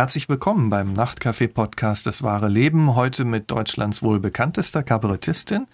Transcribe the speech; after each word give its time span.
Herzlich 0.00 0.30
willkommen 0.30 0.70
beim 0.70 0.94
Nachtcafé-Podcast 0.94 2.06
Das 2.06 2.22
wahre 2.22 2.48
Leben, 2.48 2.94
heute 2.94 3.26
mit 3.26 3.50
Deutschlands 3.50 4.02
wohl 4.02 4.18
bekanntester 4.18 4.82
Kabarettistin. 4.82 5.66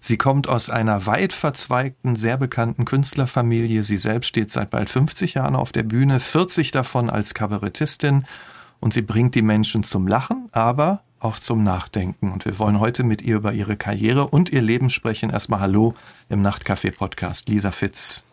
Sie 0.00 0.16
kommt 0.16 0.48
aus 0.48 0.68
einer 0.68 1.06
weit 1.06 1.32
verzweigten, 1.32 2.16
sehr 2.16 2.38
bekannten 2.38 2.84
Künstlerfamilie. 2.84 3.84
Sie 3.84 3.96
selbst 3.96 4.26
steht 4.26 4.50
seit 4.50 4.70
bald 4.70 4.90
50 4.90 5.34
Jahren 5.34 5.54
auf 5.54 5.70
der 5.70 5.84
Bühne, 5.84 6.18
40 6.18 6.72
davon 6.72 7.08
als 7.08 7.34
Kabarettistin. 7.34 8.26
Und 8.80 8.94
sie 8.94 9.02
bringt 9.02 9.36
die 9.36 9.42
Menschen 9.42 9.84
zum 9.84 10.08
Lachen, 10.08 10.48
aber 10.50 11.02
auch 11.20 11.38
zum 11.38 11.62
Nachdenken. 11.62 12.32
Und 12.32 12.46
wir 12.46 12.58
wollen 12.58 12.80
heute 12.80 13.04
mit 13.04 13.22
ihr 13.22 13.36
über 13.36 13.52
ihre 13.52 13.76
Karriere 13.76 14.26
und 14.26 14.50
ihr 14.50 14.60
Leben 14.60 14.90
sprechen. 14.90 15.30
Erstmal 15.30 15.60
Hallo 15.60 15.94
im 16.28 16.42
Nachtcafé-Podcast, 16.42 17.48
Lisa 17.48 17.70
Fitz. 17.70 18.24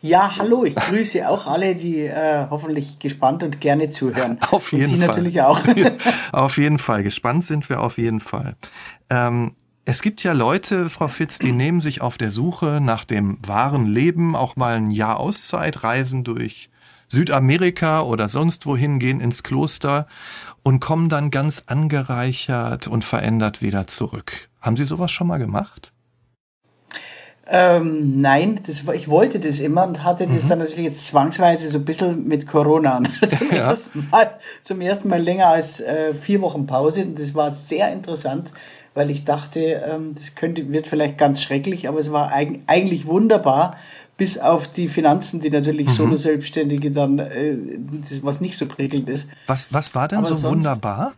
Ja, 0.00 0.36
hallo, 0.36 0.64
ich 0.64 0.74
grüße 0.74 1.28
auch 1.28 1.46
alle, 1.46 1.74
die 1.74 2.00
äh, 2.00 2.46
hoffentlich 2.50 2.98
gespannt 2.98 3.42
und 3.42 3.60
gerne 3.60 3.90
zuhören. 3.90 4.38
Auf 4.50 4.72
jeden 4.72 4.84
und 4.84 4.90
Sie 4.90 4.98
Fall. 4.98 5.06
natürlich 5.08 5.40
auch. 5.40 5.60
auf 6.32 6.58
jeden 6.58 6.78
Fall, 6.78 7.02
gespannt 7.02 7.44
sind 7.44 7.68
wir 7.68 7.80
auf 7.80 7.98
jeden 7.98 8.20
Fall. 8.20 8.56
Ähm, 9.10 9.52
es 9.84 10.02
gibt 10.02 10.22
ja 10.22 10.32
Leute, 10.32 10.90
Frau 10.90 11.08
Fitz, 11.08 11.38
die 11.38 11.52
nehmen 11.52 11.80
sich 11.80 12.00
auf 12.00 12.18
der 12.18 12.30
Suche 12.30 12.80
nach 12.82 13.04
dem 13.04 13.38
wahren 13.46 13.86
Leben 13.86 14.34
auch 14.34 14.56
mal 14.56 14.76
ein 14.76 14.90
Jahr 14.90 15.18
Auszeit, 15.18 15.84
reisen 15.84 16.24
durch 16.24 16.70
Südamerika 17.08 18.02
oder 18.02 18.28
sonst 18.28 18.66
wohin, 18.66 18.98
gehen 18.98 19.20
ins 19.20 19.42
Kloster 19.42 20.08
und 20.62 20.80
kommen 20.80 21.08
dann 21.08 21.30
ganz 21.30 21.64
angereichert 21.66 22.88
und 22.88 23.04
verändert 23.04 23.62
wieder 23.62 23.86
zurück. 23.86 24.48
Haben 24.60 24.76
Sie 24.76 24.84
sowas 24.84 25.12
schon 25.12 25.28
mal 25.28 25.38
gemacht? 25.38 25.92
Ähm, 27.48 28.20
nein, 28.20 28.58
das, 28.66 28.84
ich 28.94 29.08
wollte 29.08 29.38
das 29.38 29.60
immer 29.60 29.86
und 29.86 30.02
hatte 30.02 30.26
das 30.26 30.44
mhm. 30.44 30.48
dann 30.48 30.58
natürlich 30.60 30.84
jetzt 30.86 31.06
zwangsweise 31.06 31.68
so 31.68 31.78
ein 31.78 31.84
bisschen 31.84 32.26
mit 32.26 32.46
Corona. 32.46 33.00
zum, 33.28 33.50
ja. 33.50 33.58
ersten 33.58 34.08
Mal, 34.10 34.38
zum 34.62 34.80
ersten 34.80 35.08
Mal 35.08 35.22
länger 35.22 35.48
als 35.48 35.80
äh, 35.80 36.12
vier 36.12 36.42
Wochen 36.42 36.66
Pause. 36.66 37.02
Und 37.02 37.20
das 37.20 37.34
war 37.36 37.52
sehr 37.52 37.92
interessant, 37.92 38.52
weil 38.94 39.10
ich 39.10 39.24
dachte, 39.24 39.60
ähm, 39.60 40.14
das 40.14 40.34
könnte, 40.34 40.72
wird 40.72 40.88
vielleicht 40.88 41.18
ganz 41.18 41.40
schrecklich, 41.40 41.88
aber 41.88 42.00
es 42.00 42.10
war 42.10 42.32
eig 42.32 42.60
eigentlich 42.66 43.06
wunderbar, 43.06 43.76
bis 44.16 44.38
auf 44.38 44.66
die 44.66 44.88
Finanzen, 44.88 45.40
die 45.40 45.50
natürlich 45.50 45.86
mhm. 45.88 45.92
Solo-Selbstständige 45.92 46.90
dann, 46.90 47.20
äh, 47.20 47.56
das, 48.00 48.24
was 48.24 48.40
nicht 48.40 48.56
so 48.56 48.66
prickelnd 48.66 49.08
ist. 49.08 49.28
Was, 49.46 49.72
was 49.72 49.94
war 49.94 50.08
denn 50.08 50.18
aber 50.18 50.28
so 50.28 50.34
sonst, 50.34 50.64
wunderbar? 50.64 51.12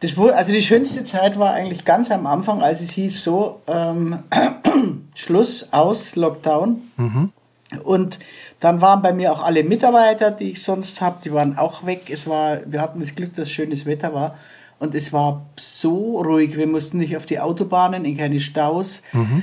Das 0.00 0.16
wurde, 0.16 0.36
also 0.36 0.52
die 0.52 0.62
schönste 0.62 1.04
Zeit 1.04 1.38
war 1.38 1.52
eigentlich 1.52 1.84
ganz 1.84 2.10
am 2.10 2.26
Anfang, 2.26 2.62
als 2.62 2.80
es 2.80 2.92
hieß 2.92 3.24
so, 3.24 3.60
ähm, 3.66 4.22
Schluss, 5.14 5.68
aus, 5.70 6.16
Lockdown. 6.16 6.82
Mhm. 6.96 7.32
Und 7.82 8.18
dann 8.60 8.80
waren 8.80 9.02
bei 9.02 9.12
mir 9.12 9.32
auch 9.32 9.42
alle 9.42 9.64
Mitarbeiter, 9.64 10.30
die 10.30 10.50
ich 10.50 10.62
sonst 10.62 11.00
habe, 11.00 11.18
die 11.24 11.32
waren 11.32 11.58
auch 11.58 11.86
weg. 11.86 12.08
Es 12.08 12.26
war, 12.26 12.60
wir 12.66 12.80
hatten 12.80 13.00
das 13.00 13.14
Glück, 13.14 13.34
dass 13.34 13.50
schönes 13.50 13.86
Wetter 13.86 14.14
war. 14.14 14.36
Und 14.78 14.94
es 14.94 15.12
war 15.12 15.46
so 15.56 16.20
ruhig. 16.20 16.56
Wir 16.56 16.66
mussten 16.66 16.98
nicht 16.98 17.16
auf 17.16 17.26
die 17.26 17.40
Autobahnen, 17.40 18.04
in 18.04 18.16
keine 18.16 18.40
Staus. 18.40 19.02
Mhm. 19.12 19.42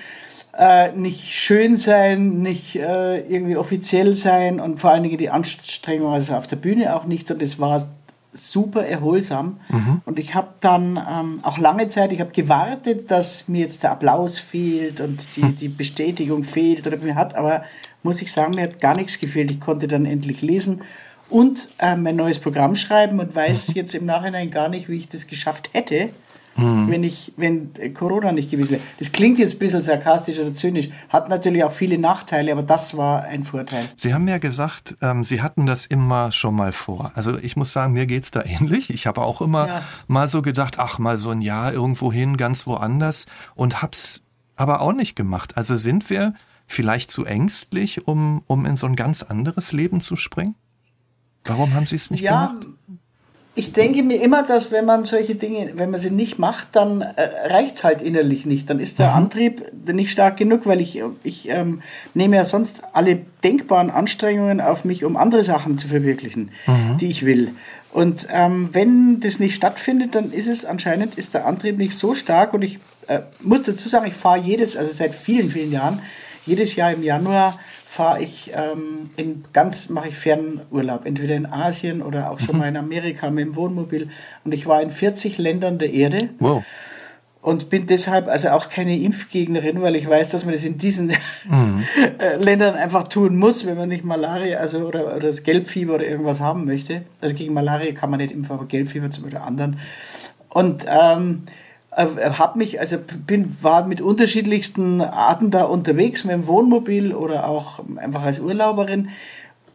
Äh, 0.58 0.92
nicht 0.92 1.34
schön 1.34 1.78
sein, 1.78 2.42
nicht 2.42 2.76
äh, 2.76 3.20
irgendwie 3.22 3.56
offiziell 3.56 4.16
sein 4.16 4.60
und 4.60 4.80
vor 4.80 4.92
allen 4.92 5.04
Dingen 5.04 5.18
die 5.18 5.30
Anstrengung 5.30 6.12
also 6.12 6.36
auf 6.36 6.46
der 6.46 6.58
Bühne 6.58 6.94
auch 6.96 7.06
nicht. 7.06 7.32
Und 7.32 7.42
es 7.42 7.58
war 7.58 7.90
super 8.34 8.86
erholsam. 8.86 9.60
Mhm. 9.70 10.02
Und 10.06 10.20
ich 10.20 10.36
habe 10.36 10.50
dann 10.62 10.98
ähm, 10.98 11.40
auch 11.44 11.58
lange 11.58 11.88
Zeit, 11.88 12.14
ich 12.14 12.20
habe 12.22 12.32
gewartet, 12.32 13.12
dass 13.12 13.48
mir 13.48 13.62
jetzt 13.62 13.84
der 13.84 13.92
Applaus 13.92 14.40
fehlt 14.40 15.02
und 15.02 15.36
die, 15.36 15.52
die 15.54 15.68
Bestätigung 15.68 16.44
fehlt. 16.44 16.88
Oder 16.88 16.98
mir 16.98 17.16
hat 17.16 17.36
aber, 17.36 17.64
muss 18.04 18.22
ich 18.22 18.32
sagen, 18.32 18.56
mir 18.56 18.64
hat 18.64 18.80
gar 18.80 18.96
nichts 18.96 19.20
gefehlt. 19.20 19.52
Ich 19.52 19.60
konnte 19.60 19.88
dann 19.88 20.06
endlich 20.06 20.42
lesen 20.42 20.82
und 21.30 21.70
äh, 21.80 21.96
mein 21.96 22.16
neues 22.16 22.40
Programm 22.40 22.76
schreiben 22.76 23.20
und 23.20 23.36
weiß 23.36 23.70
mhm. 23.70 23.74
jetzt 23.76 23.96
im 23.96 24.06
Nachhinein 24.06 24.52
gar 24.52 24.70
nicht, 24.70 24.90
wie 24.90 24.98
ich 24.98 25.08
das 25.08 25.28
geschafft 25.28 25.70
hätte 25.74 26.12
mhm. 26.56 26.90
wenn 26.90 27.04
ich, 27.04 27.34
wenn 27.38 27.72
Corona 27.94 28.32
nicht 28.32 28.52
gewesen 28.52 28.72
wäre. 28.72 28.82
Das 29.00 29.12
klingt 29.12 29.40
jetzt 29.40 29.56
ein 29.56 29.60
bisschen 29.60 29.82
sarkastisch 29.82 30.40
oder 30.40 30.54
zynisch, 30.54 30.90
hat 31.10 31.30
natürlich 31.30 31.64
auch 31.64 31.72
viele 31.72 31.98
Nachteile, 31.98 32.52
aber 32.52 32.64
das 32.64 32.98
war 32.98 33.24
ein 33.24 33.44
Vorteil. 33.44 33.90
Sie 33.96 34.14
haben 34.14 34.28
ja 34.28 34.38
gesagt, 34.38 34.98
ähm, 35.02 35.24
Sie 35.24 35.42
hatten 35.42 35.66
das 35.66 35.86
immer 35.86 36.32
schon 36.32 36.56
mal 36.56 36.72
vor. 36.72 37.12
Also 37.16 37.38
ich 37.38 37.56
muss 37.56 37.72
sagen, 37.72 37.94
mir 37.94 38.06
geht's 38.06 38.32
da 38.32 38.44
ähnlich. 38.46 38.90
Ich 38.90 39.08
habe 39.08 39.22
auch 39.22 39.42
immer 39.42 39.68
ja. 39.68 39.84
mal 40.08 40.28
so 40.28 40.42
gedacht, 40.42 40.80
ach, 40.80 41.00
mal 41.00 41.18
so 41.18 41.30
ein 41.30 41.42
Jahr 41.42 41.74
irgendwo 41.74 42.12
hin, 42.12 42.38
ganz 42.38 42.68
woanders 42.68 43.26
und 43.56 43.82
hab's 43.82 44.24
aber 44.56 44.82
auch 44.82 44.94
nicht 44.94 45.16
gemacht. 45.16 45.58
Also 45.58 45.76
sind 45.78 46.10
wir 46.10 46.34
vielleicht 46.68 47.12
zu 47.12 47.26
ängstlich, 47.26 48.08
um, 48.08 48.44
um 48.48 48.66
in 48.66 48.76
so 48.78 48.88
ein 48.88 48.96
ganz 48.96 49.24
anderes 49.24 49.72
Leben 49.72 50.02
zu 50.02 50.16
springen? 50.16 50.56
Warum 51.44 51.74
haben 51.74 51.86
Sie 51.86 51.96
es 51.96 52.12
nicht 52.12 52.22
ja, 52.22 52.48
gemacht? 52.48 52.68
Ich 53.54 53.74
denke 53.74 54.02
mir 54.02 54.22
immer, 54.22 54.44
dass 54.44 54.72
wenn 54.72 54.86
man 54.86 55.04
solche 55.04 55.36
Dinge, 55.36 55.74
wenn 55.76 55.92
man 55.92 56.00
sie 56.00 56.10
nicht 56.10 56.40
macht, 56.40 56.70
dann 56.72 57.02
äh, 57.02 57.22
reicht's 57.48 57.84
halt 57.84 58.02
innerlich 58.02 58.46
nicht. 58.46 58.70
Dann 58.70 58.80
ist 58.80 58.98
der 58.98 59.10
mhm. 59.10 59.16
Antrieb 59.18 59.72
nicht 59.88 60.12
stark 60.12 60.38
genug, 60.38 60.66
weil 60.66 60.80
ich, 60.80 61.02
ich 61.24 61.50
ähm, 61.50 61.82
nehme 62.14 62.38
ja 62.38 62.46
sonst 62.46 62.84
alle 62.94 63.20
denkbaren 63.44 63.90
Anstrengungen 63.90 64.62
auf 64.62 64.86
mich, 64.86 65.04
um 65.04 65.18
andere 65.18 65.44
Sachen 65.44 65.76
zu 65.76 65.90
verwirklichen, 65.90 66.52
mhm. 66.66 66.98
die 66.98 67.10
ich 67.10 67.26
will. 67.26 67.52
Und 67.92 68.28
ähm, 68.32 68.70
wenn 68.72 69.20
das 69.20 69.40
nicht 69.40 69.56
stattfindet, 69.56 70.16
dann 70.16 70.32
ist 70.32 70.48
es 70.48 70.64
anscheinend, 70.64 71.16
ist 71.16 71.34
der 71.34 71.46
Antrieb 71.46 71.78
nicht 71.78 71.98
so 71.98 72.16
stark. 72.16 72.54
Und 72.54 72.62
ich 72.62 72.80
äh, 73.08 73.20
muss 73.42 73.64
dazu 73.64 73.90
sagen, 73.90 74.08
ich 74.08 74.14
fahre 74.14 74.40
jedes, 74.40 74.78
also 74.78 74.94
seit 74.94 75.14
vielen, 75.14 75.50
vielen 75.50 75.74
Jahren, 75.74 76.02
jedes 76.46 76.78
Jahr 76.78 76.94
im 76.94 77.04
Januar 77.04 77.60
fahre 77.92 78.22
ich 78.22 78.52
ähm, 78.56 79.10
in 79.18 79.44
ganz, 79.52 79.90
mache 79.90 80.08
ich 80.08 80.16
Fernurlaub, 80.16 81.06
entweder 81.06 81.36
in 81.36 81.46
Asien 81.46 82.02
oder 82.02 82.32
auch 82.32 82.40
schon 82.40 82.56
mhm. 82.56 82.60
mal 82.62 82.70
in 82.70 82.78
Amerika 82.78 83.30
mit 83.30 83.46
dem 83.46 83.58
Wohnmobil. 83.58 84.08
Und 84.46 84.54
ich 84.54 84.66
war 84.66 84.82
in 84.82 84.90
40 84.90 85.38
Ländern 85.38 85.78
der 85.78 85.92
Erde. 85.92 86.30
Wow. 86.40 86.64
Und 87.42 87.70
bin 87.70 87.88
deshalb 87.88 88.30
also 88.30 88.52
auch 88.52 88.70
keine 88.70 88.98
Impfgegnerin, 88.98 89.82
weil 89.82 89.98
ich 89.98 90.08
weiß, 90.08 90.30
dass 90.30 90.46
man 90.46 90.54
das 90.54 90.64
in 90.64 90.78
diesen 90.78 91.08
mhm. 91.50 91.84
Ländern 92.40 92.76
einfach 92.76 93.10
tun 93.10 93.36
muss, 93.36 93.66
wenn 93.66 93.78
man 93.78 93.90
nicht 93.90 94.06
Malaria, 94.06 94.60
also 94.60 94.86
oder, 94.86 95.08
oder 95.08 95.28
das 95.28 95.44
Gelbfieber 95.44 95.96
oder 95.96 96.08
irgendwas 96.08 96.40
haben 96.40 96.64
möchte. 96.64 97.02
Also 97.20 97.36
gegen 97.36 97.54
Malaria 97.54 97.92
kann 97.92 98.10
man 98.10 98.20
nicht 98.22 98.32
impfen, 98.32 98.56
aber 98.56 98.68
Gelbfieber 98.68 99.12
zum 99.12 99.24
Beispiel 99.24 99.42
anderen. 99.42 99.80
Und 100.48 100.86
ähm, 100.88 101.44
äh, 101.46 101.61
habe 101.92 102.58
mich, 102.58 102.80
also 102.80 102.98
bin, 103.28 103.58
war 103.62 103.86
mit 103.86 104.00
unterschiedlichsten 104.00 105.02
Arten 105.02 105.52
da 105.52 105.64
unterwegs, 105.64 106.24
mit 106.24 106.34
dem 106.34 106.48
Wohnmobil 106.48 107.14
oder 107.14 107.48
auch 107.48 107.82
einfach 107.98 108.24
als 108.24 108.40
Urlauberin 108.40 109.10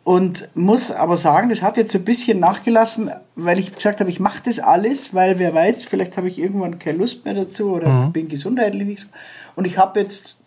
und 0.02 0.48
muss 0.54 0.92
aber 0.92 1.16
sagen, 1.16 1.50
das 1.50 1.62
hat 1.62 1.76
jetzt 1.76 1.92
so 1.92 1.98
ein 1.98 2.04
bisschen 2.04 2.38
nachgelassen, 2.38 3.10
weil 3.34 3.58
ich 3.58 3.74
gesagt 3.74 4.00
habe, 4.00 4.08
ich 4.08 4.20
mache 4.20 4.40
das 4.44 4.60
alles, 4.60 5.14
weil 5.14 5.38
wer 5.38 5.52
weiß, 5.52 5.82
vielleicht 5.82 6.16
habe 6.16 6.28
ich 6.28 6.38
irgendwann 6.38 6.78
keine 6.78 6.98
Lust 6.98 7.24
mehr 7.24 7.34
dazu 7.34 7.72
oder 7.72 7.88
mhm. 7.88 8.12
bin 8.12 8.28
gesundheitlich 8.28 8.86
nicht 8.86 9.00
so. 9.00 9.08
Und 9.56 9.66
ich 9.66 9.78
habe 9.78 9.98
jetzt 9.98 10.38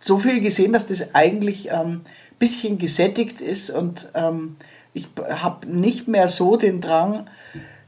so 0.00 0.18
viel 0.18 0.40
gesehen, 0.40 0.72
dass 0.72 0.86
das 0.86 1.14
eigentlich 1.14 1.68
ähm, 1.70 2.00
bisschen 2.38 2.78
gesättigt 2.78 3.40
ist 3.40 3.70
und 3.70 4.08
ähm, 4.14 4.56
ich 4.92 5.08
habe 5.28 5.66
nicht 5.68 6.08
mehr 6.08 6.26
so 6.26 6.56
den 6.56 6.80
Drang, 6.80 7.26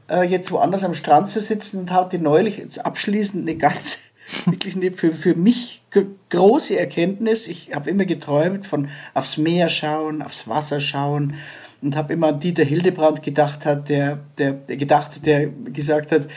äh, 0.09 0.23
jetzt 0.23 0.51
woanders 0.51 0.83
am 0.83 0.93
Strand 0.93 1.27
zu 1.27 1.39
sitzen 1.39 1.79
und 1.79 1.91
hatte 1.91 2.19
neulich 2.19 2.57
jetzt 2.57 2.85
abschließend 2.85 3.47
eine 3.47 3.57
ganz, 3.57 3.99
wirklich 4.45 4.75
eine 4.75 4.91
für, 4.91 5.11
für 5.11 5.35
mich 5.35 5.83
große 6.29 6.77
Erkenntnis. 6.77 7.47
Ich 7.47 7.73
habe 7.73 7.89
immer 7.89 8.05
geträumt 8.05 8.65
von 8.65 8.89
aufs 9.13 9.37
Meer 9.37 9.69
schauen, 9.69 10.21
aufs 10.21 10.47
Wasser 10.47 10.79
schauen 10.79 11.35
und 11.81 11.95
habe 11.95 12.13
immer 12.13 12.27
an 12.27 12.39
Dieter 12.39 12.63
Hildebrand 12.63 13.23
gedacht 13.23 13.65
hat, 13.65 13.89
der, 13.89 14.19
der, 14.37 14.53
der 14.53 14.77
gedacht, 14.77 15.25
der 15.25 15.47
gesagt 15.47 16.11
hat, 16.11 16.27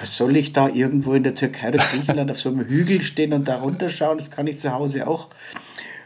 was 0.00 0.16
soll 0.16 0.36
ich 0.36 0.52
da 0.52 0.68
irgendwo 0.68 1.14
in 1.14 1.24
der 1.24 1.34
Türkei 1.34 1.68
oder 1.68 1.78
Griechenland 1.78 2.30
auf 2.30 2.38
so 2.38 2.50
einem 2.50 2.64
Hügel 2.66 3.00
stehen 3.00 3.32
und 3.32 3.48
da 3.48 3.56
runterschauen? 3.56 4.18
Das 4.18 4.30
kann 4.30 4.46
ich 4.46 4.58
zu 4.58 4.72
Hause 4.72 5.06
auch. 5.06 5.28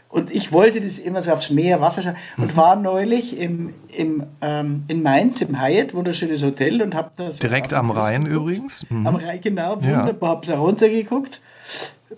Und 0.09 0.31
ich 0.31 0.51
wollte 0.51 0.79
das 0.79 0.99
immer 0.99 1.21
so 1.21 1.31
aufs 1.31 1.49
Meer, 1.49 1.81
Wasser 1.81 2.01
schauen 2.01 2.15
und 2.37 2.53
mhm. 2.53 2.57
war 2.57 2.75
neulich 2.77 3.37
im, 3.37 3.73
im, 3.89 4.23
ähm, 4.41 4.83
in 4.87 5.03
Mainz 5.03 5.41
im 5.41 5.61
Hyatt, 5.61 5.93
wunderschönes 5.93 6.43
Hotel 6.43 6.81
und 6.81 6.95
habe 6.95 7.11
da 7.17 7.31
so 7.31 7.39
Direkt 7.39 7.73
am 7.73 7.91
Rhein 7.91 8.23
geguckt. 8.23 8.41
übrigens? 8.41 8.85
Mhm. 8.89 9.07
Am 9.07 9.15
Rhein, 9.17 9.41
genau, 9.41 9.75
wunderbar, 9.75 10.29
ja. 10.29 10.35
habe 10.35 10.47
da 10.47 10.57
runtergeguckt. 10.57 11.41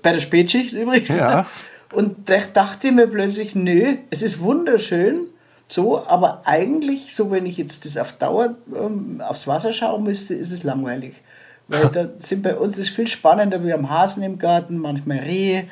Bei 0.04 0.12
der 0.12 0.20
Spätschicht 0.20 0.74
übrigens. 0.74 1.18
Ja. 1.18 1.46
Und 1.92 2.30
da 2.30 2.38
dachte 2.54 2.92
mir 2.92 3.08
plötzlich, 3.08 3.56
nö, 3.56 3.98
es 4.12 4.22
ist 4.22 4.42
wunderschön, 4.42 5.26
so, 5.68 6.06
aber 6.08 6.42
eigentlich, 6.46 7.16
so 7.16 7.32
wenn 7.32 7.46
ich 7.46 7.58
jetzt 7.58 7.86
das 7.86 7.98
auf 7.98 8.14
Dauer 8.14 8.56
ähm, 8.76 9.22
aufs 9.28 9.48
Wasser 9.48 9.72
schauen 9.72 10.04
müsste, 10.04 10.34
ist 10.34 10.52
es 10.52 10.64
langweilig. 10.64 11.22
Weil 11.68 11.88
da 11.94 12.10
sind 12.18 12.44
bei 12.44 12.56
uns 12.56 12.78
ist 12.78 12.90
viel 12.90 13.08
spannender, 13.08 13.64
wir 13.64 13.74
haben 13.74 13.90
Hasen 13.90 14.24
im 14.24 14.40
Garten, 14.40 14.78
manchmal 14.78 15.20
Rehe, 15.20 15.66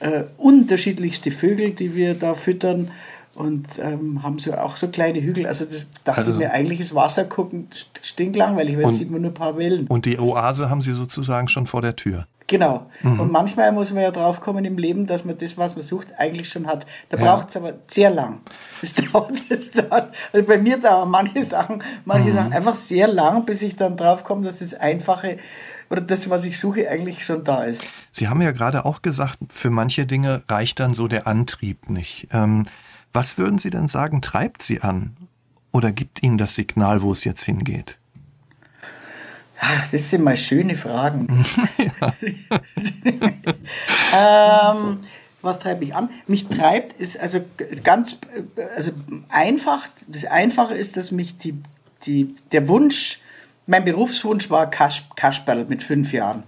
äh, 0.00 0.24
unterschiedlichste 0.36 1.30
Vögel, 1.30 1.72
die 1.72 1.94
wir 1.94 2.14
da 2.14 2.34
füttern 2.34 2.90
und 3.36 3.78
ähm, 3.78 4.22
haben 4.22 4.38
so 4.38 4.54
auch 4.54 4.76
so 4.76 4.88
kleine 4.88 5.20
Hügel. 5.20 5.46
Also 5.46 5.64
das 5.64 5.86
dachte 6.04 6.20
also, 6.20 6.32
ich 6.32 6.38
mir, 6.38 6.52
eigentlich 6.52 6.80
ist 6.80 6.94
Wasser 6.94 7.24
gucken 7.24 7.68
stinklangweilig, 8.02 8.76
weil 8.76 8.86
und, 8.86 8.92
sieht 8.92 9.10
man 9.10 9.22
nur 9.22 9.30
ein 9.30 9.34
paar 9.34 9.56
Wellen. 9.56 9.86
Und 9.88 10.06
die 10.06 10.18
Oase 10.18 10.70
haben 10.70 10.80
Sie 10.80 10.92
sozusagen 10.92 11.48
schon 11.48 11.66
vor 11.66 11.82
der 11.82 11.96
Tür. 11.96 12.26
Genau. 12.48 12.86
Mhm. 13.02 13.20
Und 13.20 13.32
manchmal 13.32 13.72
muss 13.72 13.92
man 13.92 14.04
ja 14.04 14.10
drauf 14.12 14.40
kommen 14.40 14.64
im 14.64 14.78
Leben, 14.78 15.06
dass 15.06 15.24
man 15.24 15.36
das, 15.36 15.58
was 15.58 15.74
man 15.74 15.84
sucht, 15.84 16.08
eigentlich 16.16 16.48
schon 16.48 16.66
hat. 16.66 16.86
Da 17.08 17.18
ja. 17.18 17.24
braucht 17.24 17.50
es 17.50 17.56
aber 17.56 17.74
sehr 17.86 18.10
lang. 18.10 18.40
Das 18.80 18.94
dauert, 19.12 19.32
das 19.48 19.70
dauert. 19.72 20.14
Also 20.32 20.46
bei 20.46 20.58
mir 20.58 20.78
dauern 20.78 21.10
manche 21.10 21.42
Sachen, 21.42 21.82
manche 22.04 22.30
mhm. 22.30 22.34
Sachen 22.34 22.52
einfach 22.52 22.76
sehr 22.76 23.08
lang, 23.08 23.44
bis 23.44 23.62
ich 23.62 23.76
dann 23.76 23.96
drauf 23.96 24.24
komme, 24.24 24.44
dass 24.44 24.60
das 24.60 24.74
Einfache 24.74 25.38
oder 25.90 26.00
das, 26.00 26.30
was 26.30 26.44
ich 26.44 26.58
suche, 26.58 26.88
eigentlich 26.88 27.24
schon 27.24 27.44
da 27.44 27.64
ist. 27.64 27.86
Sie 28.10 28.28
haben 28.28 28.42
ja 28.42 28.52
gerade 28.52 28.84
auch 28.84 29.02
gesagt, 29.02 29.38
für 29.48 29.70
manche 29.70 30.06
Dinge 30.06 30.42
reicht 30.48 30.80
dann 30.80 30.94
so 30.94 31.08
der 31.08 31.26
Antrieb 31.26 31.88
nicht. 31.90 32.28
Ähm, 32.32 32.66
was 33.12 33.38
würden 33.38 33.58
Sie 33.58 33.70
denn 33.70 33.88
sagen, 33.88 34.22
treibt 34.22 34.62
Sie 34.62 34.80
an? 34.80 35.16
Oder 35.72 35.92
gibt 35.92 36.22
Ihnen 36.22 36.38
das 36.38 36.54
Signal, 36.54 37.02
wo 37.02 37.12
es 37.12 37.24
jetzt 37.24 37.44
hingeht? 37.44 37.98
Ach, 39.58 39.90
das 39.90 40.10
sind 40.10 40.22
mal 40.22 40.36
schöne 40.36 40.74
Fragen. 40.74 41.26
ähm, 44.14 44.98
was 45.46 45.58
treibt 45.60 45.80
mich 45.80 45.94
an? 45.94 46.10
Mich 46.26 46.48
treibt 46.48 46.92
ist 46.94 47.18
also 47.18 47.40
ganz 47.84 48.18
also 48.74 48.92
einfach. 49.28 49.86
Das 50.08 50.24
Einfache 50.24 50.74
ist, 50.74 50.96
dass 50.96 51.12
mich 51.12 51.36
die, 51.36 51.62
die, 52.04 52.34
der 52.52 52.68
Wunsch 52.68 53.20
mein 53.66 53.84
Berufswunsch 53.84 54.48
war 54.48 54.70
Kasch, 54.70 55.04
Kasperl 55.16 55.64
mit 55.68 55.82
fünf 55.82 56.12
Jahren. 56.12 56.38
Und 56.38 56.46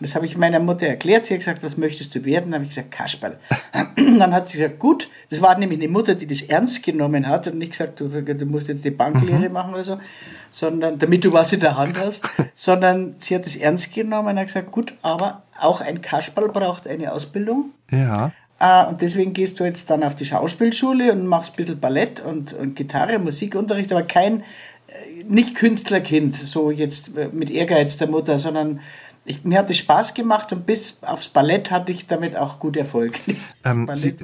das 0.00 0.14
habe 0.14 0.24
ich 0.24 0.36
meiner 0.36 0.60
Mutter 0.60 0.86
erklärt. 0.86 1.24
Sie 1.24 1.34
hat 1.34 1.40
gesagt, 1.40 1.62
was 1.62 1.76
möchtest 1.76 2.14
du 2.14 2.24
werden? 2.24 2.52
Dann 2.52 2.54
habe 2.54 2.64
ich 2.64 2.70
gesagt, 2.70 2.92
Kasperl. 2.92 3.38
Dann 3.96 4.32
hat 4.32 4.48
sie 4.48 4.58
gesagt, 4.58 4.78
gut. 4.78 5.10
Das 5.30 5.42
war 5.42 5.58
nämlich 5.58 5.80
eine 5.80 5.88
Mutter, 5.88 6.14
die 6.14 6.26
das 6.26 6.42
ernst 6.42 6.82
genommen 6.82 7.26
hat 7.26 7.48
und 7.48 7.58
nicht 7.58 7.72
gesagt, 7.72 8.00
du, 8.00 8.08
du 8.08 8.46
musst 8.46 8.68
jetzt 8.68 8.84
die 8.84 8.90
Banklehre 8.90 9.48
mhm. 9.48 9.52
machen 9.52 9.74
oder 9.74 9.84
so, 9.84 9.98
sondern 10.50 10.98
damit 10.98 11.24
du 11.24 11.32
was 11.32 11.52
in 11.52 11.60
der 11.60 11.76
Hand 11.76 11.98
hast, 12.00 12.24
sondern 12.54 13.16
sie 13.18 13.34
hat 13.34 13.46
es 13.46 13.56
ernst 13.56 13.92
genommen 13.92 14.28
und 14.28 14.38
hat 14.38 14.46
gesagt, 14.46 14.70
gut, 14.70 14.94
aber 15.02 15.42
auch 15.60 15.80
ein 15.80 16.00
Kasperl 16.00 16.48
braucht 16.48 16.86
eine 16.86 17.12
Ausbildung. 17.12 17.70
Ja. 17.90 18.32
Uh, 18.62 18.90
und 18.90 19.00
deswegen 19.00 19.32
gehst 19.32 19.58
du 19.58 19.64
jetzt 19.64 19.88
dann 19.88 20.02
auf 20.02 20.14
die 20.14 20.26
Schauspielschule 20.26 21.12
und 21.12 21.26
machst 21.26 21.54
ein 21.54 21.56
bisschen 21.56 21.80
Ballett 21.80 22.20
und, 22.20 22.52
und 22.52 22.76
Gitarre, 22.76 23.18
Musikunterricht, 23.18 23.90
aber 23.90 24.02
kein 24.02 24.44
nicht 25.28 25.54
Künstlerkind, 25.54 26.34
so 26.36 26.70
jetzt 26.70 27.16
äh, 27.16 27.28
mit 27.32 27.50
Ehrgeiz 27.50 27.96
der 27.96 28.08
Mutter, 28.08 28.38
sondern 28.38 28.80
ich, 29.24 29.44
mir 29.44 29.58
hat 29.58 29.70
es 29.70 29.78
Spaß 29.78 30.14
gemacht 30.14 30.52
und 30.52 30.66
bis 30.66 30.98
aufs 31.02 31.28
Ballett 31.28 31.70
hatte 31.70 31.92
ich 31.92 32.06
damit 32.06 32.36
auch 32.36 32.58
gut 32.58 32.76
Erfolg. 32.76 33.20
Ähm, 33.62 33.90
Sie, 33.92 34.16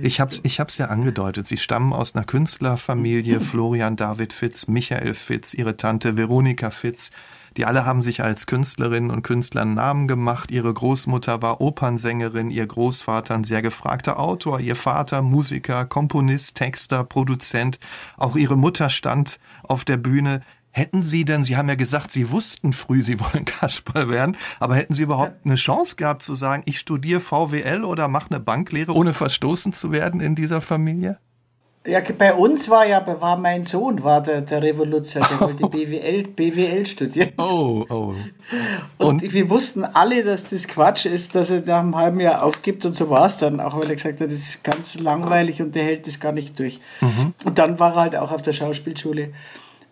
ich 0.00 0.20
habe 0.20 0.30
es 0.30 0.40
ich 0.44 0.60
hab's 0.60 0.78
ja 0.78 0.86
angedeutet. 0.86 1.48
Sie 1.48 1.56
stammen 1.56 1.92
aus 1.92 2.14
einer 2.14 2.24
Künstlerfamilie, 2.24 3.40
Florian 3.40 3.96
David 3.96 4.32
Fitz, 4.32 4.68
Michael 4.68 5.14
Fitz, 5.14 5.52
ihre 5.52 5.76
Tante 5.76 6.16
Veronika 6.16 6.70
Fitz. 6.70 7.10
Die 7.56 7.66
alle 7.66 7.84
haben 7.84 8.02
sich 8.02 8.22
als 8.22 8.46
Künstlerinnen 8.46 9.10
und 9.10 9.22
Künstler 9.22 9.62
einen 9.62 9.74
Namen 9.74 10.08
gemacht. 10.08 10.50
Ihre 10.50 10.72
Großmutter 10.72 11.40
war 11.40 11.60
Opernsängerin, 11.60 12.50
ihr 12.50 12.66
Großvater 12.66 13.34
ein 13.34 13.44
sehr 13.44 13.62
gefragter 13.62 14.18
Autor, 14.18 14.58
ihr 14.60 14.76
Vater 14.76 15.22
Musiker, 15.22 15.84
Komponist, 15.84 16.56
Texter, 16.56 17.04
Produzent. 17.04 17.78
Auch 18.16 18.34
ihre 18.36 18.56
Mutter 18.56 18.90
stand 18.90 19.38
auf 19.62 19.84
der 19.84 19.98
Bühne. 19.98 20.40
Hätten 20.72 21.04
Sie 21.04 21.24
denn, 21.24 21.44
Sie 21.44 21.56
haben 21.56 21.68
ja 21.68 21.76
gesagt, 21.76 22.10
Sie 22.10 22.32
wussten 22.32 22.72
früh, 22.72 23.02
Sie 23.02 23.20
wollen 23.20 23.44
Kasperl 23.44 24.08
werden, 24.08 24.36
aber 24.58 24.74
hätten 24.74 24.92
Sie 24.92 25.04
überhaupt 25.04 25.36
eine 25.44 25.54
Chance 25.54 25.94
gehabt 25.94 26.24
zu 26.24 26.34
sagen, 26.34 26.64
ich 26.66 26.80
studiere 26.80 27.20
VWL 27.20 27.84
oder 27.84 28.08
mache 28.08 28.30
eine 28.30 28.40
Banklehre, 28.40 28.92
ohne 28.92 29.14
verstoßen 29.14 29.72
zu 29.72 29.92
werden 29.92 30.20
in 30.20 30.34
dieser 30.34 30.60
Familie? 30.60 31.20
Ja, 31.86 32.00
bei 32.16 32.32
uns 32.32 32.70
war 32.70 32.86
ja, 32.86 33.04
war 33.20 33.36
mein 33.36 33.62
Sohn, 33.62 34.02
war 34.02 34.22
der, 34.22 34.40
der 34.40 34.62
Revoluzer, 34.62 35.20
der 35.20 35.40
wollte 35.40 35.68
BWL, 35.68 36.22
BWL 36.22 36.86
studieren. 36.86 37.32
Oh, 37.36 37.84
oh. 37.90 38.14
Und, 38.96 39.22
und, 39.22 39.32
wir 39.34 39.50
wussten 39.50 39.84
alle, 39.84 40.24
dass 40.24 40.48
das 40.48 40.66
Quatsch 40.66 41.04
ist, 41.04 41.34
dass 41.34 41.50
er 41.50 41.60
nach 41.60 41.80
einem 41.80 41.94
halben 41.94 42.20
Jahr 42.20 42.42
aufgibt 42.42 42.86
und 42.86 42.96
so 42.96 43.10
war 43.10 43.26
es 43.26 43.36
dann, 43.36 43.60
auch 43.60 43.76
weil 43.76 43.90
er 43.90 43.96
gesagt 43.96 44.20
hat, 44.20 44.28
das 44.28 44.38
ist 44.38 44.64
ganz 44.64 44.98
langweilig 44.98 45.60
und 45.60 45.74
der 45.74 45.84
hält 45.84 46.06
das 46.06 46.20
gar 46.20 46.32
nicht 46.32 46.58
durch. 46.58 46.80
Mhm. 47.02 47.34
Und 47.44 47.58
dann 47.58 47.78
war 47.78 47.92
er 47.96 48.00
halt 48.00 48.16
auch 48.16 48.32
auf 48.32 48.40
der 48.40 48.54
Schauspielschule. 48.54 49.34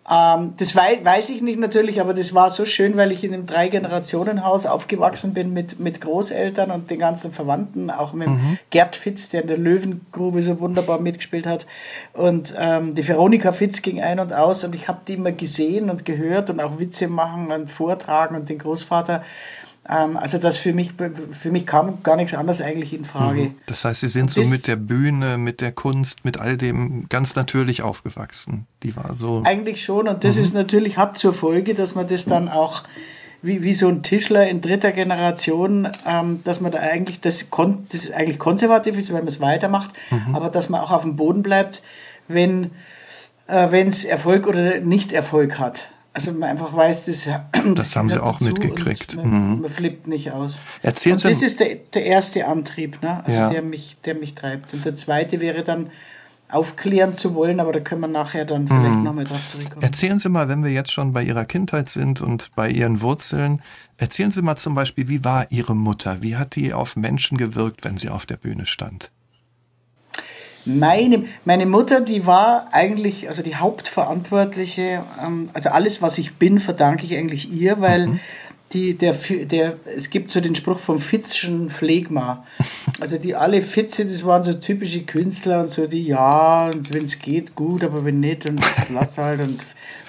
Ähm, 0.09 0.53
das 0.57 0.75
wei 0.75 0.99
weiß 1.01 1.29
ich 1.29 1.41
nicht 1.41 1.59
natürlich, 1.59 2.01
aber 2.01 2.13
das 2.13 2.33
war 2.33 2.49
so 2.49 2.65
schön, 2.65 2.97
weil 2.97 3.11
ich 3.13 3.23
in 3.23 3.33
einem 3.33 3.45
Drei-Generationen-Haus 3.45 4.65
aufgewachsen 4.65 5.33
bin 5.33 5.53
mit, 5.53 5.79
mit 5.79 6.01
Großeltern 6.01 6.71
und 6.71 6.89
den 6.91 6.99
ganzen 6.99 7.31
Verwandten, 7.31 7.89
auch 7.89 8.11
mit 8.11 8.27
mhm. 8.27 8.57
Gerd 8.69 8.97
Fitz, 8.97 9.29
der 9.29 9.43
in 9.43 9.47
der 9.47 9.57
Löwengrube 9.57 10.41
so 10.41 10.59
wunderbar 10.59 10.99
mitgespielt 10.99 11.45
hat. 11.45 11.67
Und 12.11 12.53
ähm, 12.57 12.95
die 12.95 13.07
Veronika 13.07 13.53
Fitz 13.53 13.81
ging 13.81 14.01
ein 14.01 14.19
und 14.19 14.33
aus 14.33 14.65
und 14.65 14.75
ich 14.75 14.89
habe 14.89 14.99
die 15.07 15.13
immer 15.13 15.31
gesehen 15.31 15.89
und 15.89 16.03
gehört 16.03 16.49
und 16.49 16.59
auch 16.59 16.79
Witze 16.79 17.07
machen 17.07 17.51
und 17.51 17.71
vortragen 17.71 18.35
und 18.35 18.49
den 18.49 18.57
Großvater. 18.57 19.23
Ähm, 19.89 20.17
also 20.17 20.37
das 20.37 20.57
für 20.57 20.73
mich, 20.73 20.93
für 21.31 21.51
mich 21.51 21.65
kam 21.65 22.03
gar 22.03 22.15
nichts 22.15 22.33
anderes 22.33 22.61
eigentlich 22.61 22.93
in 22.93 23.05
Frage. 23.05 23.41
Mhm. 23.41 23.55
Das 23.65 23.83
heißt, 23.85 24.01
Sie 24.01 24.07
sind 24.07 24.31
so 24.31 24.43
mit 24.43 24.67
der 24.67 24.77
Bühne, 24.77 25.37
mit 25.37 25.61
der 25.61 25.71
Kunst, 25.71 26.23
mit 26.23 26.39
all 26.39 26.57
dem 26.57 27.07
ganz 27.09 27.35
natürlich 27.35 27.81
aufgewachsen. 27.81 28.65
Die 28.83 28.95
war 28.95 29.15
so. 29.17 29.43
Eigentlich 29.45 29.83
schon. 29.83 30.07
Und 30.07 30.23
das 30.23 30.35
mhm. 30.35 30.41
ist 30.41 30.53
natürlich, 30.53 30.97
hat 30.97 31.17
zur 31.17 31.33
Folge, 31.33 31.73
dass 31.73 31.95
man 31.95 32.07
das 32.07 32.25
dann 32.25 32.47
auch 32.47 32.83
wie, 33.41 33.61
wie 33.61 33.73
so 33.73 33.89
ein 33.89 34.01
Tischler 34.03 34.47
in 34.47 34.61
dritter 34.61 34.93
Generation, 34.93 35.89
ähm, 36.07 36.39
dass 36.45 36.61
man 36.61 36.71
da 36.71 36.79
eigentlich 36.79 37.19
das, 37.19 37.49
kon 37.49 37.85
das 37.91 38.09
eigentlich 38.09 38.39
konservativ 38.39 38.97
ist, 38.97 39.09
wenn 39.09 39.17
man 39.17 39.27
es 39.27 39.41
weitermacht, 39.41 39.91
mhm. 40.09 40.33
aber 40.33 40.49
dass 40.49 40.69
man 40.69 40.79
auch 40.79 40.91
auf 40.91 41.01
dem 41.01 41.17
Boden 41.17 41.43
bleibt, 41.43 41.83
wenn 42.29 42.71
äh, 43.47 43.85
es 43.85 44.05
Erfolg 44.05 44.47
oder 44.47 44.79
Nicht-Erfolg 44.79 45.59
hat. 45.59 45.89
Also 46.13 46.31
man 46.31 46.49
einfach 46.49 46.75
weiß, 46.75 47.05
das, 47.05 47.29
das 47.75 47.95
haben 47.95 48.09
sie 48.09 48.21
auch 48.21 48.39
mitgekriegt. 48.39 49.15
Man, 49.15 49.55
mhm. 49.55 49.61
man, 49.61 49.71
flippt 49.71 50.07
nicht 50.07 50.31
aus. 50.31 50.61
Erzählen 50.83 51.15
und 51.15 51.25
das 51.25 51.41
ist 51.41 51.59
der, 51.59 51.75
der 51.93 52.05
erste 52.05 52.45
Antrieb, 52.47 53.01
ne? 53.01 53.23
also 53.25 53.37
ja. 53.37 53.49
der, 53.49 53.63
mich, 53.63 53.97
der 54.05 54.15
mich 54.15 54.35
treibt. 54.35 54.73
Und 54.73 54.85
der 54.85 54.93
zweite 54.93 55.41
wäre 55.41 55.63
dann 55.63 55.89
aufklären 56.49 57.13
zu 57.13 57.33
wollen, 57.33 57.59
aber 57.59 57.71
da 57.71 57.79
können 57.79 58.01
wir 58.01 58.07
nachher 58.07 58.45
dann 58.45 58.67
vielleicht 58.67 58.95
mhm. 58.95 59.03
nochmal 59.03 59.23
drauf 59.23 59.47
zurückkommen. 59.47 59.81
Erzählen 59.81 60.19
Sie 60.19 60.29
mal, 60.29 60.49
wenn 60.49 60.63
wir 60.63 60.71
jetzt 60.71 60.91
schon 60.91 61.13
bei 61.13 61.23
Ihrer 61.23 61.45
Kindheit 61.45 61.89
sind 61.89 62.21
und 62.21 62.51
bei 62.55 62.69
Ihren 62.69 63.01
Wurzeln, 63.01 63.61
erzählen 63.97 64.29
Sie 64.29 64.41
mal 64.41 64.55
zum 64.55 64.75
Beispiel, 64.75 65.09
wie 65.09 65.23
war 65.23 65.51
Ihre 65.51 65.75
Mutter? 65.75 66.21
Wie 66.21 66.35
hat 66.35 66.55
die 66.55 66.73
auf 66.73 66.95
Menschen 66.95 67.37
gewirkt, 67.37 67.83
wenn 67.83 67.97
sie 67.97 68.09
auf 68.09 68.27
der 68.27 68.37
Bühne 68.37 68.67
stand? 68.67 69.11
Meine, 70.65 71.25
meine 71.45 71.65
Mutter, 71.65 72.01
die 72.01 72.25
war 72.25 72.67
eigentlich, 72.71 73.27
also 73.27 73.43
die 73.43 73.55
Hauptverantwortliche, 73.55 75.03
ähm, 75.21 75.49
also 75.53 75.69
alles, 75.69 76.01
was 76.01 76.17
ich 76.17 76.35
bin, 76.35 76.59
verdanke 76.59 77.03
ich 77.03 77.17
eigentlich 77.17 77.51
ihr, 77.51 77.81
weil 77.81 78.07
mhm. 78.07 78.19
die, 78.71 78.97
der, 78.97 79.13
der, 79.45 79.77
es 79.95 80.09
gibt 80.09 80.31
so 80.31 80.39
den 80.39 80.55
Spruch 80.55 80.79
vom 80.79 80.99
Fitzschen 80.99 81.69
Phlegma. 81.69 82.45
Also 82.99 83.17
die 83.17 83.35
alle 83.35 83.61
Fitze, 83.61 84.05
das 84.05 84.23
waren 84.25 84.43
so 84.43 84.53
typische 84.53 85.03
Künstler 85.03 85.61
und 85.61 85.69
so, 85.69 85.87
die 85.87 86.03
ja, 86.03 86.67
und 86.67 86.93
wenn 86.93 87.03
es 87.03 87.19
geht, 87.19 87.55
gut, 87.55 87.83
aber 87.83 88.05
wenn 88.05 88.21
nicht, 88.21 88.47
dann 88.47 88.59
lass 88.93 89.17
halt 89.17 89.41
und 89.41 89.59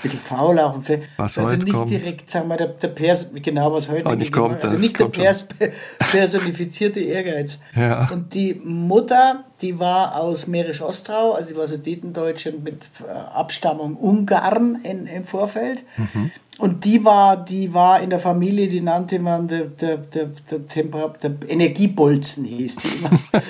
bisschen 0.05 0.21
faul 0.21 0.59
auch. 0.59 0.75
Und 0.75 0.89
was 1.17 1.39
also 1.39 1.57
nicht 1.57 1.73
kommt. 1.73 1.91
direkt, 1.91 2.31
sagen 2.31 2.49
wir, 2.49 2.57
der, 2.57 2.69
der 2.69 2.89
Pers, 2.89 3.29
genau 3.35 3.73
was 3.73 3.89
heute 3.89 4.09
oh, 4.09 4.15
nicht 4.15 4.33
kommt. 4.33 4.63
Also 4.63 4.77
nicht 4.77 4.99
der 4.99 5.07
Pers, 5.07 5.47
personifizierte 5.99 7.01
Ehrgeiz. 7.01 7.61
Ja. 7.75 8.09
Und 8.11 8.35
die 8.35 8.55
Mutter, 8.55 9.45
die 9.61 9.79
war 9.79 10.17
aus 10.17 10.47
Mährisch-Ostrau, 10.47 11.33
also 11.33 11.51
die 11.51 11.57
war 11.57 11.67
so 11.67 11.75
Sudetendeutsche 11.75 12.53
mit 12.53 12.85
äh, 13.07 13.11
Abstammung 13.11 13.97
Ungarn 13.97 14.81
in, 14.83 15.07
im 15.07 15.25
Vorfeld. 15.25 15.85
Mhm. 15.97 16.31
Und 16.59 16.85
die 16.85 17.05
war, 17.05 17.43
die 17.43 17.75
war 17.75 18.01
in 18.01 18.11
der 18.11 18.21
Familie, 18.21 18.69
die 18.69 18.81
nannte 18.81 19.19
man 19.19 19.49
der, 19.49 19.65
der, 19.65 19.97
der, 19.97 20.27
der, 20.49 20.67
Temper 20.69 21.15
der 21.21 21.33
Energiebolzen, 21.49 22.45
hieß 22.45 22.77
die 22.77 22.89
immer. 22.99 23.11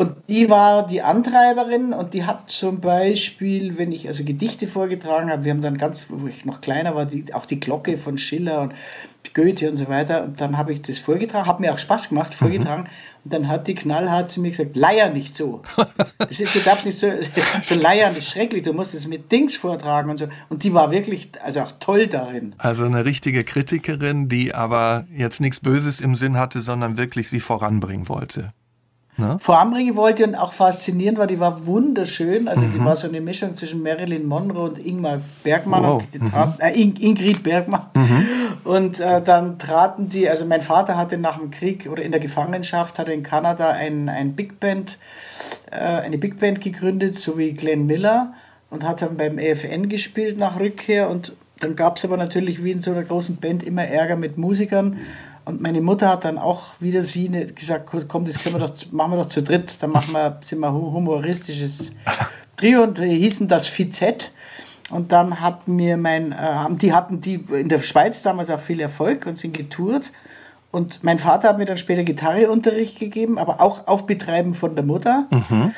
Und 0.00 0.16
die 0.30 0.48
war 0.48 0.86
die 0.86 1.02
Antreiberin 1.02 1.92
und 1.92 2.14
die 2.14 2.24
hat 2.24 2.50
zum 2.50 2.80
Beispiel, 2.80 3.76
wenn 3.76 3.92
ich 3.92 4.08
also 4.08 4.24
Gedichte 4.24 4.66
vorgetragen 4.66 5.30
habe, 5.30 5.44
wir 5.44 5.52
haben 5.52 5.60
dann 5.60 5.76
ganz, 5.76 6.06
wo 6.08 6.26
ich 6.26 6.46
noch 6.46 6.62
kleiner 6.62 6.94
war, 6.94 7.04
die, 7.04 7.34
auch 7.34 7.44
die 7.44 7.60
Glocke 7.60 7.98
von 7.98 8.16
Schiller 8.16 8.62
und 8.62 8.72
Goethe 9.34 9.68
und 9.68 9.76
so 9.76 9.88
weiter. 9.88 10.24
Und 10.24 10.40
dann 10.40 10.56
habe 10.56 10.72
ich 10.72 10.80
das 10.80 10.98
vorgetragen, 10.98 11.46
hat 11.46 11.60
mir 11.60 11.74
auch 11.74 11.78
Spaß 11.78 12.08
gemacht, 12.08 12.32
vorgetragen. 12.32 12.84
Mhm. 12.84 13.24
Und 13.24 13.34
dann 13.34 13.48
hat 13.48 13.68
die 13.68 13.74
knallhart 13.74 14.30
zu 14.30 14.40
mir 14.40 14.48
gesagt, 14.48 14.74
leier 14.74 15.10
nicht 15.10 15.34
so. 15.34 15.60
Ist, 16.30 16.54
du 16.54 16.60
darfst 16.60 16.86
nicht 16.86 16.98
so, 16.98 17.08
so 17.62 17.74
leiern, 17.74 18.14
das 18.14 18.24
ist 18.24 18.30
schrecklich, 18.30 18.62
du 18.62 18.72
musst 18.72 18.94
es 18.94 19.06
mit 19.06 19.30
Dings 19.30 19.54
vortragen 19.54 20.08
und 20.08 20.16
so. 20.16 20.28
Und 20.48 20.64
die 20.64 20.72
war 20.72 20.90
wirklich, 20.92 21.28
also 21.44 21.60
auch 21.60 21.72
toll 21.78 22.06
darin. 22.06 22.54
Also 22.56 22.84
eine 22.84 23.04
richtige 23.04 23.44
Kritikerin, 23.44 24.30
die 24.30 24.54
aber 24.54 25.04
jetzt 25.14 25.42
nichts 25.42 25.60
Böses 25.60 26.00
im 26.00 26.16
Sinn 26.16 26.38
hatte, 26.38 26.62
sondern 26.62 26.96
wirklich 26.96 27.28
sie 27.28 27.40
voranbringen 27.40 28.08
wollte 28.08 28.54
ne? 29.20 29.36
voranbringen 29.38 29.96
wollte 29.96 30.26
und 30.26 30.34
auch 30.34 30.52
faszinierend 30.52 31.18
war. 31.18 31.26
Die 31.26 31.38
war 31.38 31.66
wunderschön. 31.66 32.48
Also 32.48 32.66
mhm. 32.66 32.72
die 32.72 32.84
war 32.84 32.96
so 32.96 33.08
eine 33.08 33.20
Mischung 33.20 33.54
zwischen 33.54 33.82
Marilyn 33.82 34.26
Monroe 34.26 34.70
und 34.70 34.78
Ingmar 34.84 35.20
Bergmann. 35.42 35.84
Wow. 35.84 36.02
Und 36.12 36.22
mhm. 36.22 36.32
äh, 36.58 36.80
Ingrid 36.80 37.42
Bergmann. 37.42 37.82
Mhm. 37.94 38.26
Und 38.64 39.00
äh, 39.00 39.22
dann 39.22 39.58
traten 39.58 40.08
die, 40.08 40.28
also 40.28 40.44
mein 40.44 40.60
Vater 40.60 40.96
hatte 40.96 41.18
nach 41.18 41.38
dem 41.38 41.50
Krieg 41.50 41.88
oder 41.90 42.02
in 42.02 42.10
der 42.10 42.20
Gefangenschaft, 42.20 42.98
hatte 42.98 43.12
in 43.12 43.22
Kanada 43.22 43.70
ein, 43.70 44.08
ein 44.08 44.34
Big 44.34 44.58
Band, 44.60 44.98
äh, 45.70 45.76
eine 45.76 46.18
Big 46.18 46.38
Band 46.38 46.60
gegründet, 46.60 47.14
so 47.14 47.38
wie 47.38 47.52
Glenn 47.52 47.86
Miller 47.86 48.32
und 48.70 48.84
hat 48.84 49.02
dann 49.02 49.16
beim 49.16 49.38
EFN 49.38 49.88
gespielt 49.88 50.38
nach 50.38 50.58
Rückkehr 50.58 51.10
und 51.10 51.36
dann 51.60 51.76
gab 51.76 51.96
es 51.96 52.04
aber 52.04 52.16
natürlich 52.16 52.64
wie 52.64 52.70
in 52.70 52.80
so 52.80 52.90
einer 52.90 53.02
großen 53.02 53.36
Band 53.36 53.62
immer 53.62 53.84
Ärger 53.84 54.16
mit 54.16 54.38
Musikern 54.38 54.98
Und 55.44 55.60
meine 55.60 55.80
Mutter 55.80 56.08
hat 56.08 56.24
dann 56.24 56.38
auch 56.38 56.74
wieder 56.80 57.02
sie 57.02 57.28
ne, 57.28 57.46
gesagt, 57.46 57.90
komm, 58.08 58.24
das 58.24 58.38
können 58.38 58.56
wir 58.56 58.66
doch, 58.66 58.74
machen 58.92 59.12
wir 59.12 59.16
doch 59.18 59.28
zu 59.28 59.42
dritt, 59.42 59.82
dann 59.82 59.90
machen 59.90 60.12
wir, 60.12 60.38
sind 60.42 60.60
wir 60.60 60.72
humoristisches 60.72 61.92
Trio 62.56 62.82
und 62.82 62.98
hießen 62.98 63.48
das 63.48 63.66
FIZ. 63.66 64.32
Und 64.90 65.12
dann 65.12 65.40
hat 65.40 65.68
mir 65.68 65.96
mein, 65.96 66.32
äh, 66.32 66.66
die 66.72 66.92
hatten 66.92 67.20
die 67.20 67.44
in 67.52 67.68
der 67.68 67.80
Schweiz 67.80 68.22
damals 68.22 68.50
auch 68.50 68.60
viel 68.60 68.80
Erfolg 68.80 69.26
und 69.26 69.38
sind 69.38 69.56
getourt. 69.56 70.12
Und 70.72 71.02
mein 71.02 71.18
Vater 71.18 71.48
hat 71.48 71.58
mir 71.58 71.64
dann 71.64 71.78
später 71.78 72.04
Gitarreunterricht 72.04 72.98
gegeben, 72.98 73.38
aber 73.38 73.60
auch 73.60 73.86
auf 73.88 74.06
Betreiben 74.06 74.54
von 74.54 74.74
der 74.76 74.84
Mutter. 74.84 75.26
Mhm. 75.30 75.74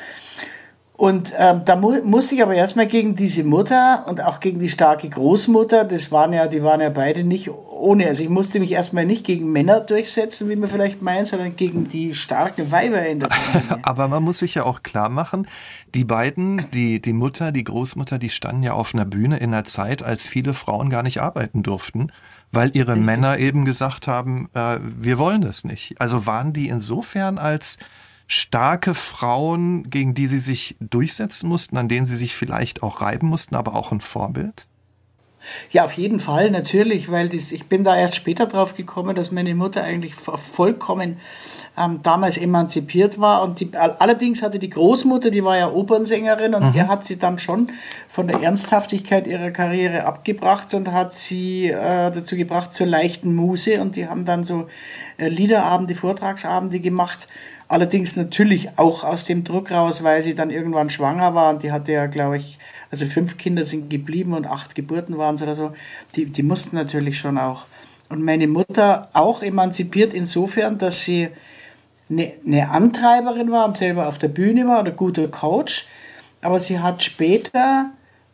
Und 1.03 1.33
ähm, 1.37 1.63
da 1.65 1.75
mu 1.75 2.01
musste 2.05 2.35
ich 2.35 2.43
aber 2.43 2.55
erstmal 2.55 2.87
gegen 2.87 3.13
diese 3.13 3.43
Mutter 3.43 4.05
und 4.07 4.21
auch 4.21 4.39
gegen 4.39 4.61
die 4.61 4.69
starke 4.69 5.09
Großmutter, 5.09 5.83
das 5.83 6.13
waren 6.13 6.31
ja, 6.31 6.47
die 6.47 6.63
waren 6.63 6.79
ja 6.79 6.89
beide 6.91 7.25
nicht 7.25 7.49
ohne, 7.49 8.07
also 8.07 8.23
ich 8.23 8.29
musste 8.29 8.61
mich 8.61 8.71
erstmal 8.71 9.05
nicht 9.05 9.25
gegen 9.25 9.51
Männer 9.51 9.81
durchsetzen, 9.81 10.47
wie 10.47 10.55
man 10.55 10.69
vielleicht 10.69 11.01
meint, 11.01 11.27
sondern 11.27 11.57
gegen 11.57 11.89
die 11.89 12.13
starken 12.13 12.71
Weiber 12.71 13.05
in 13.05 13.19
der 13.19 13.29
Familie. 13.31 13.79
aber 13.81 14.07
man 14.07 14.23
muss 14.23 14.39
sich 14.39 14.55
ja 14.55 14.63
auch 14.63 14.81
klar 14.81 15.09
machen, 15.09 15.45
die 15.93 16.05
beiden, 16.05 16.71
die, 16.71 17.01
die 17.01 17.11
Mutter, 17.11 17.51
die 17.51 17.65
Großmutter, 17.65 18.17
die 18.17 18.29
standen 18.29 18.63
ja 18.63 18.71
auf 18.71 18.93
einer 18.93 19.03
Bühne 19.03 19.39
in 19.39 19.53
einer 19.53 19.65
Zeit, 19.65 20.03
als 20.03 20.25
viele 20.25 20.53
Frauen 20.53 20.89
gar 20.89 21.03
nicht 21.03 21.19
arbeiten 21.19 21.63
durften 21.63 22.13
weil 22.55 22.69
ihre 22.75 22.91
Richtig. 22.91 23.05
Männer 23.07 23.39
eben 23.39 23.65
gesagt 23.65 24.07
haben, 24.07 24.47
äh, 24.53 24.77
wir 24.79 25.17
wollen 25.17 25.41
das 25.41 25.63
nicht. 25.63 25.99
Also 25.99 26.27
waren 26.27 26.53
die 26.53 26.67
insofern 26.67 27.39
als 27.39 27.79
starke 28.33 28.95
Frauen, 28.95 29.83
gegen 29.89 30.13
die 30.13 30.27
sie 30.27 30.39
sich 30.39 30.75
durchsetzen 30.79 31.47
mussten, 31.47 31.77
an 31.77 31.87
denen 31.87 32.05
sie 32.05 32.17
sich 32.17 32.35
vielleicht 32.35 32.83
auch 32.83 33.01
reiben 33.01 33.27
mussten, 33.27 33.55
aber 33.55 33.75
auch 33.75 33.91
ein 33.91 34.01
Vorbild? 34.01 34.67
Ja, 35.71 35.83
auf 35.83 35.93
jeden 35.93 36.19
Fall, 36.19 36.51
natürlich, 36.51 37.11
weil 37.11 37.27
das, 37.27 37.51
ich 37.51 37.67
bin 37.67 37.83
da 37.83 37.97
erst 37.97 38.15
später 38.15 38.45
drauf 38.45 38.75
gekommen, 38.75 39.15
dass 39.15 39.31
meine 39.31 39.53
Mutter 39.55 39.83
eigentlich 39.83 40.15
vollkommen 40.15 41.17
ähm, 41.77 41.99
damals 42.01 42.37
emanzipiert 42.37 43.19
war. 43.19 43.43
Und 43.43 43.59
die, 43.59 43.75
allerdings 43.75 44.41
hatte 44.41 44.57
die 44.57 44.69
Großmutter, 44.69 45.31
die 45.31 45.43
war 45.43 45.57
ja 45.57 45.69
Opernsängerin 45.69 46.55
und 46.55 46.71
mhm. 46.71 46.79
er 46.79 46.87
hat 46.87 47.03
sie 47.03 47.17
dann 47.17 47.39
schon 47.39 47.71
von 48.07 48.27
der 48.27 48.41
Ernsthaftigkeit 48.41 49.27
ihrer 49.27 49.51
Karriere 49.51 50.05
abgebracht 50.05 50.73
und 50.73 50.91
hat 50.91 51.11
sie 51.11 51.67
äh, 51.67 52.11
dazu 52.11 52.37
gebracht 52.37 52.73
zur 52.73 52.87
leichten 52.87 53.35
Muse. 53.35 53.81
Und 53.81 53.97
die 53.97 54.07
haben 54.07 54.25
dann 54.25 54.45
so 54.45 54.67
äh, 55.17 55.27
Liederabende, 55.27 55.95
Vortragsabende 55.95 56.79
gemacht. 56.79 57.27
Allerdings 57.73 58.15
natürlich 58.17 58.77
auch 58.77 59.03
aus 59.03 59.25
dem 59.25 59.43
Druck 59.43 59.71
raus, 59.71 60.03
weil 60.03 60.21
sie 60.21 60.35
dann 60.35 60.51
irgendwann 60.51 60.91
schwanger 60.91 61.33
war 61.33 61.49
und 61.49 61.63
die 61.63 61.71
hatte 61.71 61.91
ja, 61.91 62.05
glaube 62.05 62.37
ich, 62.37 62.59
also 62.91 63.07
fünf 63.07 63.39
Kinder 63.39 63.65
sind 63.65 63.89
geblieben 63.89 64.35
und 64.35 64.45
acht 64.45 64.75
Geburten 64.75 65.17
waren 65.17 65.33
es 65.33 65.41
oder 65.41 65.55
so. 65.55 65.73
Die, 66.13 66.27
die 66.27 66.43
mussten 66.43 66.75
natürlich 66.75 67.17
schon 67.17 67.39
auch. 67.39 67.65
Und 68.09 68.21
meine 68.21 68.47
Mutter 68.47 69.09
auch 69.13 69.41
emanzipiert 69.41 70.13
insofern, 70.13 70.77
dass 70.77 71.01
sie 71.01 71.29
eine, 72.11 72.33
eine 72.45 72.69
Antreiberin 72.69 73.49
war 73.49 73.65
und 73.65 73.75
selber 73.75 74.07
auf 74.07 74.19
der 74.19 74.27
Bühne 74.27 74.67
war 74.67 74.81
und 74.81 74.89
ein 74.89 74.95
guter 74.95 75.27
Coach. 75.27 75.87
Aber 76.43 76.59
sie 76.59 76.79
hat 76.79 77.01
später, 77.01 77.89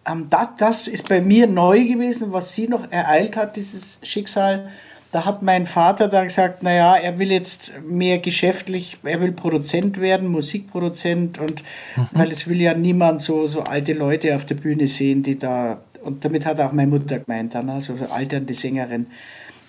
ähm, 0.06 0.28
das, 0.30 0.58
das 0.58 0.90
ist 0.90 1.08
bei 1.08 1.22
mir 1.22 1.48
neu 1.48 1.86
gewesen, 1.86 2.34
was 2.34 2.56
sie 2.56 2.68
noch 2.68 2.92
ereilt 2.92 3.38
hat, 3.38 3.56
dieses 3.56 4.02
Schicksal, 4.04 4.70
da 5.12 5.26
hat 5.26 5.42
mein 5.42 5.66
Vater 5.66 6.08
dann 6.08 6.28
gesagt, 6.28 6.62
naja, 6.62 6.96
er 6.96 7.18
will 7.18 7.32
jetzt 7.32 7.74
mehr 7.88 8.20
geschäftlich, 8.20 9.00
er 9.04 9.20
will 9.20 9.32
Produzent 9.32 10.00
werden, 10.00 10.28
Musikproduzent 10.28 11.40
und 11.40 11.64
mhm. 11.96 12.08
weil 12.12 12.32
es 12.32 12.48
will 12.48 12.62
ja 12.62 12.74
niemand 12.76 13.22
so, 13.22 13.48
so 13.48 13.62
alte 13.64 13.94
Leute 13.94 14.36
auf 14.36 14.46
der 14.46 14.56
Bühne 14.56 14.88
sehen, 14.88 15.24
die 15.24 15.38
da, 15.38 15.82
und 16.04 16.26
damit 16.26 16.46
hat 16.46 16.60
auch 16.60 16.72
meine 16.74 16.92
Mutter 16.92 17.20
gemeint, 17.20 17.56
dann, 17.56 17.70
also 17.70 17.98
so 17.98 18.06
alternde 18.06 18.54
Sängerin. 18.54 19.08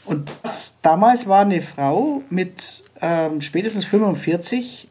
Und 0.04 0.30
das, 0.42 0.78
damals 0.82 1.26
war 1.26 1.42
eine 1.42 1.62
Frau 1.62 2.22
mit 2.28 2.84
ähm, 3.00 3.40
spätestens 3.40 3.86
45, 3.86 4.88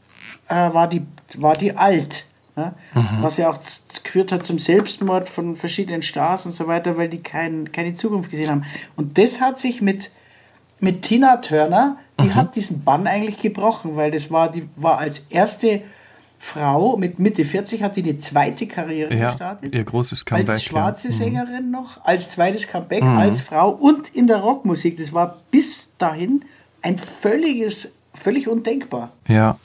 äh, 0.48 0.54
war, 0.56 0.88
die, 0.88 1.04
war 1.38 1.56
die 1.56 1.76
alt. 1.76 2.26
Ne? 2.56 2.74
Mhm. 2.96 3.22
Was 3.22 3.38
ja 3.38 3.50
auch 3.50 3.60
geführt 4.04 4.32
hat 4.32 4.46
zum 4.46 4.58
Selbstmord 4.58 5.30
von 5.30 5.56
verschiedenen 5.56 6.02
Stars 6.02 6.46
und 6.46 6.54
so 6.54 6.68
weiter, 6.68 6.98
weil 6.98 7.10
die 7.10 7.22
kein, 7.22 7.72
keine 7.72 7.94
Zukunft 7.94 8.32
gesehen 8.32 8.50
haben. 8.50 8.66
Und 8.96 9.18
das 9.18 9.40
hat 9.40 9.60
sich 9.60 9.82
mit 9.82 10.12
mit 10.80 11.02
Tina 11.02 11.38
Turner, 11.38 11.98
die 12.20 12.28
mhm. 12.28 12.36
hat 12.36 12.56
diesen 12.56 12.84
Bann 12.84 13.08
eigentlich 13.08 13.40
gebrochen, 13.40 13.96
weil 13.96 14.12
das 14.12 14.32
war, 14.32 14.52
die 14.52 14.68
war 14.76 14.98
als 14.98 15.26
erste 15.30 15.82
Frau 16.42 16.96
mit 16.96 17.20
Mitte 17.20 17.44
40 17.44 17.84
hat 17.84 17.98
die 17.98 18.04
eine 18.04 18.18
zweite 18.18 18.66
Karriere 18.66 19.14
ja, 19.14 19.30
gestartet. 19.30 19.76
Ihr 19.76 19.84
großes 19.84 20.24
Comeback. 20.24 20.50
Als 20.50 20.64
schwarze 20.64 21.10
ja. 21.10 21.14
Mhm. 21.14 21.18
Sängerin 21.18 21.72
noch, 21.72 22.06
als 22.06 22.30
zweites 22.32 22.68
Comeback, 22.68 23.04
mhm. 23.04 23.18
als 23.18 23.42
Frau 23.42 23.72
und 23.72 24.08
in 24.16 24.28
der 24.28 24.38
Rockmusik. 24.38 24.98
Das 24.98 25.12
war 25.12 25.38
bis 25.52 25.90
dahin 25.98 26.46
ein 26.82 26.98
völliges, 26.98 27.90
völlig 28.14 28.48
undenkbar. 28.48 29.12
Ja. 29.28 29.60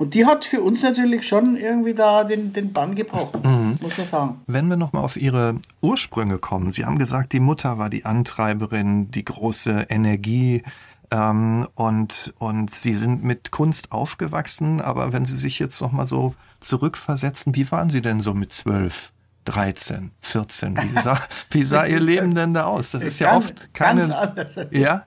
Und 0.00 0.14
die 0.14 0.24
hat 0.24 0.46
für 0.46 0.62
uns 0.62 0.82
natürlich 0.82 1.28
schon 1.28 1.58
irgendwie 1.58 1.92
da 1.92 2.24
den, 2.24 2.54
den 2.54 2.72
Bann 2.72 2.94
gebrochen, 2.94 3.42
mhm. 3.44 3.74
muss 3.82 3.98
man 3.98 4.06
sagen. 4.06 4.40
Wenn 4.46 4.66
wir 4.68 4.78
nochmal 4.78 5.04
auf 5.04 5.18
Ihre 5.18 5.56
Ursprünge 5.82 6.38
kommen. 6.38 6.72
Sie 6.72 6.86
haben 6.86 6.96
gesagt, 6.96 7.34
die 7.34 7.38
Mutter 7.38 7.76
war 7.76 7.90
die 7.90 8.06
Antreiberin, 8.06 9.10
die 9.10 9.26
große 9.26 9.88
Energie. 9.90 10.62
Ähm, 11.10 11.68
und, 11.74 12.32
und 12.38 12.70
Sie 12.70 12.94
sind 12.94 13.24
mit 13.24 13.50
Kunst 13.50 13.92
aufgewachsen. 13.92 14.80
Aber 14.80 15.12
wenn 15.12 15.26
Sie 15.26 15.36
sich 15.36 15.58
jetzt 15.58 15.78
nochmal 15.82 16.06
so 16.06 16.34
zurückversetzen, 16.60 17.54
wie 17.54 17.70
waren 17.70 17.90
Sie 17.90 18.00
denn 18.00 18.20
so 18.20 18.32
mit 18.32 18.54
zwölf? 18.54 19.12
13, 19.44 20.12
14. 20.22 20.78
Wie 20.78 20.98
sah, 20.98 21.20
wie 21.50 21.62
sah 21.62 21.84
Ihr 21.84 22.00
Leben 22.00 22.34
denn 22.34 22.54
da 22.54 22.64
aus? 22.64 22.92
Das 22.92 23.02
ist 23.02 23.18
ja 23.18 23.36
oft 23.36 23.74
keine. 23.74 24.00
Ganz 24.00 24.12
anders. 24.14 24.58
Ja? 24.70 25.04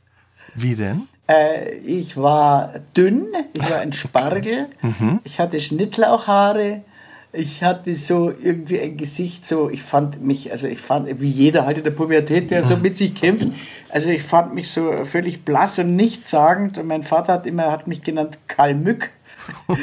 Wie 0.53 0.75
denn? 0.75 1.07
Äh, 1.27 1.75
ich 1.77 2.17
war 2.17 2.73
dünn, 2.95 3.27
ich 3.53 3.69
war 3.69 3.79
ein 3.79 3.93
Spargel, 3.93 4.67
mhm. 4.81 5.19
ich 5.23 5.39
hatte 5.39 5.59
Schnittlauchhaare, 5.59 6.83
ich 7.31 7.63
hatte 7.63 7.95
so 7.95 8.29
irgendwie 8.29 8.79
ein 8.79 8.97
Gesicht, 8.97 9.45
so, 9.45 9.69
ich 9.69 9.81
fand 9.81 10.21
mich, 10.21 10.51
also 10.51 10.67
ich 10.67 10.79
fand, 10.79 11.21
wie 11.21 11.29
jeder 11.29 11.65
halt 11.65 11.77
in 11.77 11.83
der 11.83 11.91
Pubertät, 11.91 12.51
der 12.51 12.63
so 12.63 12.75
mhm. 12.75 12.83
mit 12.83 12.95
sich 12.95 13.15
kämpft, 13.15 13.47
also 13.89 14.09
ich 14.09 14.21
fand 14.21 14.53
mich 14.53 14.69
so 14.69 15.05
völlig 15.05 15.45
blass 15.45 15.79
und 15.79 15.95
nichtssagend 15.95 16.77
und 16.77 16.87
mein 16.87 17.03
Vater 17.03 17.33
hat 17.33 17.47
immer, 17.47 17.71
hat 17.71 17.87
mich 17.87 18.01
genannt 18.01 18.39
Kalmück. 18.47 19.11
Oh 19.67 19.75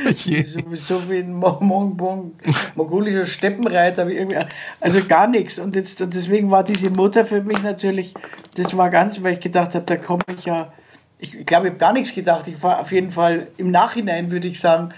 so, 0.42 0.60
so, 0.72 1.10
wie 1.10 1.18
ein 1.18 1.34
mongolischer 1.34 3.26
Steppenreiter, 3.26 4.08
wie 4.08 4.14
irgendwie, 4.14 4.38
also 4.80 5.00
gar 5.06 5.26
nichts. 5.26 5.58
Und, 5.58 5.76
jetzt, 5.76 6.00
und 6.00 6.14
deswegen 6.14 6.50
war 6.50 6.64
diese 6.64 6.88
Mutter 6.88 7.26
für 7.26 7.42
mich 7.42 7.62
natürlich, 7.62 8.14
das 8.54 8.74
war 8.74 8.88
ganz, 8.88 9.22
weil 9.22 9.34
ich 9.34 9.40
gedacht 9.40 9.74
habe, 9.74 9.84
da 9.84 9.96
komme 9.96 10.22
ich 10.34 10.46
ja 10.46 10.72
ich 11.20 11.46
glaube, 11.46 11.66
ich 11.66 11.72
habe 11.72 11.78
gar 11.78 11.92
nichts 11.92 12.14
gedacht. 12.14 12.48
Ich 12.48 12.62
war 12.62 12.80
auf 12.80 12.92
jeden 12.92 13.12
Fall 13.12 13.48
im 13.56 13.70
Nachhinein, 13.70 14.30
würde 14.30 14.48
ich 14.48 14.60
sagen, 14.60 14.90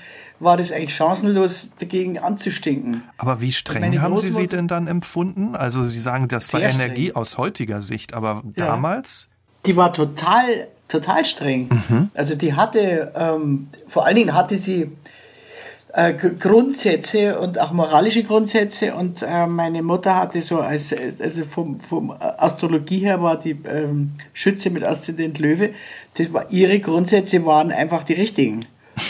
war 0.42 0.56
das 0.56 0.72
eigentlich 0.72 0.94
chancenlos, 0.94 1.72
dagegen 1.78 2.18
anzustinken. 2.18 3.02
Aber 3.16 3.40
wie 3.40 3.52
streng 3.52 4.00
haben 4.00 4.16
Sie 4.18 4.32
sie 4.32 4.46
denn 4.46 4.66
dann 4.68 4.88
empfunden? 4.88 5.54
Also 5.54 5.84
Sie 5.84 6.00
sagen, 6.00 6.28
das 6.28 6.52
war 6.52 6.60
Energie 6.60 7.10
streng. 7.10 7.16
aus 7.16 7.38
heutiger 7.38 7.80
Sicht, 7.80 8.14
aber 8.14 8.42
ja. 8.56 8.66
damals? 8.66 9.30
Die 9.66 9.76
war 9.76 9.92
total, 9.92 10.68
total 10.88 11.24
streng. 11.24 11.68
Mhm. 11.88 12.10
Also 12.14 12.34
die 12.34 12.54
hatte, 12.54 13.12
ähm, 13.14 13.68
vor 13.86 14.04
allen 14.04 14.16
Dingen 14.16 14.34
hatte 14.34 14.58
sie 14.58 14.90
äh, 15.92 16.14
Grundsätze 16.14 17.38
und 17.38 17.58
auch 17.58 17.72
moralische 17.72 18.22
Grundsätze 18.22 18.94
und 18.94 19.22
äh, 19.22 19.46
meine 19.46 19.82
Mutter 19.82 20.16
hatte 20.16 20.40
so 20.40 20.60
als 20.60 20.94
also 21.20 21.44
vom, 21.44 21.80
vom 21.80 22.10
Astrologie 22.10 23.00
her 23.00 23.22
war 23.22 23.38
die 23.38 23.56
ähm, 23.66 24.12
Schütze 24.32 24.70
mit 24.70 24.84
Aszendent 24.84 25.38
Löwe 25.38 25.70
das 26.14 26.32
war, 26.32 26.50
ihre 26.50 26.80
Grundsätze 26.80 27.44
waren 27.44 27.70
einfach 27.70 28.02
die 28.02 28.14
richtigen 28.14 28.64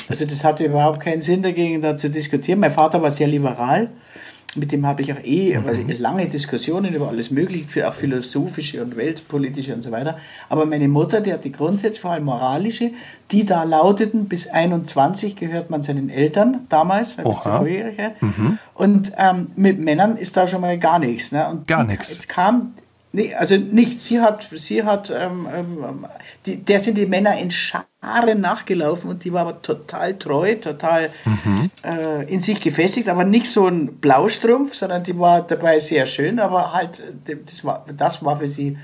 also 0.09 0.25
das 0.25 0.45
hatte 0.45 0.65
überhaupt 0.65 1.01
keinen 1.01 1.21
Sinn 1.21 1.43
dagegen 1.43 1.83
da 1.83 1.97
zu 1.97 2.11
diskutieren 2.11 2.61
mein 2.61 2.71
Vater 2.71 3.03
war 3.03 3.11
sehr 3.11 3.29
liberal 3.29 3.91
mit 4.55 4.71
dem 4.71 4.87
habe 4.87 5.01
ich 5.01 5.13
auch 5.13 5.23
eh 5.25 5.57
mhm. 5.57 5.67
also 5.67 5.83
lange 5.99 6.29
Diskussionen 6.29 6.95
über 6.95 7.09
alles 7.09 7.31
Mögliche, 7.31 7.89
auch 7.89 7.95
philosophische 7.95 8.83
und 8.83 8.97
weltpolitische 8.97 9.75
und 9.75 9.81
so 9.81 9.91
weiter. 9.91 10.19
Aber 10.51 10.67
meine 10.67 10.89
Mutter, 10.89 11.23
die 11.23 11.33
hat 11.33 11.45
die 11.45 11.53
Grundsätze, 11.53 12.01
vor 12.01 12.11
allem 12.11 12.25
moralische, 12.25 12.91
die 13.31 13.47
da 13.47 13.63
lauteten, 13.65 14.27
bis 14.27 14.49
21 14.49 15.37
gehört 15.37 15.71
man 15.71 15.81
seinen 15.81 16.11
Eltern 16.11 16.67
damals, 16.69 17.17
mhm. 18.21 18.59
Und 18.75 19.13
ähm, 19.17 19.53
mit 19.57 19.79
Männern 19.79 20.17
ist 20.17 20.37
da 20.37 20.47
schon 20.47 20.61
mal 20.61 20.79
gar 20.79 20.99
nichts. 20.99 21.33
Ne? 21.33 21.49
Und 21.49 21.67
gar 21.67 21.85
nichts. 21.85 22.11
Jetzt 22.11 22.29
kam 22.29 22.75
Nee, 23.15 23.35
also 23.35 23.57
nicht. 23.57 24.01
Sie 24.01 24.21
hat, 24.21 24.49
sie 24.53 24.83
hat, 24.85 25.11
ähm, 25.15 25.47
ähm, 25.55 26.07
die, 26.47 26.57
der 26.57 26.81
sind 26.81 26.97
die 26.97 27.07
Männer 27.07 27.39
in 27.39 27.51
Scharen 27.51 28.41
nachgelaufen 28.41 29.11
und 29.11 29.25
die 29.25 29.33
war 29.33 29.43
aber 29.43 29.61
total 29.61 30.15
treu, 30.15 30.55
total 30.55 31.11
mhm. 31.25 31.71
äh, 31.85 32.25
in 32.25 32.41
sich 32.41 32.61
gefestigt, 32.61 33.09
aber 33.11 33.25
nicht 33.25 33.51
so 33.51 33.67
ein 33.67 33.99
Blaustrumpf, 33.99 34.75
sondern 34.75 35.03
die 35.03 35.19
war 35.19 35.43
dabei 35.43 35.79
sehr 35.79 36.07
schön, 36.07 36.41
aber 36.41 36.73
halt, 36.73 37.03
das 37.25 37.65
war, 37.65 37.85
das 37.95 38.25
war 38.25 38.39
für 38.39 38.49
sie 38.49 38.79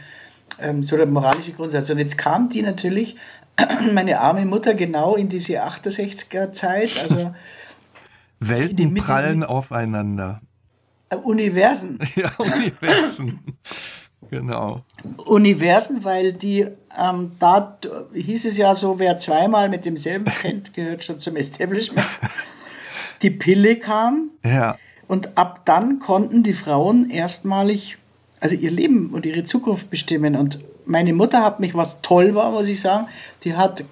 ähm, 0.58 0.82
so 0.82 0.96
der 0.96 1.06
moralische 1.06 1.52
Grundsatz. 1.52 1.88
Und 1.88 1.98
jetzt 1.98 2.18
kam 2.18 2.50
die 2.50 2.60
natürlich, 2.60 3.16
meine 3.94 4.20
arme 4.20 4.44
Mutter, 4.44 4.74
genau 4.74 5.16
in 5.16 5.30
diese 5.30 5.64
68er 5.64 6.52
Zeit, 6.52 6.90
also 7.02 7.34
Welten 8.40 8.94
prallen 8.94 9.42
aufeinander. 9.42 10.40
Universen. 11.24 11.98
Ja, 12.14 12.30
Universen. 12.38 13.40
Genau. 14.30 14.82
Universen, 15.24 16.04
weil 16.04 16.32
die, 16.32 16.66
ähm, 16.98 17.32
da 17.38 17.78
hieß 18.12 18.46
es 18.46 18.58
ja 18.58 18.74
so, 18.74 18.98
wer 18.98 19.16
zweimal 19.16 19.68
mit 19.68 19.84
demselben 19.84 20.24
kennt, 20.42 20.74
gehört 20.74 21.04
schon 21.04 21.20
zum 21.20 21.36
Establishment. 21.36 22.06
Die 23.22 23.30
Pille 23.30 23.78
kam. 23.78 24.30
Ja. 24.44 24.76
Und 25.06 25.38
ab 25.38 25.62
dann 25.64 25.98
konnten 25.98 26.42
die 26.42 26.52
Frauen 26.52 27.10
erstmalig, 27.10 27.96
also 28.40 28.54
ihr 28.54 28.70
Leben 28.70 29.10
und 29.10 29.26
ihre 29.26 29.44
Zukunft 29.44 29.90
bestimmen. 29.90 30.36
Und 30.36 30.60
meine 30.88 31.12
Mutter 31.12 31.44
hat 31.44 31.60
mich, 31.60 31.74
was 31.74 32.00
toll 32.00 32.34
war, 32.34 32.50
muss 32.50 32.66
ich 32.66 32.80
sagen, 32.80 33.08
die 33.44 33.54
hat 33.54 33.84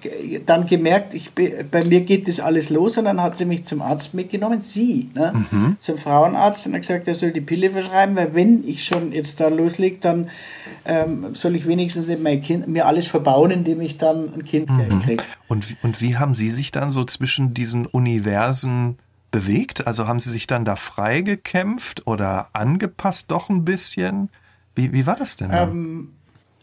dann 0.45 0.65
gemerkt, 0.65 1.13
ich, 1.13 1.31
bei 1.33 1.85
mir 1.85 2.01
geht 2.01 2.27
das 2.27 2.39
alles 2.39 2.69
los 2.69 2.97
und 2.97 3.05
dann 3.05 3.21
hat 3.21 3.37
sie 3.37 3.45
mich 3.45 3.63
zum 3.63 3.81
Arzt 3.81 4.13
mitgenommen, 4.15 4.61
sie, 4.61 5.09
ne, 5.13 5.33
mhm. 5.51 5.77
zum 5.79 5.97
Frauenarzt 5.97 6.65
und 6.65 6.73
hat 6.73 6.81
gesagt, 6.81 7.07
er 7.07 7.15
soll 7.15 7.31
die 7.31 7.41
Pille 7.41 7.69
verschreiben, 7.69 8.15
weil 8.15 8.33
wenn 8.33 8.67
ich 8.67 8.83
schon 8.83 9.11
jetzt 9.11 9.39
da 9.39 9.47
loslege, 9.49 9.97
dann 9.99 10.29
ähm, 10.85 11.35
soll 11.35 11.55
ich 11.55 11.67
wenigstens 11.67 12.07
nicht 12.07 12.21
mein 12.21 12.41
kind, 12.41 12.67
mir 12.67 12.87
alles 12.87 13.07
verbauen, 13.07 13.51
indem 13.51 13.79
ich 13.81 13.97
dann 13.97 14.33
ein 14.33 14.43
Kind 14.43 14.69
mhm. 14.69 14.77
gleich 14.77 15.03
kriege. 15.03 15.23
Und, 15.47 15.75
und 15.83 16.01
wie 16.01 16.17
haben 16.17 16.33
Sie 16.33 16.49
sich 16.49 16.71
dann 16.71 16.89
so 16.89 17.03
zwischen 17.03 17.53
diesen 17.53 17.85
Universen 17.85 18.97
bewegt? 19.29 19.85
Also 19.85 20.07
haben 20.07 20.19
Sie 20.19 20.31
sich 20.31 20.47
dann 20.47 20.65
da 20.65 20.75
freigekämpft 20.75 22.07
oder 22.07 22.49
angepasst 22.53 23.29
doch 23.29 23.49
ein 23.49 23.65
bisschen? 23.65 24.29
Wie, 24.77 24.93
wie 24.93 25.05
war 25.07 25.15
das 25.15 25.35
denn? 25.35 25.49
Ähm, 25.51 26.13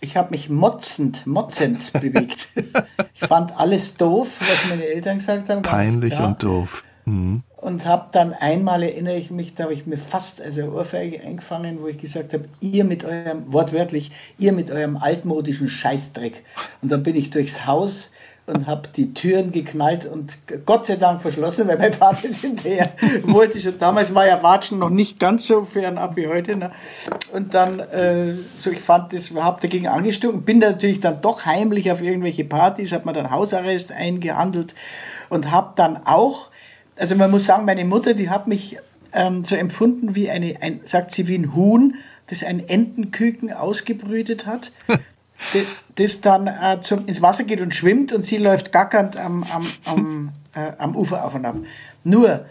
ich 0.00 0.16
habe 0.16 0.30
mich 0.30 0.49
motzend, 0.49 1.26
motzend 1.26 1.92
bewegt. 2.00 2.49
Ich 3.14 3.21
fand 3.21 3.59
alles 3.59 3.97
doof, 3.97 4.40
was 4.40 4.68
meine 4.71 4.87
Eltern 4.87 5.18
gesagt 5.18 5.49
haben. 5.49 5.62
Peinlich 5.62 6.18
und 6.21 6.42
doof. 6.42 6.85
Mhm. 7.06 7.42
Und 7.56 7.87
habe 7.87 8.09
dann 8.12 8.33
einmal, 8.33 8.83
erinnere 8.83 9.16
ich 9.16 9.30
mich, 9.30 9.54
da 9.54 9.64
habe 9.64 9.73
ich 9.73 9.87
mir 9.87 9.97
fast 9.97 10.42
also 10.42 10.73
Ohrfeige 10.73 11.23
eingefangen, 11.23 11.80
wo 11.80 11.88
ich 11.88 11.99
gesagt 11.99 12.35
habe, 12.35 12.44
ihr 12.61 12.85
mit 12.85 13.04
eurem, 13.04 13.52
wortwörtlich, 13.52 14.12
ihr 14.38 14.52
mit 14.52 14.71
eurem 14.71 14.97
altmodischen 14.97 15.68
Scheißdreck. 15.68 16.44
Und 16.83 16.92
dann 16.92 17.02
bin 17.02 17.16
ich 17.16 17.30
durchs 17.30 17.66
Haus 17.66 18.11
und 18.46 18.66
habe 18.66 18.88
die 18.94 19.14
Türen 19.14 19.52
geknallt 19.52 20.04
und 20.04 20.38
Gott 20.66 20.84
sei 20.84 20.96
Dank 20.96 21.20
verschlossen, 21.20 21.66
weil 21.66 21.78
mein 21.78 21.94
Vater 21.94 22.24
ist 22.24 22.42
hinterher 22.42 22.90
wollte 23.22 23.58
schon. 23.58 23.78
Damals 23.78 24.14
war 24.14 24.26
ja 24.26 24.42
Watschen 24.42 24.78
noch 24.78 24.90
nicht 24.90 25.18
ganz 25.18 25.46
so 25.46 25.64
fernab 25.64 26.16
wie 26.16 26.28
heute. 26.28 26.56
Ne? 26.56 26.70
Und 27.32 27.54
dann, 27.54 27.80
äh, 27.80 28.34
so 28.54 28.70
ich 28.70 28.80
fand 28.80 29.14
das, 29.14 29.30
habe 29.34 29.60
dagegen 29.62 29.88
angestunken, 29.88 30.42
bin 30.42 30.60
da 30.60 30.70
natürlich 30.70 31.00
dann 31.00 31.22
doch 31.22 31.46
heimlich 31.46 31.90
auf 31.90 32.02
irgendwelche 32.02 32.44
Partys, 32.44 32.92
habe 32.92 33.06
mir 33.06 33.14
dann 33.14 33.30
Hausarrest 33.30 33.92
eingehandelt 33.92 34.74
und 35.30 35.50
habe 35.50 35.72
dann 35.76 36.06
auch, 36.06 36.50
also 36.96 37.16
man 37.16 37.30
muss 37.30 37.46
sagen, 37.46 37.64
meine 37.64 37.86
Mutter, 37.86 38.12
die 38.12 38.28
hat 38.28 38.46
mich 38.46 38.76
ähm, 39.14 39.42
so 39.42 39.56
empfunden 39.56 40.14
wie 40.14 40.30
eine, 40.30 40.56
ein, 40.60 40.80
sagt 40.84 41.12
sie, 41.12 41.28
wie 41.28 41.38
ein 41.38 41.54
Huhn, 41.54 41.96
das 42.26 42.44
ein 42.44 42.68
Entenküken 42.68 43.52
ausgebrütet 43.52 44.46
hat. 44.46 44.72
das 45.96 46.20
dann 46.20 46.46
äh, 46.46 46.80
zum, 46.80 47.06
ins 47.06 47.22
Wasser 47.22 47.44
geht 47.44 47.60
und 47.60 47.74
schwimmt 47.74 48.12
und 48.12 48.22
sie 48.22 48.38
läuft 48.38 48.72
gackernd 48.72 49.16
am, 49.16 49.44
am, 49.52 49.66
am, 49.84 50.32
äh, 50.54 50.72
am 50.78 50.96
Ufer 50.96 51.24
auf 51.24 51.34
und 51.34 51.44
ab. 51.44 51.56
Nur 52.02 52.46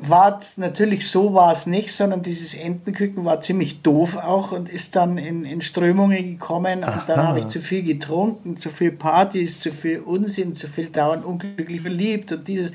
war 0.00 0.38
es 0.38 0.56
natürlich 0.56 1.08
so 1.08 1.34
war 1.34 1.52
es 1.52 1.66
nicht, 1.66 1.92
sondern 1.92 2.22
dieses 2.22 2.54
Entenküken 2.54 3.24
war 3.24 3.40
ziemlich 3.40 3.82
doof 3.82 4.16
auch 4.16 4.52
und 4.52 4.68
ist 4.68 4.96
dann 4.96 5.18
in, 5.18 5.44
in 5.44 5.60
Strömungen 5.60 6.38
gekommen 6.38 6.84
Aha. 6.84 7.00
und 7.00 7.08
dann 7.08 7.28
habe 7.28 7.40
ich 7.40 7.46
zu 7.46 7.60
viel 7.60 7.82
getrunken, 7.82 8.56
zu 8.56 8.70
viel 8.70 8.92
Partys, 8.92 9.60
zu 9.60 9.72
viel 9.72 10.00
Unsinn, 10.00 10.54
zu 10.54 10.68
viel 10.68 10.88
dauernd 10.88 11.24
unglücklich 11.24 11.82
verliebt 11.82 12.32
und 12.32 12.48
dieses 12.48 12.72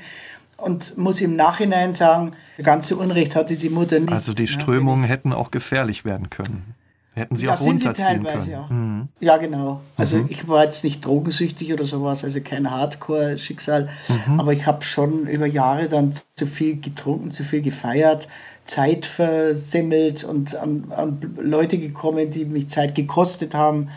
und 0.56 0.98
muss 0.98 1.22
im 1.22 1.36
Nachhinein 1.36 1.94
sagen, 1.94 2.32
ganz 2.62 2.88
so 2.88 2.98
Unrecht 2.98 3.34
hatte 3.34 3.56
die 3.56 3.70
Mutter 3.70 3.98
nicht. 3.98 4.12
Also 4.12 4.34
die 4.34 4.46
Strömungen 4.46 5.04
hätten 5.04 5.32
auch 5.32 5.50
gefährlich 5.50 6.04
werden 6.04 6.28
können. 6.28 6.74
Hätten 7.14 7.34
sie 7.34 7.46
das 7.46 7.60
auch 7.60 7.66
runterziehen 7.66 8.22
können. 8.22 8.50
Ja. 8.50 8.66
Mhm. 8.68 9.08
ja, 9.18 9.36
genau. 9.36 9.80
Also 9.96 10.18
mhm. 10.18 10.26
ich 10.28 10.46
war 10.46 10.62
jetzt 10.62 10.84
nicht 10.84 11.04
drogensüchtig 11.04 11.72
oder 11.72 11.84
sowas, 11.84 12.22
also 12.22 12.40
kein 12.40 12.70
Hardcore-Schicksal, 12.70 13.88
mhm. 14.26 14.38
aber 14.38 14.52
ich 14.52 14.66
habe 14.66 14.82
schon 14.82 15.26
über 15.26 15.46
Jahre 15.46 15.88
dann 15.88 16.12
zu 16.36 16.46
viel 16.46 16.80
getrunken, 16.80 17.32
zu 17.32 17.42
viel 17.42 17.62
gefeiert, 17.62 18.28
Zeit 18.64 19.06
versemmelt 19.06 20.22
und 20.22 20.54
an, 20.54 20.92
an 20.94 21.34
Leute 21.36 21.78
gekommen, 21.78 22.30
die 22.30 22.44
mich 22.44 22.68
Zeit 22.68 22.94
gekostet 22.94 23.54
haben. 23.54 23.88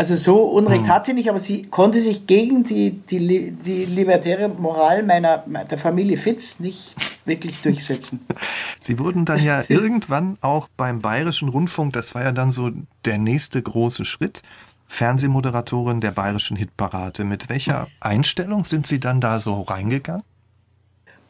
Also 0.00 0.14
so 0.16 0.44
Unrecht 0.44 0.86
mhm. 0.86 0.88
hat 0.88 1.04
sie 1.04 1.12
nicht, 1.12 1.28
aber 1.28 1.38
sie 1.38 1.64
konnte 1.64 2.00
sich 2.00 2.26
gegen 2.26 2.64
die, 2.64 2.92
die, 2.92 3.50
die 3.50 3.84
libertäre 3.84 4.48
Moral 4.48 5.02
meiner, 5.02 5.44
der 5.70 5.76
Familie 5.76 6.16
Fitz 6.16 6.58
nicht 6.58 6.96
wirklich 7.26 7.60
durchsetzen. 7.60 8.24
Sie 8.80 8.98
wurden 8.98 9.26
dann 9.26 9.44
ja 9.44 9.62
irgendwann 9.68 10.38
auch 10.40 10.68
beim 10.78 11.00
Bayerischen 11.00 11.50
Rundfunk, 11.50 11.92
das 11.92 12.14
war 12.14 12.24
ja 12.24 12.32
dann 12.32 12.50
so 12.50 12.70
der 13.04 13.18
nächste 13.18 13.60
große 13.60 14.06
Schritt, 14.06 14.42
Fernsehmoderatorin 14.86 16.00
der 16.00 16.12
Bayerischen 16.12 16.56
Hitparade. 16.56 17.26
Mit 17.26 17.50
welcher 17.50 17.86
Einstellung 18.00 18.64
sind 18.64 18.86
Sie 18.86 19.00
dann 19.00 19.20
da 19.20 19.38
so 19.38 19.60
reingegangen? 19.60 20.24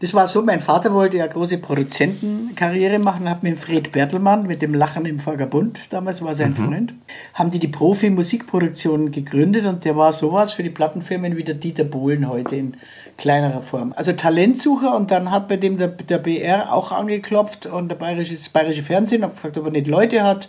Das 0.00 0.14
war 0.14 0.26
so, 0.26 0.40
mein 0.40 0.60
Vater 0.60 0.94
wollte 0.94 1.18
ja 1.18 1.26
große 1.26 1.58
Produzentenkarriere 1.58 2.98
machen, 2.98 3.28
hat 3.28 3.42
mit 3.42 3.58
Fred 3.58 3.92
Bertelmann, 3.92 4.46
mit 4.46 4.62
dem 4.62 4.72
Lachen 4.72 5.04
im 5.04 5.24
Vagabund, 5.24 5.92
damals 5.92 6.22
war 6.22 6.34
sein 6.34 6.52
mhm. 6.52 6.56
Freund, 6.56 6.94
haben 7.34 7.50
die 7.50 7.58
die 7.58 7.68
Profi-Musikproduktion 7.68 9.12
gegründet 9.12 9.66
und 9.66 9.84
der 9.84 9.98
war 9.98 10.12
sowas 10.12 10.54
für 10.54 10.62
die 10.62 10.70
Plattenfirmen 10.70 11.36
wie 11.36 11.44
der 11.44 11.56
Dieter 11.56 11.84
Bohlen 11.84 12.30
heute 12.30 12.56
in 12.56 12.78
kleinerer 13.18 13.60
Form. 13.60 13.92
Also 13.94 14.12
Talentsucher 14.12 14.96
und 14.96 15.10
dann 15.10 15.30
hat 15.30 15.48
bei 15.48 15.58
dem 15.58 15.76
der, 15.76 15.88
der 15.88 16.18
BR 16.18 16.72
auch 16.72 16.92
angeklopft 16.92 17.66
und 17.66 17.90
der 17.90 17.96
bayerische, 17.96 18.32
das 18.32 18.48
bayerische 18.48 18.82
Fernsehen 18.82 19.22
hat 19.22 19.32
gefragt, 19.32 19.58
ob 19.58 19.66
er 19.66 19.72
nicht 19.72 19.86
Leute 19.86 20.22
hat 20.22 20.48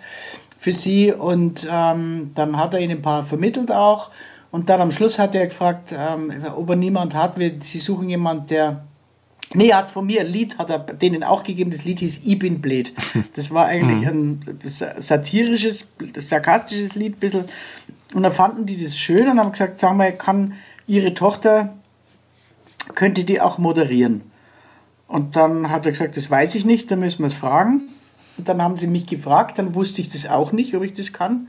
für 0.58 0.72
sie 0.72 1.12
und 1.12 1.68
ähm, 1.70 2.32
dann 2.36 2.56
hat 2.56 2.74
er 2.74 2.80
ihnen 2.80 3.00
ein 3.00 3.02
paar 3.02 3.26
vermittelt 3.26 3.70
auch 3.70 4.12
und 4.50 4.70
dann 4.70 4.80
am 4.80 4.92
Schluss 4.92 5.20
hat 5.20 5.36
er 5.36 5.48
gefragt, 5.48 5.94
ähm, 5.98 6.32
ob 6.56 6.70
er 6.70 6.78
niemand 6.78 7.16
hat, 7.16 7.36
sie 7.60 7.80
suchen 7.80 8.08
jemand, 8.08 8.50
der 8.50 8.86
Nee, 9.54 9.70
er 9.70 9.78
hat 9.78 9.92
von 9.92 10.06
mir 10.06 10.22
ein 10.22 10.28
Lied, 10.28 10.58
hat 10.58 10.70
er 10.70 10.80
denen 10.80 11.24
auch 11.24 11.44
gegeben. 11.44 11.72
Das 11.72 11.84
Lied 11.84 12.00
hieß 12.00 12.22
Ich 12.24 12.40
bin 12.40 12.62
blöd. 12.62 12.94
Das 13.36 13.52
war 13.52 13.66
eigentlich 13.66 14.02
mhm. 14.14 14.40
ein 14.44 14.60
satirisches, 14.98 15.90
sarkastisches 16.18 16.96
Lied, 16.96 17.18
ein 17.18 17.20
bisschen. 17.20 17.46
Und 18.14 18.24
dann 18.24 18.32
fanden 18.32 18.66
die 18.66 18.82
das 18.82 18.98
schön 18.98 19.28
und 19.28 19.40
haben 19.40 19.52
gesagt, 19.52 19.80
sag 19.80 19.96
mal, 19.96 20.12
kann 20.12 20.54
ihre 20.88 21.14
Tochter, 21.14 21.78
könnte 22.96 23.24
die 23.24 23.42
auch 23.42 23.58
moderieren? 23.58 24.22
Und 25.08 25.36
dann 25.36 25.70
hat 25.70 25.86
er 25.86 25.92
gesagt, 25.92 26.16
das 26.16 26.30
weiß 26.30 26.56
ich 26.56 26.64
nicht, 26.64 26.90
dann 26.90 27.00
müssen 27.00 27.20
wir 27.20 27.28
es 27.28 27.34
fragen. 27.34 27.82
Und 28.38 28.48
dann 28.48 28.62
haben 28.62 28.78
sie 28.78 28.88
mich 28.88 29.08
gefragt, 29.08 29.60
dann 29.60 29.76
wusste 29.76 30.02
ich 30.02 30.10
das 30.10 30.26
auch 30.26 30.54
nicht, 30.54 30.74
ob 30.76 30.84
ich 30.84 30.94
das 30.94 31.12
kann. 31.12 31.48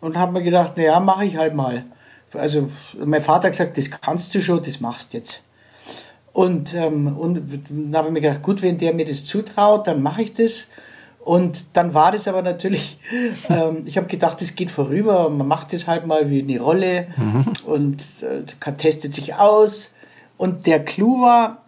Und 0.00 0.16
habe 0.16 0.32
mir 0.32 0.42
gedacht, 0.42 0.76
naja, 0.76 0.98
mache 0.98 1.24
ich 1.24 1.36
halt 1.36 1.54
mal. 1.54 1.84
Also 2.32 2.70
mein 3.04 3.22
Vater 3.22 3.46
hat 3.46 3.52
gesagt, 3.52 3.78
das 3.78 3.90
kannst 3.90 4.34
du 4.34 4.40
schon, 4.40 4.62
das 4.62 4.80
machst 4.80 5.14
jetzt. 5.14 5.42
Und, 6.38 6.72
ähm, 6.74 7.16
und 7.16 7.42
dann 7.68 7.96
habe 7.96 8.06
ich 8.06 8.14
mir 8.14 8.20
gedacht, 8.20 8.44
gut, 8.44 8.62
wenn 8.62 8.78
der 8.78 8.94
mir 8.94 9.04
das 9.04 9.24
zutraut, 9.24 9.88
dann 9.88 10.04
mache 10.04 10.22
ich 10.22 10.34
das. 10.34 10.68
Und 11.18 11.76
dann 11.76 11.94
war 11.94 12.12
das 12.12 12.28
aber 12.28 12.42
natürlich, 12.42 13.00
ähm, 13.48 13.82
ich 13.86 13.96
habe 13.96 14.06
gedacht, 14.06 14.40
es 14.40 14.54
geht 14.54 14.70
vorüber, 14.70 15.30
man 15.30 15.48
macht 15.48 15.72
das 15.72 15.88
halt 15.88 16.06
mal 16.06 16.30
wie 16.30 16.40
eine 16.40 16.60
Rolle 16.60 17.08
mhm. 17.16 17.44
und 17.66 18.04
äh, 18.22 18.72
testet 18.76 19.12
sich 19.12 19.34
aus. 19.34 19.94
Und 20.36 20.68
der 20.68 20.84
Clou 20.84 21.22
war, 21.22 21.64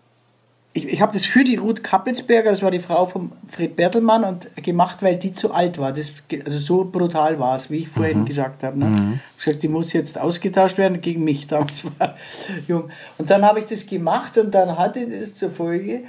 ich, 0.72 0.86
ich 0.86 1.00
habe 1.00 1.12
das 1.12 1.26
für 1.26 1.42
die 1.42 1.56
Ruth 1.56 1.82
Kappelsberger, 1.82 2.50
das 2.50 2.62
war 2.62 2.70
die 2.70 2.78
Frau 2.78 3.06
von 3.06 3.32
Fred 3.46 3.74
Bertelmann, 3.74 4.24
und 4.24 4.48
gemacht, 4.62 5.02
weil 5.02 5.16
die 5.16 5.32
zu 5.32 5.52
alt 5.52 5.78
war. 5.78 5.92
Das, 5.92 6.12
also 6.44 6.58
so 6.58 6.84
brutal 6.84 7.40
war 7.40 7.56
es, 7.56 7.70
wie 7.70 7.78
ich 7.78 7.88
vorhin 7.88 8.20
mhm. 8.20 8.24
gesagt 8.24 8.62
habe. 8.62 8.78
Ne? 8.78 8.84
Mhm. 8.84 9.20
Ich 9.36 9.44
gesagt, 9.44 9.62
die 9.62 9.68
muss 9.68 9.92
jetzt 9.92 10.18
ausgetauscht 10.18 10.78
werden 10.78 11.00
gegen 11.00 11.24
mich. 11.24 11.46
Damals 11.48 11.84
war 11.98 12.14
jung. 12.68 12.88
Und 13.18 13.30
dann 13.30 13.44
habe 13.44 13.58
ich 13.58 13.66
das 13.66 13.86
gemacht 13.86 14.38
und 14.38 14.54
dann 14.54 14.78
hatte 14.78 15.06
das 15.08 15.34
zur 15.34 15.50
Folge, 15.50 16.04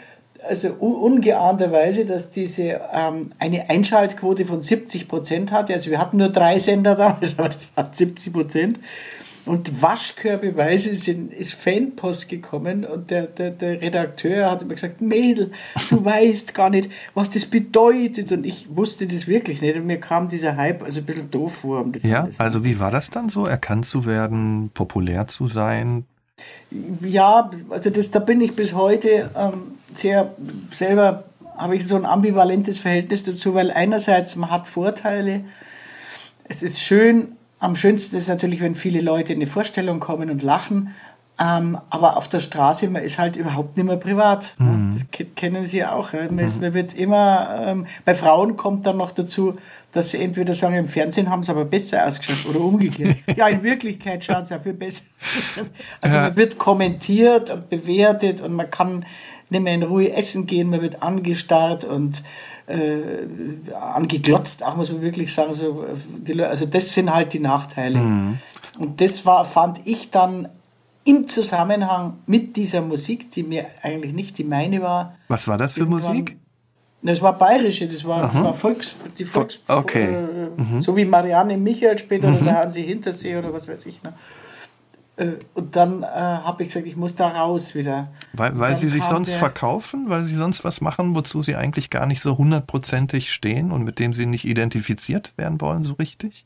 also 0.47 0.73
ungeahnterweise, 0.73 2.05
dass 2.05 2.29
diese 2.29 2.81
ähm, 2.93 3.31
eine 3.39 3.69
Einschaltquote 3.69 4.45
von 4.45 4.61
70 4.61 5.07
Prozent 5.07 5.51
hatte. 5.51 5.73
Also 5.73 5.91
wir 5.91 5.99
hatten 5.99 6.17
nur 6.17 6.29
drei 6.29 6.57
Sender 6.59 6.95
damals, 6.95 7.33
aber 7.39 7.49
das 7.49 7.59
waren 7.75 7.93
70 7.93 8.33
Prozent. 8.33 8.79
Und 9.45 9.81
waschkörbeweise 9.81 10.93
sind, 10.93 11.33
ist 11.33 11.53
Fanpost 11.53 12.29
gekommen 12.29 12.85
und 12.85 13.09
der, 13.09 13.27
der, 13.27 13.51
der 13.51 13.81
Redakteur 13.81 14.51
hat 14.51 14.61
immer 14.61 14.75
gesagt, 14.75 15.01
Mädel, 15.01 15.51
du 15.89 16.05
weißt 16.05 16.53
gar 16.53 16.69
nicht, 16.69 16.91
was 17.13 17.31
das 17.31 17.45
bedeutet. 17.45 18.31
Und 18.31 18.45
ich 18.45 18.75
wusste 18.75 19.07
das 19.07 19.27
wirklich 19.27 19.61
nicht. 19.61 19.75
Und 19.77 19.87
mir 19.87 19.99
kam 19.99 20.29
dieser 20.29 20.57
Hype 20.57 20.83
also 20.83 20.99
ein 20.99 21.05
bisschen 21.05 21.31
doof 21.31 21.53
vor. 21.57 21.81
Um 21.81 21.93
ja, 22.03 22.27
also 22.37 22.63
wie 22.63 22.79
war 22.79 22.91
das 22.91 23.09
dann 23.09 23.29
so, 23.29 23.45
erkannt 23.45 23.85
zu 23.85 24.05
werden, 24.05 24.69
populär 24.73 25.27
zu 25.27 25.47
sein? 25.47 26.05
Ja, 27.01 27.49
also 27.69 27.89
das, 27.89 28.11
da 28.11 28.19
bin 28.19 28.41
ich 28.41 28.55
bis 28.55 28.73
heute 28.73 29.31
ähm, 29.35 29.77
sehr 29.93 30.35
selber, 30.71 31.25
habe 31.57 31.75
ich 31.75 31.85
so 31.85 31.95
ein 31.95 32.05
ambivalentes 32.05 32.79
Verhältnis 32.79 33.23
dazu, 33.23 33.53
weil 33.53 33.71
einerseits 33.71 34.35
man 34.35 34.49
hat 34.49 34.67
Vorteile, 34.67 35.45
es 36.45 36.63
ist 36.63 36.79
schön, 36.81 37.35
am 37.61 37.75
schönsten 37.75 38.15
ist 38.15 38.27
natürlich, 38.27 38.59
wenn 38.59 38.75
viele 38.75 39.01
Leute 39.01 39.33
in 39.33 39.39
eine 39.39 39.47
Vorstellung 39.47 39.99
kommen 39.99 40.29
und 40.29 40.41
lachen. 40.41 40.93
Ähm, 41.39 41.79
aber 41.89 42.17
auf 42.17 42.27
der 42.27 42.39
Straße, 42.39 42.87
man 42.89 43.03
ist 43.03 43.17
halt 43.17 43.35
überhaupt 43.35 43.77
nicht 43.77 43.85
mehr 43.85 43.97
privat. 43.97 44.55
Mhm. 44.57 44.91
Das 44.93 45.27
kennen 45.35 45.63
Sie 45.63 45.85
auch. 45.85 46.11
Man, 46.13 46.39
ist, 46.39 46.57
mhm. 46.57 46.63
man 46.63 46.73
wird 46.73 46.93
immer, 46.93 47.63
ähm, 47.65 47.87
bei 48.03 48.13
Frauen 48.15 48.57
kommt 48.57 48.85
dann 48.85 48.97
noch 48.97 49.11
dazu, 49.11 49.55
dass 49.91 50.11
sie 50.11 50.21
entweder 50.21 50.53
sagen, 50.53 50.75
im 50.75 50.87
Fernsehen 50.87 51.29
haben 51.29 51.43
sie 51.43 51.51
aber 51.51 51.65
besser 51.65 52.05
ausgeschaut 52.05 52.49
oder 52.49 52.61
umgekehrt. 52.61 53.17
ja, 53.35 53.47
in 53.47 53.63
Wirklichkeit 53.63 54.23
schauen 54.25 54.45
sie 54.45 54.55
auch 54.55 54.61
viel 54.61 54.73
besser 54.73 55.03
Also 56.01 56.15
ja. 56.15 56.23
man 56.23 56.35
wird 56.35 56.57
kommentiert 56.57 57.49
und 57.51 57.69
bewertet 57.69 58.41
und 58.41 58.53
man 58.53 58.69
kann 58.69 59.05
nicht 59.49 59.63
mehr 59.63 59.73
in 59.73 59.83
Ruhe 59.83 60.11
essen 60.13 60.45
gehen, 60.45 60.69
man 60.69 60.81
wird 60.81 61.03
angestarrt 61.03 61.85
und 61.85 62.23
äh, 62.67 63.25
angeglotzt, 63.73 64.63
auch 64.63 64.75
muss 64.75 64.91
man 64.91 65.01
wirklich 65.01 65.33
sagen. 65.33 65.53
So, 65.53 65.85
die, 66.17 66.41
also 66.43 66.65
das 66.65 66.93
sind 66.93 67.13
halt 67.13 67.33
die 67.33 67.39
Nachteile. 67.39 67.99
Mhm. 67.99 68.37
Und 68.79 69.01
das 69.01 69.25
war, 69.25 69.45
fand 69.45 69.85
ich 69.85 70.11
dann 70.11 70.47
im 71.03 71.27
Zusammenhang 71.27 72.19
mit 72.25 72.55
dieser 72.55 72.81
Musik, 72.81 73.29
die 73.29 73.43
mir 73.43 73.65
eigentlich 73.81 74.13
nicht 74.13 74.37
die 74.37 74.43
meine 74.43 74.81
war. 74.81 75.15
Was 75.27 75.47
war 75.47 75.57
das 75.57 75.73
für 75.73 75.85
Musik? 75.85 76.37
Das 77.03 77.21
war 77.21 77.35
bayerische, 77.35 77.87
das 77.87 78.05
war, 78.05 78.21
das 78.21 78.35
war 78.35 78.53
Volks, 78.53 78.95
die 79.17 79.25
Volks, 79.25 79.59
okay. 79.67 80.03
Äh, 80.03 80.49
mhm. 80.55 80.81
so 80.81 80.95
wie 80.95 81.03
Marianne 81.03 81.57
Michael 81.57 81.97
später 81.97 82.29
mhm. 82.29 82.35
oder 82.35 82.45
der 82.45 82.55
Hansi 82.57 82.83
Hintersee 82.83 83.37
oder 83.37 83.51
was 83.51 83.67
weiß 83.67 83.87
ich. 83.87 84.03
Ne? 84.03 84.13
Äh, 85.17 85.33
und 85.53 85.75
dann 85.75 86.03
äh, 86.03 86.05
habe 86.05 86.63
ich 86.63 86.69
gesagt, 86.69 86.87
ich 86.87 86.95
muss 86.95 87.15
da 87.15 87.27
raus 87.27 87.75
wieder. 87.75 88.09
Weil, 88.33 88.57
weil 88.59 88.77
sie 88.77 88.89
sich 88.89 89.03
sonst 89.03 89.33
verkaufen, 89.33 90.09
weil 90.09 90.23
sie 90.23 90.35
sonst 90.35 90.63
was 90.63 90.81
machen, 90.81 91.15
wozu 91.15 91.43
sie 91.43 91.55
eigentlich 91.55 91.89
gar 91.89 92.05
nicht 92.05 92.21
so 92.21 92.37
hundertprozentig 92.37 93.31
stehen 93.31 93.71
und 93.71 93.83
mit 93.83 93.99
dem 93.99 94.13
sie 94.13 94.25
nicht 94.25 94.45
identifiziert 94.45 95.33
werden 95.37 95.59
wollen, 95.61 95.83
so 95.83 95.93
richtig? 95.93 96.45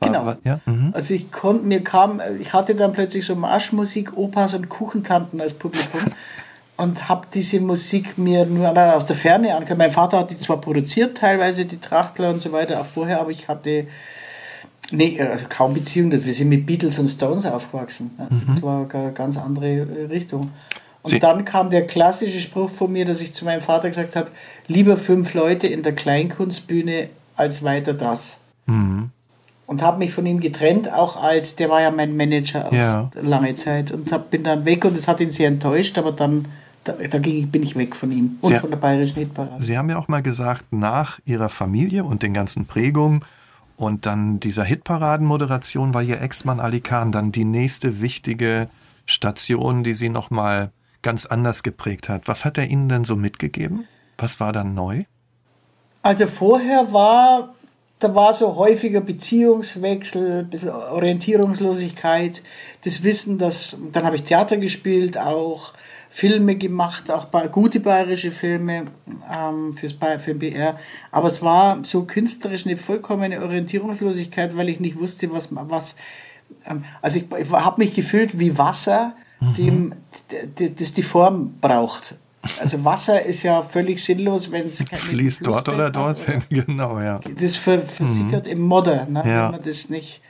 Genau. 0.00 0.26
War, 0.26 0.38
ja? 0.44 0.60
mhm. 0.66 0.92
Also 0.94 1.14
ich 1.14 1.30
konnte, 1.30 1.66
mir 1.66 1.84
kam, 1.84 2.20
ich 2.40 2.52
hatte 2.52 2.74
dann 2.74 2.92
plötzlich 2.92 3.24
so 3.26 3.34
Marschmusik, 3.34 4.16
Opas 4.16 4.54
und 4.54 4.68
Kuchentanten 4.68 5.40
als 5.40 5.54
Publikum 5.54 6.00
und 6.76 7.08
habe 7.08 7.26
diese 7.34 7.60
Musik 7.60 8.16
mir 8.16 8.46
nur 8.46 8.70
aus 8.70 9.04
der 9.04 9.16
Ferne 9.16 9.54
angehört. 9.54 9.78
Mein 9.78 9.90
Vater 9.90 10.18
hat 10.20 10.30
die 10.30 10.38
zwar 10.38 10.60
produziert, 10.60 11.18
teilweise 11.18 11.66
die 11.66 11.80
Trachtler 11.80 12.30
und 12.30 12.40
so 12.40 12.52
weiter, 12.52 12.80
auch 12.80 12.86
vorher, 12.86 13.20
aber 13.20 13.30
ich 13.30 13.48
hatte 13.48 13.88
nee, 14.90 15.20
also 15.20 15.46
kaum 15.48 15.74
Beziehung. 15.74 16.12
Wir 16.12 16.18
sind 16.18 16.48
mit 16.48 16.66
Beatles 16.66 16.98
und 16.98 17.08
Stones 17.08 17.46
aufgewachsen. 17.46 18.12
Also 18.18 18.44
mhm. 18.44 18.46
Das 18.48 18.62
war 18.62 18.88
eine 18.92 19.12
ganz 19.12 19.36
andere 19.36 19.68
äh, 19.68 20.04
Richtung. 20.06 20.50
Und 21.02 21.10
Sie 21.10 21.18
dann 21.18 21.44
kam 21.44 21.70
der 21.70 21.86
klassische 21.86 22.40
Spruch 22.40 22.68
von 22.68 22.92
mir, 22.92 23.06
dass 23.06 23.20
ich 23.20 23.32
zu 23.32 23.44
meinem 23.44 23.62
Vater 23.62 23.88
gesagt 23.88 24.16
habe, 24.16 24.30
lieber 24.66 24.96
fünf 24.96 25.32
Leute 25.34 25.66
in 25.66 25.82
der 25.82 25.94
Kleinkunstbühne 25.94 27.08
als 27.36 27.62
weiter 27.62 27.94
das. 27.94 28.38
Mhm 28.66 29.10
und 29.70 29.82
habe 29.82 29.98
mich 29.98 30.12
von 30.12 30.26
ihm 30.26 30.40
getrennt, 30.40 30.92
auch 30.92 31.14
als, 31.14 31.54
der 31.54 31.70
war 31.70 31.80
ja 31.80 31.92
mein 31.92 32.16
Manager 32.16 32.74
ja. 32.74 33.08
lange 33.22 33.54
Zeit 33.54 33.92
und 33.92 34.10
hab, 34.10 34.28
bin 34.28 34.42
dann 34.42 34.64
weg 34.64 34.84
und 34.84 34.96
das 34.96 35.06
hat 35.06 35.20
ihn 35.20 35.30
sehr 35.30 35.46
enttäuscht, 35.46 35.96
aber 35.96 36.10
dann 36.10 36.46
da, 36.82 36.94
da 36.94 37.18
bin 37.18 37.62
ich 37.62 37.76
weg 37.76 37.94
von 37.94 38.10
ihm 38.10 38.38
und 38.40 38.52
Sie, 38.52 38.58
von 38.58 38.70
der 38.70 38.78
bayerischen 38.78 39.20
Hitparade. 39.20 39.62
Sie 39.62 39.78
haben 39.78 39.88
ja 39.88 39.96
auch 39.96 40.08
mal 40.08 40.22
gesagt, 40.22 40.72
nach 40.72 41.20
Ihrer 41.24 41.48
Familie 41.48 42.02
und 42.02 42.24
den 42.24 42.34
ganzen 42.34 42.66
Prägungen 42.66 43.24
und 43.80 44.04
dann 44.04 44.40
dieser 44.40 44.62
Hitparadenmoderation 44.62 45.94
war 45.94 46.02
Ihr 46.02 46.20
Ex-Mann 46.20 46.60
Ali 46.60 46.82
Khan 46.82 47.12
dann 47.12 47.32
die 47.32 47.46
nächste 47.46 48.02
wichtige 48.02 48.68
Station, 49.06 49.82
die 49.84 49.94
Sie 49.94 50.10
nochmal 50.10 50.70
ganz 51.00 51.24
anders 51.24 51.62
geprägt 51.62 52.10
hat. 52.10 52.28
Was 52.28 52.44
hat 52.44 52.58
er 52.58 52.66
Ihnen 52.66 52.90
denn 52.90 53.04
so 53.04 53.16
mitgegeben? 53.16 53.86
Was 54.18 54.38
war 54.38 54.52
dann 54.52 54.74
neu? 54.74 55.04
Also 56.02 56.26
vorher 56.26 56.92
war 56.92 57.54
da 58.00 58.14
war 58.14 58.34
so 58.34 58.56
häufiger 58.56 59.00
Beziehungswechsel, 59.00 60.40
ein 60.40 60.50
bisschen 60.50 60.70
Orientierungslosigkeit, 60.70 62.42
das 62.84 63.02
Wissen, 63.02 63.38
dass, 63.38 63.78
dann 63.92 64.04
habe 64.04 64.16
ich 64.16 64.24
Theater 64.24 64.58
gespielt, 64.58 65.16
auch 65.16 65.72
Filme 66.12 66.56
gemacht, 66.56 67.08
auch 67.10 67.28
gute 67.52 67.78
bayerische 67.78 68.32
Filme 68.32 68.86
ähm, 69.32 69.72
fürs 69.74 69.94
für 69.94 70.34
den 70.34 70.40
BR. 70.40 70.78
Aber 71.12 71.28
es 71.28 71.40
war 71.40 71.78
so 71.84 72.04
künstlerisch 72.04 72.66
eine 72.66 72.76
vollkommene 72.76 73.40
Orientierungslosigkeit, 73.40 74.56
weil 74.56 74.68
ich 74.68 74.80
nicht 74.80 74.98
wusste, 74.98 75.32
was, 75.32 75.48
was 75.52 75.94
ähm, 76.66 76.84
also 77.00 77.20
ich, 77.20 77.26
ich 77.32 77.50
habe 77.50 77.80
mich 77.80 77.94
gefühlt 77.94 78.38
wie 78.38 78.58
Wasser, 78.58 79.14
mhm. 79.40 79.54
dem, 79.54 79.94
das 80.56 80.92
die 80.92 81.02
Form 81.02 81.54
braucht. 81.60 82.16
Also 82.58 82.84
Wasser 82.84 83.24
ist 83.24 83.44
ja 83.44 83.62
völlig 83.62 84.02
sinnlos, 84.02 84.50
wenn 84.50 84.66
es 84.66 84.84
fließt 84.92 85.46
dort 85.46 85.68
oder 85.68 85.90
dorthin, 85.90 86.42
genau, 86.50 86.98
ja. 86.98 87.20
Das 87.38 87.56
versickert 87.56 88.46
mhm. 88.46 88.52
im 88.52 88.60
Modder, 88.62 89.06
ne, 89.06 89.22
ja. 89.24 89.44
wenn 89.44 89.50
man 89.52 89.62
das 89.62 89.90
nicht 89.90 90.22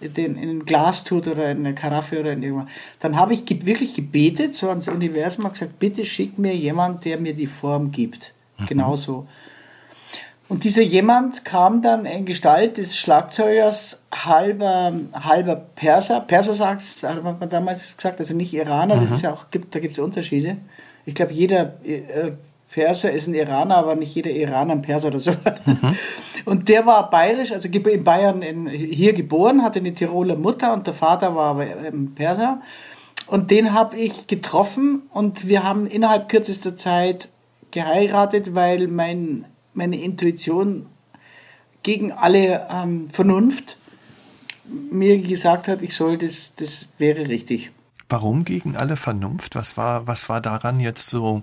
in, 0.00 0.14
in 0.14 0.36
ein 0.36 0.64
Glas 0.64 1.04
tut 1.04 1.26
oder 1.26 1.50
in 1.50 1.58
eine 1.58 1.74
Karaffe 1.74 2.20
oder 2.20 2.32
in 2.32 2.42
irgendwas. 2.42 2.70
Dann 2.98 3.16
habe 3.16 3.34
ich 3.34 3.44
wirklich 3.64 3.94
gebetet, 3.94 4.54
so 4.54 4.68
ans 4.68 4.88
Universum, 4.88 5.44
und 5.44 5.52
gesagt, 5.52 5.78
bitte 5.78 6.04
schick 6.04 6.38
mir 6.38 6.54
jemand, 6.54 7.04
der 7.04 7.18
mir 7.18 7.34
die 7.34 7.46
Form 7.46 7.90
gibt. 7.90 8.34
Mhm. 8.58 8.66
Genauso. 8.66 9.26
Und 10.48 10.62
dieser 10.62 10.82
jemand 10.82 11.44
kam 11.44 11.82
dann 11.82 12.06
in 12.06 12.24
Gestalt 12.24 12.78
des 12.78 12.96
Schlagzeugers 12.96 14.04
halber, 14.14 14.92
halber 15.12 15.56
Perser. 15.56 16.20
Perser 16.20 16.54
sagt, 16.54 16.82
hat 17.02 17.22
man 17.22 17.48
damals 17.48 17.96
gesagt, 17.96 18.20
also 18.20 18.34
nicht 18.34 18.54
Iraner, 18.54 18.96
mhm. 18.96 19.00
das 19.00 19.10
ist 19.10 19.22
ja 19.22 19.32
auch, 19.32 19.50
gibt, 19.50 19.74
da 19.74 19.80
gibt 19.80 19.92
es 19.92 19.98
Unterschiede 19.98 20.58
ich 21.06 21.14
glaube, 21.14 21.32
jeder 21.32 21.82
äh, 21.84 22.32
Perser 22.76 23.10
ist 23.10 23.26
ein 23.26 23.32
Iraner, 23.32 23.78
aber 23.78 23.94
nicht 23.94 24.14
jeder 24.14 24.30
Iraner 24.30 24.72
ein 24.72 24.82
Perser 24.82 25.08
oder 25.08 25.18
so. 25.18 25.30
Mhm. 25.30 25.96
Und 26.44 26.68
der 26.68 26.84
war 26.84 27.08
bayerisch, 27.08 27.50
also 27.50 27.70
in 27.70 28.04
Bayern 28.04 28.42
in, 28.42 28.66
hier 28.66 29.14
geboren, 29.14 29.62
hatte 29.62 29.78
eine 29.78 29.94
Tiroler 29.94 30.36
Mutter 30.36 30.74
und 30.74 30.86
der 30.86 30.92
Vater 30.92 31.34
war 31.34 31.52
aber 31.52 31.66
ähm, 31.66 32.14
Perser. 32.14 32.60
Und 33.28 33.50
den 33.50 33.72
habe 33.72 33.96
ich 33.96 34.26
getroffen 34.26 35.04
und 35.10 35.48
wir 35.48 35.64
haben 35.64 35.86
innerhalb 35.86 36.28
kürzester 36.28 36.76
Zeit 36.76 37.30
geheiratet, 37.70 38.54
weil 38.54 38.88
mein, 38.88 39.46
meine 39.72 39.98
Intuition 39.98 40.84
gegen 41.82 42.12
alle 42.12 42.68
ähm, 42.70 43.08
Vernunft 43.08 43.78
mir 44.90 45.18
gesagt 45.18 45.66
hat, 45.68 45.80
ich 45.80 45.94
soll 45.94 46.18
das, 46.18 46.54
das 46.56 46.90
wäre 46.98 47.26
richtig. 47.28 47.72
Warum 48.10 48.44
gegen 48.44 48.76
alle 48.76 48.96
Vernunft? 48.96 49.54
Was 49.54 49.78
war, 49.78 50.06
was 50.06 50.28
war 50.28 50.42
daran 50.42 50.78
jetzt 50.78 51.08
so 51.08 51.42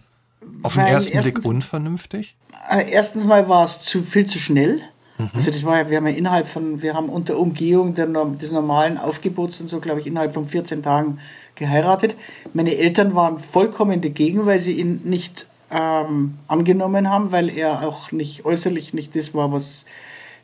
auf 0.62 0.74
den 0.74 0.86
ersten 0.86 1.14
erstens, 1.14 1.34
Blick 1.34 1.46
unvernünftig? 1.46 2.36
Äh, 2.70 2.92
erstens 2.92 3.24
mal 3.24 3.48
war 3.50 3.64
es 3.64 3.82
zu 3.82 4.02
viel 4.02 4.26
zu 4.26 4.40
schnell. 4.40 4.82
Mhm. 5.18 5.30
Also 5.34 5.52
das 5.52 5.64
war 5.64 5.78
ja, 5.78 5.90
wir 5.90 5.98
haben 5.98 6.08
ja 6.08 6.14
innerhalb 6.14 6.48
von, 6.48 6.82
wir 6.82 6.94
haben 6.94 7.10
unter 7.10 7.38
Umgehung 7.38 7.96
der, 7.96 8.08
des 8.08 8.52
normalen 8.52 8.98
Aufgebots 8.98 9.62
und 9.62 9.68
so, 9.68 9.80
glaube 9.80 10.00
ich, 10.00 10.08
innerhalb 10.08 10.34
von 10.34 10.48
14 10.48 10.84
Tagen 10.84 11.20
geheiratet. 11.56 12.16
Meine 12.54 12.76
Eltern 12.76 13.16
waren 13.16 13.40
vollkommen 13.40 14.02
dagegen, 14.02 14.46
weil 14.46 14.60
sie 14.60 14.74
ihn 14.74 15.02
nicht 15.04 15.48
ähm, 15.72 16.38
angenommen 16.48 17.10
haben, 17.10 17.32
weil 17.32 17.50
er 17.50 17.88
auch 17.88 18.12
nicht 18.12 18.46
äußerlich 18.46 18.94
nicht 18.94 19.16
das 19.16 19.34
war, 19.34 19.52
was 19.52 19.86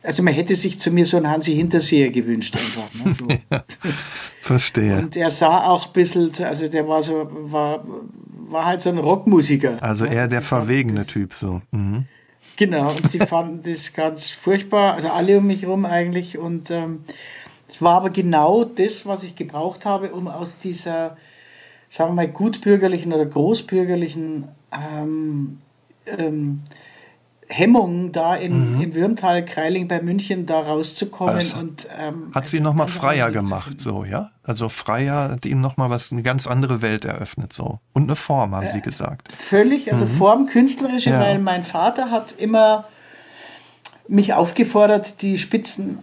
also 0.02 0.24
man 0.24 0.34
hätte 0.34 0.56
sich 0.56 0.80
zu 0.80 0.92
mir 0.92 1.06
so 1.06 1.18
einen 1.18 1.30
Hansi 1.30 1.56
Hinterseher 1.56 2.10
gewünscht 2.10 2.56
einfach. 2.56 3.06
Ne? 3.06 3.14
So. 3.14 3.28
ja, 3.52 3.64
verstehe. 4.42 4.98
Und 4.98 5.18
er 5.18 5.30
sah 5.30 5.68
auch 5.68 5.88
ein 5.88 5.94
bisschen, 5.94 6.32
also 6.44 6.68
der 6.68 6.88
war 6.88 7.02
so, 7.02 7.30
war, 7.32 7.84
war 8.50 8.66
halt 8.66 8.82
so 8.82 8.90
ein 8.90 8.98
Rockmusiker. 8.98 9.82
Also 9.82 10.06
eher 10.06 10.28
der 10.28 10.42
verwegene 10.42 11.06
Typ 11.06 11.34
so. 11.34 11.62
Mhm. 11.72 12.06
Genau, 12.56 12.90
und 12.90 13.10
sie 13.10 13.20
fanden 13.26 13.62
das 13.64 13.94
ganz 13.94 14.30
furchtbar, 14.30 14.94
also 14.94 15.10
alle 15.10 15.38
um 15.38 15.48
mich 15.48 15.64
herum 15.64 15.86
eigentlich. 15.86 16.38
Und 16.38 16.72
ähm, 16.72 17.04
es 17.68 17.82
war 17.82 17.96
aber 17.96 18.10
genau 18.10 18.64
das, 18.64 19.06
was 19.06 19.24
ich 19.24 19.36
gebraucht 19.36 19.86
habe, 19.86 20.12
um 20.12 20.28
aus 20.28 20.58
dieser, 20.58 21.18
sagen 21.90 22.12
wir 22.12 22.16
mal, 22.16 22.28
gutbürgerlichen 22.28 23.12
oder 23.14 23.26
großbürgerlichen 23.26 24.48
ähm, 24.72 25.60
ähm, 26.18 26.62
Hemmung, 27.52 28.12
da 28.12 28.36
in, 28.36 28.76
mhm. 28.76 28.82
im 28.82 28.94
Würmtal, 28.94 29.44
Kreiling 29.44 29.88
bei 29.88 30.02
München 30.02 30.46
da 30.46 30.60
rauszukommen. 30.60 31.34
Das 31.34 31.54
und, 31.54 31.88
ähm, 32.00 32.32
hat 32.34 32.48
sie 32.48 32.60
nochmal 32.60 32.88
freier 32.88 33.32
gemacht, 33.32 33.82
so, 33.82 34.04
ja? 34.04 34.30
Also 34.44 34.70
freier 34.70 35.32
hat 35.32 35.46
ihm 35.46 35.60
nochmal 35.60 35.90
was, 35.90 36.12
eine 36.12 36.22
ganz 36.22 36.46
andere 36.46 36.84
Welt 36.84 37.06
eröffnet, 37.06 37.52
so. 37.52 37.80
Und 37.92 38.04
eine 38.04 38.16
Form, 38.16 38.54
haben 38.56 38.68
äh, 38.68 38.72
Sie 38.72 38.82
gesagt. 38.82 39.32
Völlig, 39.32 39.92
also 39.92 40.06
mhm. 40.06 40.10
Form, 40.10 40.46
künstlerische, 40.46 41.10
ja. 41.10 41.20
weil 41.20 41.40
mein 41.40 41.64
Vater 41.64 42.12
hat 42.12 42.34
immer 42.38 42.86
mich 44.08 44.34
aufgefordert, 44.34 45.24
die 45.24 45.40
Spitzen 45.40 46.00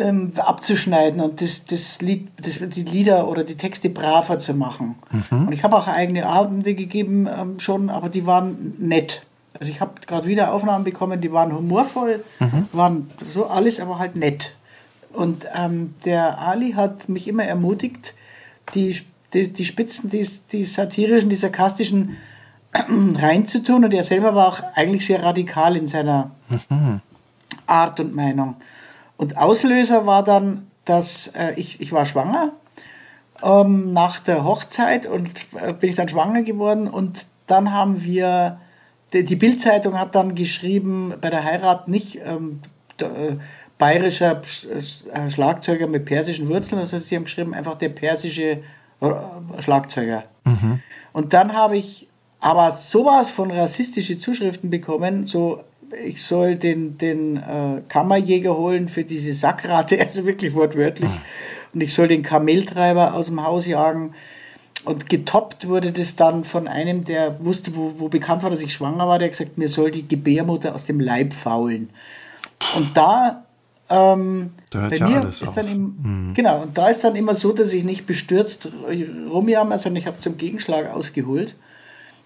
ähm, 0.00 0.32
abzuschneiden 0.36 1.20
und 1.20 1.40
das, 1.40 1.64
das 1.64 2.00
Lied, 2.00 2.28
das, 2.44 2.58
die 2.58 2.82
Lieder 2.82 3.28
oder 3.28 3.44
die 3.44 3.56
Texte 3.56 3.88
braver 3.88 4.38
zu 4.38 4.54
machen. 4.54 4.96
Mhm. 5.10 5.46
Und 5.46 5.52
ich 5.52 5.62
habe 5.62 5.76
auch 5.76 5.86
eigene 5.86 6.26
Abende 6.26 6.74
gegeben 6.74 7.28
ähm, 7.28 7.60
schon, 7.60 7.88
aber 7.88 8.08
die 8.08 8.26
waren 8.26 8.74
nett. 8.78 9.26
Also 9.58 9.72
ich 9.72 9.80
habe 9.80 9.92
gerade 10.06 10.26
wieder 10.26 10.52
Aufnahmen 10.52 10.84
bekommen, 10.84 11.20
die 11.20 11.32
waren 11.32 11.54
humorvoll, 11.54 12.24
mhm. 12.38 12.68
waren 12.72 13.10
so 13.32 13.46
alles, 13.46 13.80
aber 13.80 13.98
halt 13.98 14.16
nett. 14.16 14.54
Und 15.12 15.46
ähm, 15.54 15.94
der 16.04 16.38
Ali 16.38 16.72
hat 16.72 17.08
mich 17.08 17.26
immer 17.26 17.44
ermutigt, 17.44 18.14
die, 18.74 19.00
die, 19.34 19.52
die 19.52 19.64
Spitzen, 19.64 20.08
die, 20.08 20.26
die 20.52 20.64
satirischen, 20.64 21.30
die 21.30 21.36
sarkastischen 21.36 22.16
reinzutun. 22.74 23.84
Und 23.84 23.92
er 23.92 24.04
selber 24.04 24.34
war 24.34 24.48
auch 24.48 24.60
eigentlich 24.74 25.04
sehr 25.04 25.22
radikal 25.22 25.76
in 25.76 25.88
seiner 25.88 26.30
mhm. 26.48 27.00
Art 27.66 27.98
und 27.98 28.14
Meinung. 28.14 28.56
Und 29.16 29.36
Auslöser 29.36 30.06
war 30.06 30.22
dann, 30.22 30.68
dass 30.84 31.28
äh, 31.28 31.54
ich, 31.56 31.80
ich 31.80 31.92
war 31.92 32.06
schwanger 32.06 32.52
ähm, 33.42 33.92
nach 33.92 34.18
der 34.18 34.44
Hochzeit 34.44 35.06
und 35.06 35.46
äh, 35.54 35.72
bin 35.72 35.90
ich 35.90 35.96
dann 35.96 36.08
schwanger 36.08 36.42
geworden 36.42 36.88
und 36.88 37.26
dann 37.46 37.72
haben 37.72 38.02
wir, 38.02 38.60
die, 39.12 39.36
Bildzeitung 39.36 39.98
hat 39.98 40.14
dann 40.14 40.34
geschrieben, 40.34 41.14
bei 41.20 41.30
der 41.30 41.44
Heirat 41.44 41.88
nicht 41.88 42.18
ähm, 42.24 42.60
äh, 43.00 43.36
bayerischer 43.78 44.42
äh, 45.12 45.30
Schlagzeuger 45.30 45.86
mit 45.86 46.04
persischen 46.04 46.48
Wurzeln, 46.48 46.80
also 46.80 46.98
sie 46.98 47.16
haben 47.16 47.24
geschrieben 47.24 47.54
einfach 47.54 47.76
der 47.76 47.88
persische 47.88 48.62
äh, 49.00 49.12
Schlagzeuger. 49.60 50.24
Mhm. 50.44 50.80
Und 51.12 51.32
dann 51.32 51.54
habe 51.54 51.76
ich 51.76 52.08
aber 52.40 52.70
sowas 52.70 53.30
von 53.30 53.50
rassistische 53.50 54.18
Zuschriften 54.18 54.70
bekommen, 54.70 55.24
so 55.26 55.64
ich 56.04 56.22
soll 56.22 56.56
den, 56.56 56.98
den 56.98 57.36
äh, 57.36 57.82
Kammerjäger 57.88 58.56
holen 58.56 58.88
für 58.88 59.04
diese 59.04 59.32
Sackrate, 59.32 60.00
also 60.00 60.24
wirklich 60.24 60.54
wortwörtlich. 60.54 61.10
Mhm. 61.10 61.20
Und 61.74 61.80
ich 61.80 61.94
soll 61.94 62.08
den 62.08 62.22
Kameltreiber 62.22 63.14
aus 63.14 63.26
dem 63.26 63.42
Haus 63.44 63.66
jagen. 63.66 64.14
Und 64.84 65.08
getoppt 65.08 65.68
wurde 65.68 65.92
das 65.92 66.16
dann 66.16 66.44
von 66.44 66.66
einem, 66.66 67.04
der 67.04 67.44
wusste, 67.44 67.76
wo, 67.76 67.94
wo 67.98 68.08
bekannt 68.08 68.42
war, 68.42 68.50
dass 68.50 68.62
ich 68.62 68.72
schwanger 68.72 69.06
war, 69.06 69.18
der 69.18 69.26
hat 69.26 69.32
gesagt, 69.32 69.58
mir 69.58 69.68
soll 69.68 69.90
die 69.90 70.08
Gebärmutter 70.08 70.74
aus 70.74 70.86
dem 70.86 71.00
Leib 71.00 71.34
faulen. 71.34 71.90
Und 72.76 72.96
da, 72.96 73.44
ähm, 73.90 74.52
da 74.70 74.88
bei 74.88 74.96
ja 74.96 75.08
mir 75.08 75.28
ist 75.28 75.46
auf. 75.46 75.54
dann 75.54 75.68
im, 75.68 75.82
mhm. 76.02 76.34
genau, 76.34 76.62
und 76.62 76.78
da 76.78 76.88
ist 76.88 77.04
dann 77.04 77.14
immer 77.14 77.34
so, 77.34 77.52
dass 77.52 77.72
ich 77.72 77.84
nicht 77.84 78.06
bestürzt 78.06 78.70
rumjammer, 79.30 79.76
sondern 79.76 80.00
ich 80.00 80.06
habe 80.06 80.18
zum 80.18 80.38
Gegenschlag 80.38 80.90
ausgeholt 80.90 81.56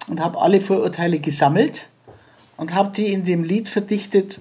und 0.09 0.21
habe 0.21 0.41
alle 0.41 0.61
Vorurteile 0.61 1.19
gesammelt 1.19 1.89
und 2.57 2.75
habe 2.75 2.93
die 2.95 3.13
in 3.13 3.25
dem 3.25 3.43
Lied 3.43 3.69
verdichtet, 3.69 4.41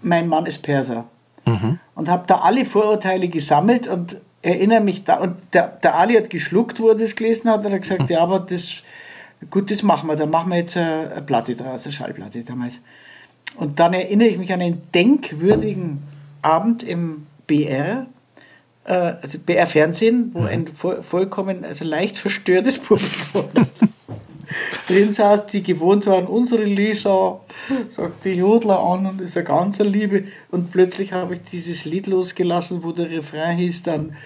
Mein 0.00 0.28
Mann 0.28 0.46
ist 0.46 0.62
Perser. 0.62 1.06
Mhm. 1.44 1.80
Und 1.94 2.08
habe 2.08 2.24
da 2.26 2.36
alle 2.36 2.64
Vorurteile 2.64 3.28
gesammelt 3.28 3.88
und 3.88 4.20
erinnere 4.42 4.80
mich 4.80 5.04
da, 5.04 5.16
und 5.16 5.36
der, 5.52 5.68
der 5.68 5.94
Ali 5.94 6.14
hat 6.14 6.30
geschluckt, 6.30 6.80
wo 6.80 6.88
er 6.88 6.94
das 6.94 7.14
gelesen 7.14 7.50
hat, 7.50 7.60
und 7.64 7.66
er 7.66 7.76
hat 7.76 7.82
gesagt, 7.82 8.10
ja, 8.10 8.20
aber 8.20 8.40
das, 8.40 8.82
gut, 9.50 9.70
das 9.70 9.82
machen 9.82 10.08
wir, 10.08 10.16
da 10.16 10.26
machen 10.26 10.50
wir 10.50 10.58
jetzt 10.58 10.76
eine, 10.76 11.10
eine 11.12 11.22
Platte 11.22 11.54
draus, 11.54 11.84
eine 11.84 11.92
Schallplatte 11.92 12.42
damals. 12.44 12.80
Und 13.56 13.78
dann 13.78 13.94
erinnere 13.94 14.28
ich 14.28 14.38
mich 14.38 14.52
an 14.52 14.60
einen 14.60 14.82
denkwürdigen 14.94 16.02
Abend 16.42 16.82
im 16.82 17.26
BR, 17.46 18.06
äh, 18.84 18.92
also 18.92 19.38
BR 19.38 19.66
Fernsehen, 19.66 20.30
wo 20.32 20.40
mhm. 20.40 20.46
ein 20.46 20.66
vollkommen, 20.66 21.64
also 21.64 21.84
leicht 21.84 22.18
verstörtes 22.18 22.78
Publikum 22.80 23.48
drin 24.86 25.12
saß, 25.12 25.46
die 25.46 25.62
gewohnt 25.62 26.06
waren, 26.06 26.26
unsere 26.26 26.64
Lisa, 26.64 27.40
sagt 27.88 28.24
die 28.24 28.34
Jodler 28.34 28.80
an 28.80 29.06
und 29.06 29.20
ist 29.20 29.36
eine 29.36 29.44
ganze 29.44 29.84
Liebe. 29.84 30.24
Und 30.50 30.70
plötzlich 30.70 31.12
habe 31.12 31.34
ich 31.34 31.42
dieses 31.42 31.84
Lied 31.84 32.06
losgelassen, 32.06 32.82
wo 32.82 32.92
der 32.92 33.10
Refrain 33.10 33.58
hieß 33.58 33.82
dann, 33.84 34.16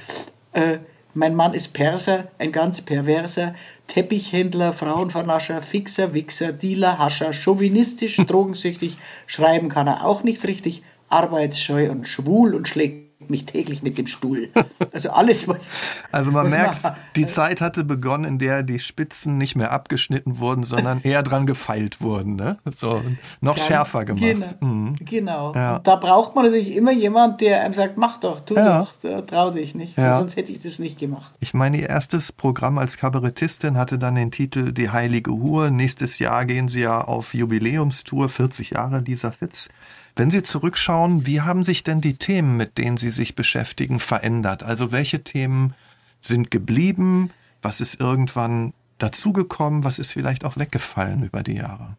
äh, 0.52 0.78
mein 1.14 1.34
Mann 1.34 1.54
ist 1.54 1.72
Perser, 1.72 2.28
ein 2.38 2.52
ganz 2.52 2.82
perverser, 2.82 3.54
Teppichhändler, 3.86 4.74
Frauenvernascher, 4.74 5.62
Fixer, 5.62 6.12
Wichser, 6.12 6.52
Dealer, 6.52 6.98
Hascher, 6.98 7.32
chauvinistisch, 7.32 8.16
drogensüchtig, 8.26 8.98
schreiben 9.26 9.70
kann 9.70 9.86
er 9.86 10.04
auch 10.04 10.22
nicht 10.22 10.46
richtig, 10.46 10.82
arbeitsscheu 11.08 11.90
und 11.90 12.06
schwul 12.06 12.54
und 12.54 12.68
schlägt 12.68 13.05
mich 13.30 13.44
täglich 13.44 13.82
mit 13.82 13.98
dem 13.98 14.06
Stuhl. 14.06 14.50
Also 14.92 15.10
alles, 15.10 15.48
was. 15.48 15.72
Also 16.12 16.30
man 16.30 16.46
was 16.46 16.52
merkt, 16.52 16.82
man, 16.82 16.94
die 17.16 17.26
Zeit 17.26 17.60
hatte 17.60 17.84
begonnen, 17.84 18.24
in 18.24 18.38
der 18.38 18.62
die 18.62 18.78
Spitzen 18.78 19.36
nicht 19.38 19.56
mehr 19.56 19.72
abgeschnitten 19.72 20.38
wurden, 20.38 20.62
sondern 20.62 21.00
eher 21.02 21.22
dran 21.22 21.46
gefeilt 21.46 22.00
wurden. 22.00 22.36
Ne? 22.36 22.58
So 22.74 23.02
noch 23.40 23.56
Kann, 23.56 23.64
schärfer 23.64 24.04
gemacht. 24.04 24.22
Genau. 24.22 24.46
Mhm. 24.60 24.96
genau. 25.00 25.54
Ja. 25.54 25.78
Da 25.80 25.96
braucht 25.96 26.34
man 26.34 26.46
natürlich 26.46 26.74
immer 26.74 26.92
jemand, 26.92 27.40
der 27.40 27.62
einem 27.62 27.74
sagt, 27.74 27.98
mach 27.98 28.18
doch, 28.18 28.40
tu 28.40 28.54
ja. 28.54 28.86
doch, 29.02 29.26
trau 29.26 29.50
dich 29.50 29.74
nicht. 29.74 29.96
Ja. 29.98 30.18
Sonst 30.18 30.36
hätte 30.36 30.52
ich 30.52 30.60
das 30.60 30.78
nicht 30.78 30.98
gemacht. 30.98 31.34
Ich 31.40 31.54
meine, 31.54 31.78
ihr 31.78 31.88
erstes 31.88 32.32
Programm 32.32 32.78
als 32.78 32.96
Kabarettistin 32.96 33.76
hatte 33.76 33.98
dann 33.98 34.14
den 34.14 34.30
Titel 34.30 34.72
Die 34.72 34.90
Heilige 34.90 35.32
Hure. 35.32 35.70
Nächstes 35.70 36.18
Jahr 36.18 36.44
gehen 36.44 36.68
sie 36.68 36.80
ja 36.80 37.00
auf 37.00 37.34
Jubiläumstour, 37.34 38.28
40 38.28 38.70
Jahre 38.70 39.02
dieser 39.02 39.32
Fitz. 39.32 39.68
Wenn 40.16 40.30
Sie 40.30 40.42
zurückschauen, 40.42 41.26
wie 41.26 41.42
haben 41.42 41.62
sich 41.62 41.84
denn 41.84 42.00
die 42.00 42.14
Themen, 42.14 42.56
mit 42.56 42.78
denen 42.78 42.96
Sie 42.96 43.10
sich 43.10 43.36
beschäftigen, 43.36 44.00
verändert? 44.00 44.62
Also 44.62 44.90
welche 44.90 45.22
Themen 45.22 45.74
sind 46.20 46.50
geblieben? 46.50 47.30
Was 47.60 47.82
ist 47.82 48.00
irgendwann 48.00 48.72
dazugekommen? 48.96 49.84
Was 49.84 49.98
ist 49.98 50.12
vielleicht 50.12 50.46
auch 50.46 50.56
weggefallen 50.56 51.22
über 51.22 51.42
die 51.42 51.56
Jahre? 51.56 51.98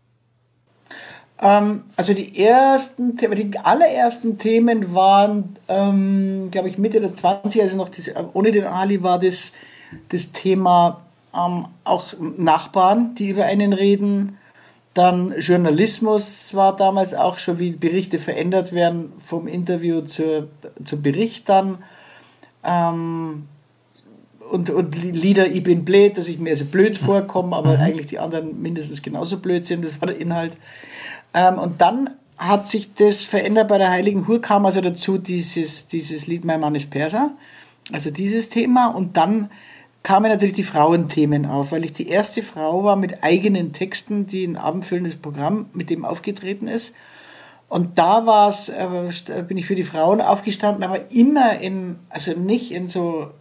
Ähm, 1.40 1.84
also 1.96 2.16
die 2.16 2.44
ersten, 2.44 3.16
die 3.16 3.58
allerersten 3.60 4.40
Themen 4.40 4.96
waren, 4.96 5.56
ähm, 5.68 6.50
glaube 6.50 6.70
ich, 6.70 6.80
Mitte 6.80 7.00
der 7.00 7.14
20, 7.14 7.62
also 7.62 7.78
noch 7.78 7.90
das, 7.90 8.10
ohne 8.34 8.50
den 8.52 8.64
Ali 8.64 9.04
war 9.04 9.20
das, 9.20 9.52
das 10.10 10.32
Thema 10.32 11.02
ähm, 11.36 11.68
auch 11.84 12.14
Nachbarn, 12.38 13.14
die 13.14 13.30
über 13.30 13.46
einen 13.46 13.74
reden, 13.74 14.40
dann 14.98 15.34
Journalismus 15.40 16.54
war 16.54 16.76
damals 16.76 17.14
auch 17.14 17.38
schon, 17.38 17.60
wie 17.60 17.72
Berichte 17.72 18.20
verändert 18.20 18.74
werden 18.74 19.14
vom 19.20 19.48
Interview 19.48 20.02
zur, 20.02 20.48
zum 20.84 21.02
Bericht 21.02 21.48
dann. 21.50 21.78
Ähm, 22.64 23.48
und, 24.52 24.70
und 24.70 25.04
Lieder 25.04 25.48
Ich 25.48 25.64
bin 25.64 25.86
blöd, 25.86 26.18
dass 26.18 26.28
ich 26.28 26.40
mir 26.40 26.56
so 26.56 26.66
blöd 26.66 26.98
vorkomme, 26.98 27.56
aber 27.56 27.78
mhm. 27.78 27.84
eigentlich 27.84 28.08
die 28.08 28.20
anderen 28.20 28.62
mindestens 28.62 29.02
genauso 29.02 29.40
blöd 29.40 29.66
sind, 29.66 29.84
das 29.84 30.00
war 30.02 30.08
der 30.08 30.20
Inhalt. 30.20 30.58
Ähm, 31.34 31.60
und 31.60 31.82
dann 31.82 32.12
hat 32.38 32.68
sich 32.68 32.94
das 32.94 33.24
verändert 33.24 33.68
bei 33.68 33.78
der 33.78 33.90
Heiligen 33.90 34.28
Hur, 34.28 34.42
kam 34.42 34.66
also 34.66 34.82
dazu 34.82 35.18
dieses, 35.18 35.88
dieses 35.88 36.28
Lied 36.28 36.46
Mein 36.46 36.60
Mann 36.60 36.76
ist 36.76 36.90
Perser, 36.90 37.32
also 37.92 38.10
dieses 38.10 38.50
Thema. 38.50 38.88
Und 38.88 39.18
dann 39.18 39.50
kamen 40.08 40.32
natürlich 40.32 40.56
die 40.56 40.64
Frauenthemen 40.64 41.46
auf, 41.46 41.74
weil 41.74 41.84
ich 41.84 41.92
die 41.92 42.08
erste 42.08 42.42
Frau 42.42 42.86
war 42.86 42.96
mit 42.96 43.26
eigenen 43.26 43.74
Texten, 43.74 44.26
die 44.26 44.46
ein 44.46 44.56
abendfüllendes 44.56 45.18
Programm 45.18 45.66
mit 45.74 45.90
dem 45.90 46.06
aufgetreten 46.06 46.70
ist. 46.70 46.96
Und 47.68 47.98
da 47.98 48.26
war 48.26 48.48
es, 48.48 48.70
äh, 48.70 49.44
bin 49.46 49.58
ich 49.58 49.66
für 49.66 49.76
die 49.76 49.84
Frauen 49.84 50.22
aufgestanden, 50.22 50.86
aber 50.86 51.12
immer 51.12 51.60
in, 51.60 52.00
also 52.10 52.32
nicht 52.32 52.72
in 52.72 52.88
so 52.88 53.32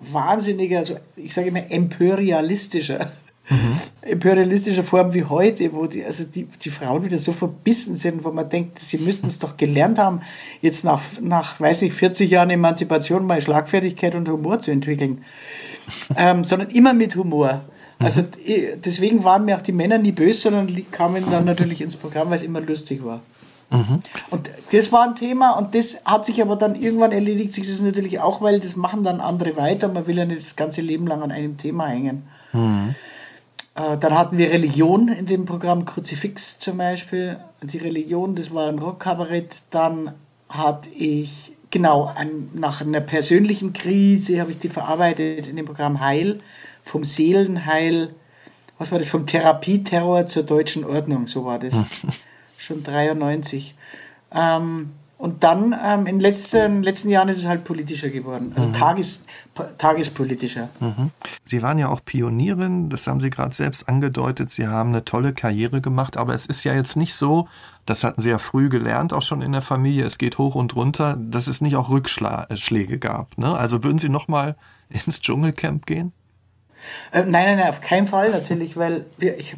wahnsinniger, 0.00 0.84
so, 0.84 0.96
ich 1.14 1.32
sage 1.32 1.46
immer 1.46 1.70
imperialistischer, 1.70 3.08
mhm. 3.48 3.78
imperialistischer 4.02 4.82
Form 4.82 5.14
wie 5.14 5.24
heute, 5.24 5.72
wo 5.72 5.86
die, 5.86 6.04
also 6.04 6.24
die, 6.24 6.44
die 6.44 6.70
Frauen 6.70 7.04
wieder 7.04 7.18
so 7.18 7.32
verbissen 7.32 7.94
sind, 7.94 8.24
wo 8.24 8.30
man 8.30 8.48
denkt, 8.48 8.78
sie 8.78 8.98
müssten 8.98 9.26
es 9.26 9.38
doch 9.38 9.56
gelernt 9.56 9.98
haben, 9.98 10.20
jetzt 10.60 10.84
nach, 10.84 11.00
nach, 11.20 11.60
weiß 11.60 11.82
nicht, 11.82 11.94
40 11.94 12.30
Jahren 12.30 12.50
Emanzipation 12.50 13.26
mal 13.26 13.40
Schlagfertigkeit 13.40 14.14
und 14.14 14.28
Humor 14.28 14.58
zu 14.58 14.70
entwickeln 14.70 15.24
ähm, 16.16 16.44
sondern 16.44 16.70
immer 16.70 16.92
mit 16.92 17.16
Humor. 17.16 17.62
Also 17.98 18.22
mhm. 18.22 18.80
deswegen 18.84 19.24
waren 19.24 19.44
mir 19.44 19.56
auch 19.56 19.62
die 19.62 19.72
Männer 19.72 19.98
nie 19.98 20.12
böse, 20.12 20.42
sondern 20.42 20.90
kamen 20.90 21.24
dann 21.30 21.44
natürlich 21.44 21.80
ins 21.80 21.96
Programm, 21.96 22.28
weil 22.28 22.36
es 22.36 22.42
immer 22.42 22.60
lustig 22.60 23.04
war. 23.04 23.22
Mhm. 23.70 24.00
Und 24.30 24.50
das 24.70 24.92
war 24.92 25.08
ein 25.08 25.14
Thema 25.16 25.52
und 25.52 25.74
das 25.74 25.98
hat 26.04 26.24
sich 26.24 26.40
aber 26.40 26.56
dann 26.56 26.76
irgendwann 26.76 27.10
erledigt 27.10 27.52
sich 27.52 27.66
das 27.66 27.80
natürlich 27.80 28.20
auch, 28.20 28.40
weil 28.40 28.60
das 28.60 28.76
machen 28.76 29.02
dann 29.02 29.20
andere 29.20 29.56
weiter. 29.56 29.88
Man 29.88 30.06
will 30.06 30.16
ja 30.16 30.24
nicht 30.24 30.44
das 30.44 30.56
ganze 30.56 30.82
Leben 30.82 31.06
lang 31.06 31.22
an 31.22 31.32
einem 31.32 31.56
Thema 31.56 31.88
hängen. 31.88 32.24
Mhm. 32.52 32.94
Äh, 33.76 33.98
dann 33.98 34.14
hatten 34.14 34.38
wir 34.38 34.50
Religion 34.50 35.08
in 35.08 35.26
dem 35.26 35.44
Programm, 35.44 35.84
Kruzifix 35.84 36.58
zum 36.58 36.78
Beispiel. 36.78 37.38
Die 37.62 37.78
Religion, 37.78 38.34
das 38.34 38.52
war 38.52 38.68
ein 38.68 38.78
Rockkabarett. 38.78 39.62
Dann 39.70 40.14
hatte 40.48 40.88
ich 40.90 41.52
genau, 41.70 42.04
an, 42.04 42.48
nach 42.54 42.80
einer 42.80 43.00
persönlichen 43.00 43.72
Krise 43.72 44.40
habe 44.40 44.52
ich 44.52 44.58
die 44.58 44.68
verarbeitet 44.68 45.48
in 45.48 45.56
dem 45.56 45.66
Programm 45.66 46.00
Heil, 46.00 46.40
vom 46.82 47.04
Seelenheil, 47.04 48.14
was 48.78 48.92
war 48.92 48.98
das, 48.98 49.08
vom 49.08 49.26
Therapieterror 49.26 50.26
zur 50.26 50.44
deutschen 50.44 50.84
Ordnung, 50.84 51.26
so 51.26 51.44
war 51.44 51.58
das. 51.58 51.74
Schon 52.56 52.82
93. 52.82 53.74
Ähm, 54.32 54.92
und 55.18 55.44
dann 55.44 55.74
ähm, 55.82 56.00
in 56.00 56.16
den 56.16 56.20
letzten, 56.20 56.82
letzten 56.82 57.08
Jahren 57.08 57.28
ist 57.30 57.38
es 57.38 57.46
halt 57.46 57.64
politischer 57.64 58.10
geworden, 58.10 58.52
also 58.54 58.68
mhm. 58.68 58.72
tages, 58.74 59.22
tagespolitischer. 59.78 60.68
Mhm. 60.78 61.10
Sie 61.42 61.62
waren 61.62 61.78
ja 61.78 61.88
auch 61.88 62.04
Pionierin, 62.04 62.90
das 62.90 63.06
haben 63.06 63.20
Sie 63.20 63.30
gerade 63.30 63.54
selbst 63.54 63.88
angedeutet. 63.88 64.50
Sie 64.50 64.66
haben 64.66 64.90
eine 64.90 65.04
tolle 65.04 65.32
Karriere 65.32 65.80
gemacht, 65.80 66.18
aber 66.18 66.34
es 66.34 66.44
ist 66.44 66.64
ja 66.64 66.74
jetzt 66.74 66.96
nicht 66.96 67.14
so, 67.14 67.48
das 67.86 68.04
hatten 68.04 68.20
Sie 68.20 68.28
ja 68.28 68.36
früh 68.36 68.68
gelernt, 68.68 69.14
auch 69.14 69.22
schon 69.22 69.40
in 69.40 69.52
der 69.52 69.62
Familie, 69.62 70.04
es 70.04 70.18
geht 70.18 70.36
hoch 70.36 70.54
und 70.54 70.76
runter, 70.76 71.16
dass 71.18 71.46
es 71.46 71.62
nicht 71.62 71.76
auch 71.76 71.88
Rückschläge 71.88 72.98
gab. 72.98 73.38
Ne? 73.38 73.56
Also 73.56 73.82
würden 73.82 73.98
Sie 73.98 74.10
nochmal 74.10 74.54
ins 74.90 75.20
Dschungelcamp 75.20 75.86
gehen? 75.86 76.12
Äh, 77.10 77.22
nein, 77.22 77.32
nein, 77.32 77.56
nein, 77.56 77.68
auf 77.70 77.80
keinen 77.80 78.06
Fall 78.06 78.30
natürlich, 78.30 78.76
weil 78.76 79.06
wir, 79.18 79.38
ich 79.38 79.56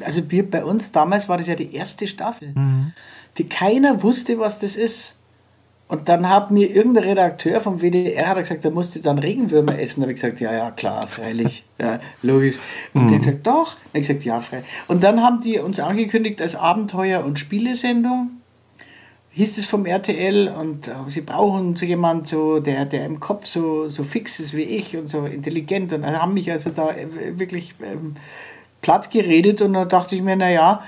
also 0.00 0.30
wir 0.30 0.50
bei 0.50 0.64
uns 0.64 0.90
damals 0.90 1.28
war 1.28 1.36
das 1.36 1.48
ja 1.48 1.54
die 1.54 1.74
erste 1.74 2.06
Staffel. 2.06 2.52
Mhm 2.54 2.94
die 3.38 3.48
keiner 3.48 4.02
wusste, 4.02 4.38
was 4.38 4.60
das 4.60 4.76
ist. 4.76 5.14
Und 5.88 6.08
dann 6.08 6.28
hat 6.28 6.50
mir 6.50 6.74
irgendein 6.74 7.04
Redakteur 7.04 7.60
vom 7.60 7.80
WDR 7.80 8.26
hat 8.26 8.38
gesagt, 8.38 8.64
da 8.64 8.70
musste 8.70 9.00
dann 9.00 9.20
Regenwürmer 9.20 9.78
essen. 9.78 10.00
Da 10.00 10.06
habe 10.06 10.12
ich 10.12 10.20
gesagt, 10.20 10.40
ja, 10.40 10.52
ja, 10.52 10.72
klar, 10.72 11.06
freilich, 11.06 11.64
ja, 11.80 12.00
logisch. 12.22 12.56
Und 12.92 13.04
mhm. 13.04 13.08
der 13.08 13.16
hat 13.16 13.24
gesagt, 13.24 13.46
doch. 13.46 13.74
Dann 13.74 13.88
habe 13.88 13.98
ich 13.98 14.08
gesagt, 14.08 14.24
ja, 14.24 14.40
freilich. 14.40 14.66
Und 14.88 15.04
dann 15.04 15.22
haben 15.22 15.40
die 15.40 15.60
uns 15.60 15.78
angekündigt 15.78 16.42
als 16.42 16.56
Abenteuer- 16.56 17.24
und 17.24 17.38
Spielesendung. 17.38 18.30
hieß 19.36 19.58
es 19.58 19.66
vom 19.66 19.86
RTL 19.86 20.48
und 20.48 20.88
äh, 20.88 20.92
sie 21.08 21.20
brauchen 21.20 21.76
so 21.76 21.84
jemanden, 21.84 22.24
so, 22.24 22.58
der, 22.58 22.86
der 22.86 23.04
im 23.04 23.20
Kopf 23.20 23.46
so, 23.46 23.88
so 23.88 24.02
fix 24.02 24.40
ist 24.40 24.56
wie 24.56 24.62
ich 24.62 24.96
und 24.96 25.08
so 25.08 25.26
intelligent 25.26 25.92
und 25.92 26.04
haben 26.04 26.34
mich 26.34 26.50
also 26.50 26.70
da 26.70 26.90
äh, 26.90 27.38
wirklich 27.38 27.74
ähm, 27.82 28.14
platt 28.80 29.10
geredet 29.10 29.60
und 29.60 29.74
da 29.74 29.84
dachte 29.84 30.16
ich 30.16 30.22
mir, 30.22 30.36
naja, 30.36 30.82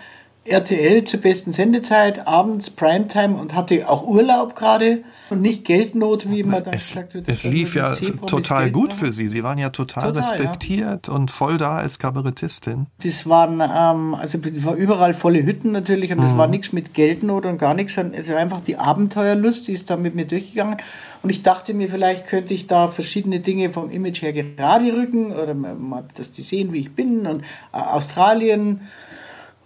RTL 0.49 1.05
zur 1.05 1.21
besten 1.21 1.53
Sendezeit, 1.53 2.27
abends 2.27 2.71
Primetime 2.71 3.37
und 3.37 3.55
hatte 3.55 3.89
auch 3.89 4.07
Urlaub 4.07 4.55
gerade 4.55 5.05
und 5.31 5.43
nicht 5.43 5.65
Geldnot, 5.65 6.31
wie 6.31 6.43
dann 6.43 6.65
es, 6.73 6.89
gesagt 6.89 7.15
wird. 7.15 7.29
Es 7.29 7.45
lief 7.45 7.75
ja 7.75 7.95
total 8.27 8.71
gut 8.71 8.95
für 8.95 9.13
Sie. 9.13 9.29
Sie 9.29 9.43
waren 9.43 9.59
ja 9.59 9.71
total, 9.71 10.13
total 10.13 10.23
respektiert 10.23 11.09
ja. 11.09 11.15
und 11.15 11.31
voll 11.31 11.59
da 11.59 11.77
als 11.77 11.99
Kabarettistin. 11.99 12.87
Das 13.03 13.29
waren, 13.29 13.61
ähm, 13.61 14.15
also 14.15 14.39
war 14.65 14.75
überall 14.75 15.15
volle 15.15 15.45
Hütten 15.45 15.73
natürlich 15.73 16.13
und 16.13 16.23
es 16.23 16.33
mhm. 16.33 16.39
war 16.39 16.47
nichts 16.47 16.73
mit 16.73 16.95
Geldnot 16.95 17.45
und 17.47 17.59
gar 17.59 17.75
nichts. 17.75 17.97
Es 17.97 18.29
war 18.31 18.37
einfach 18.37 18.61
die 18.61 18.77
Abenteuerlust, 18.77 19.69
die 19.69 19.73
ist 19.73 19.91
da 19.91 19.97
mit 19.97 20.15
mir 20.15 20.27
durchgegangen. 20.27 20.79
Und 21.23 21.31
ich 21.31 21.43
dachte 21.43 21.75
mir, 21.75 21.89
vielleicht 21.89 22.27
könnte 22.27 22.55
ich 22.55 22.67
da 22.67 22.89
verschiedene 22.89 23.41
Dinge 23.41 23.71
vom 23.71 23.91
Image 23.91 24.23
her 24.23 24.33
gerade 24.33 24.93
rücken 24.95 25.33
oder 25.33 25.55
mal, 25.55 26.05
dass 26.15 26.33
die 26.33 26.43
sehen, 26.43 26.73
wie 26.73 26.81
ich 26.81 26.95
bin 26.95 27.27
und 27.27 27.43
äh, 27.73 27.79
Australien 27.79 28.81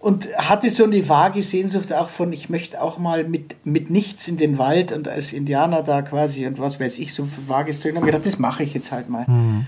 und 0.03 0.27
hatte 0.35 0.69
so 0.69 0.83
eine 0.83 1.07
vage 1.07 1.41
Sehnsucht 1.41 1.93
auch 1.93 2.09
von, 2.09 2.33
ich 2.33 2.49
möchte 2.49 2.81
auch 2.81 2.97
mal 2.97 3.23
mit, 3.23 3.65
mit 3.65 3.89
nichts 3.89 4.27
in 4.27 4.35
den 4.35 4.57
Wald 4.57 4.91
und 4.91 5.07
als 5.07 5.31
Indianer 5.31 5.81
da 5.81 6.01
quasi 6.01 6.45
und 6.45 6.59
was 6.59 6.77
weiß 6.77 6.99
ich, 6.99 7.13
so 7.13 7.25
vages 7.47 7.79
Zeug. 7.79 7.95
Und 7.95 8.03
gedacht, 8.05 8.25
das 8.25 8.37
mache 8.37 8.63
ich 8.63 8.73
jetzt 8.73 8.91
halt 8.91 9.07
mal. 9.07 9.25
Mhm. 9.29 9.65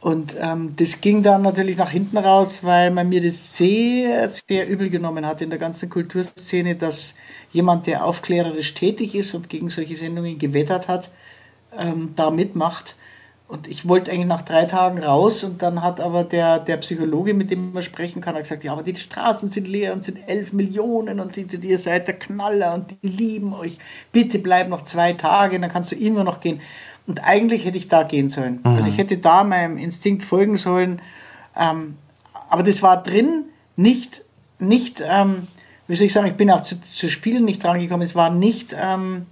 Und 0.00 0.36
ähm, 0.40 0.72
das 0.76 1.02
ging 1.02 1.22
dann 1.22 1.42
natürlich 1.42 1.76
nach 1.76 1.90
hinten 1.90 2.16
raus, 2.16 2.60
weil 2.62 2.92
man 2.92 3.10
mir 3.10 3.20
das 3.20 3.58
sehr, 3.58 4.30
sehr 4.30 4.66
übel 4.66 4.88
genommen 4.88 5.26
hat 5.26 5.42
in 5.42 5.50
der 5.50 5.58
ganzen 5.58 5.90
Kulturszene, 5.90 6.76
dass 6.76 7.14
jemand, 7.52 7.86
der 7.86 8.06
aufklärerisch 8.06 8.72
tätig 8.72 9.14
ist 9.14 9.34
und 9.34 9.50
gegen 9.50 9.68
solche 9.68 9.96
Sendungen 9.96 10.38
gewettert 10.38 10.88
hat, 10.88 11.10
ähm, 11.78 12.14
da 12.16 12.30
mitmacht. 12.30 12.96
Und 13.46 13.68
ich 13.68 13.86
wollte 13.86 14.10
eigentlich 14.10 14.26
nach 14.26 14.42
drei 14.42 14.64
Tagen 14.64 15.02
raus 15.02 15.44
und 15.44 15.60
dann 15.60 15.82
hat 15.82 16.00
aber 16.00 16.24
der, 16.24 16.58
der 16.58 16.78
Psychologe, 16.78 17.34
mit 17.34 17.50
dem 17.50 17.72
man 17.74 17.82
sprechen 17.82 18.22
kann, 18.22 18.36
gesagt, 18.36 18.64
ja, 18.64 18.72
aber 18.72 18.82
die 18.82 18.96
Straßen 18.96 19.50
sind 19.50 19.68
leer 19.68 19.92
und 19.92 20.02
sind 20.02 20.18
elf 20.26 20.54
Millionen 20.54 21.20
und 21.20 21.36
die, 21.36 21.44
die, 21.44 21.68
ihr 21.68 21.78
seid 21.78 22.08
der 22.08 22.18
Knaller 22.18 22.74
und 22.74 22.90
die 23.02 23.06
lieben 23.06 23.52
euch. 23.52 23.78
Bitte 24.12 24.38
bleib 24.38 24.70
noch 24.70 24.82
zwei 24.82 25.12
Tage, 25.12 25.60
dann 25.60 25.70
kannst 25.70 25.92
du 25.92 25.96
immer 25.96 26.24
noch 26.24 26.40
gehen. 26.40 26.62
Und 27.06 27.22
eigentlich 27.22 27.66
hätte 27.66 27.76
ich 27.76 27.88
da 27.88 28.02
gehen 28.02 28.30
sollen. 28.30 28.60
Mhm. 28.64 28.76
Also 28.76 28.88
ich 28.88 28.96
hätte 28.96 29.18
da 29.18 29.44
meinem 29.44 29.76
Instinkt 29.76 30.24
folgen 30.24 30.56
sollen. 30.56 31.02
Ähm, 31.54 31.98
aber 32.48 32.62
das 32.62 32.82
war 32.82 33.02
drin 33.02 33.44
nicht, 33.76 34.22
nicht, 34.58 35.02
ähm, 35.06 35.48
wie 35.86 35.96
soll 35.96 36.06
ich 36.06 36.14
sagen, 36.14 36.28
ich 36.28 36.34
bin 36.34 36.50
auch 36.50 36.62
zu, 36.62 36.80
zu 36.80 37.08
Spielen 37.08 37.44
nicht 37.44 37.62
dran 37.62 37.78
gekommen. 37.78 38.02
Es 38.02 38.14
war 38.14 38.30
nicht, 38.30 38.74
ähm, 38.80 39.26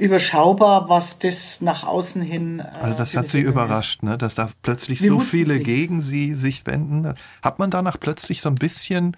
überschaubar, 0.00 0.88
was 0.88 1.18
das 1.18 1.60
nach 1.60 1.84
außen 1.84 2.22
hin. 2.22 2.60
Äh, 2.60 2.64
also 2.82 2.98
das 2.98 3.16
hat 3.16 3.28
Sie 3.28 3.40
überrascht, 3.40 4.02
ne? 4.02 4.18
dass 4.18 4.34
da 4.34 4.48
plötzlich 4.62 5.02
Wir 5.02 5.08
so 5.08 5.20
viele 5.20 5.60
gegen 5.60 6.00
Sie 6.00 6.34
sich 6.34 6.66
wenden. 6.66 7.14
Hat 7.42 7.58
man 7.58 7.70
danach 7.70 8.00
plötzlich 8.00 8.40
so 8.40 8.48
ein 8.48 8.54
bisschen 8.54 9.16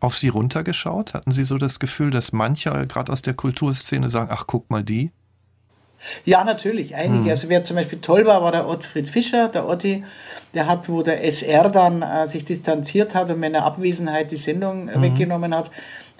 auf 0.00 0.16
Sie 0.16 0.28
runtergeschaut? 0.28 1.14
Hatten 1.14 1.30
Sie 1.30 1.44
so 1.44 1.58
das 1.58 1.78
Gefühl, 1.78 2.10
dass 2.10 2.32
manche 2.32 2.86
gerade 2.86 3.12
aus 3.12 3.22
der 3.22 3.34
Kulturszene 3.34 4.08
sagen, 4.08 4.30
ach 4.32 4.46
guck 4.46 4.70
mal 4.70 4.82
die? 4.82 5.12
Ja, 6.24 6.44
natürlich, 6.44 6.94
einige. 6.94 7.24
Hm. 7.24 7.30
Also 7.30 7.48
wer 7.48 7.64
zum 7.64 7.76
Beispiel 7.76 8.00
toll 8.00 8.26
war, 8.26 8.42
war 8.42 8.52
der 8.52 8.68
Ottfried 8.68 9.08
Fischer, 9.08 9.48
der 9.48 9.66
Otti, 9.66 10.04
der 10.52 10.66
hat, 10.66 10.88
wo 10.88 11.02
der 11.02 11.24
SR 11.24 11.70
dann 11.70 12.02
äh, 12.02 12.26
sich 12.26 12.44
distanziert 12.44 13.14
hat 13.14 13.30
und 13.30 13.40
meiner 13.40 13.64
Abwesenheit 13.64 14.30
die 14.30 14.36
Sendung 14.36 14.88
hm. 14.90 15.02
weggenommen 15.02 15.54
hat, 15.54 15.70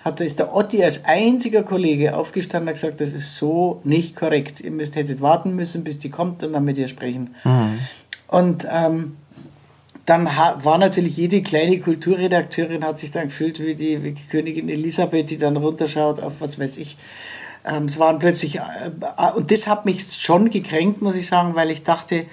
hat, 0.05 0.21
ist 0.21 0.39
der 0.39 0.55
Otti 0.55 0.85
als 0.85 1.05
einziger 1.07 1.63
Kollege 1.63 2.17
aufgestanden 2.17 2.69
und 2.69 2.75
gesagt, 2.75 3.01
das 3.01 3.15
ist 3.15 3.37
so 3.37 3.81
nicht 3.85 4.17
korrekt. 4.17 4.61
Ihr 4.61 4.71
müsst, 4.71 4.97
hättet 4.97 5.23
warten 5.23 5.57
müssen, 5.57 5.83
bis 5.83 5.99
die 5.99 6.11
kommt 6.11 6.43
und 6.43 6.53
dann 6.53 6.65
mit 6.65 6.77
ihr 6.77 6.89
sprechen. 6.89 7.35
Mhm. 7.45 7.79
Und 8.29 8.69
ähm, 8.71 9.17
dann 10.05 10.27
war 10.27 10.77
natürlich 10.77 11.17
jede 11.17 11.43
kleine 11.43 11.81
Kulturredakteurin 11.81 12.85
hat 12.85 12.99
sich 12.99 13.11
dann 13.11 13.29
gefühlt 13.29 13.59
wie 13.61 13.75
die, 13.75 14.03
wie 14.03 14.13
die 14.13 14.27
Königin 14.27 14.69
Elisabeth, 14.69 15.31
die 15.31 15.39
dann 15.39 15.57
runterschaut 15.57 16.21
auf 16.21 16.41
was 16.41 16.59
weiß 16.59 16.77
ich. 16.77 16.99
Ähm, 17.65 17.85
es 17.85 17.99
waren 17.99 18.19
plötzlich, 18.19 18.57
äh, 18.57 19.33
und 19.35 19.51
das 19.51 19.67
hat 19.67 19.87
mich 19.87 20.05
schon 20.13 20.51
gekränkt, 20.51 21.01
muss 21.01 21.17
ich 21.17 21.27
sagen, 21.27 21.55
weil 21.55 21.71
ich 21.71 21.83
dachte, 21.83 22.27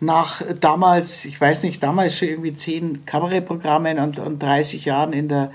nach 0.00 0.42
damals, 0.60 1.26
ich 1.26 1.38
weiß 1.38 1.64
nicht, 1.64 1.82
damals 1.82 2.16
schon 2.16 2.28
irgendwie 2.28 2.54
zehn 2.54 3.04
Kabarettprogrammen 3.04 3.98
und, 3.98 4.18
und 4.18 4.42
30 4.42 4.86
Jahren 4.86 5.12
in 5.12 5.28
der 5.28 5.50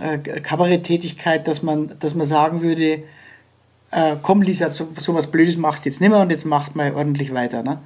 äh, 0.00 0.18
Kabaretttätigkeit, 0.18 1.46
dass 1.48 1.62
man, 1.62 1.94
dass 1.98 2.14
man 2.14 2.26
sagen 2.26 2.62
würde, 2.62 3.02
äh, 3.90 4.16
komm 4.22 4.42
Lisa, 4.42 4.68
so, 4.68 4.88
so 4.96 5.14
was 5.14 5.28
Blödes 5.28 5.56
machst 5.56 5.84
du 5.84 5.88
jetzt 5.88 6.00
nicht 6.00 6.10
mehr 6.10 6.20
und 6.20 6.30
jetzt 6.30 6.44
macht 6.44 6.76
mal 6.76 6.92
ordentlich 6.92 7.32
weiter. 7.32 7.62
Ne? 7.62 7.78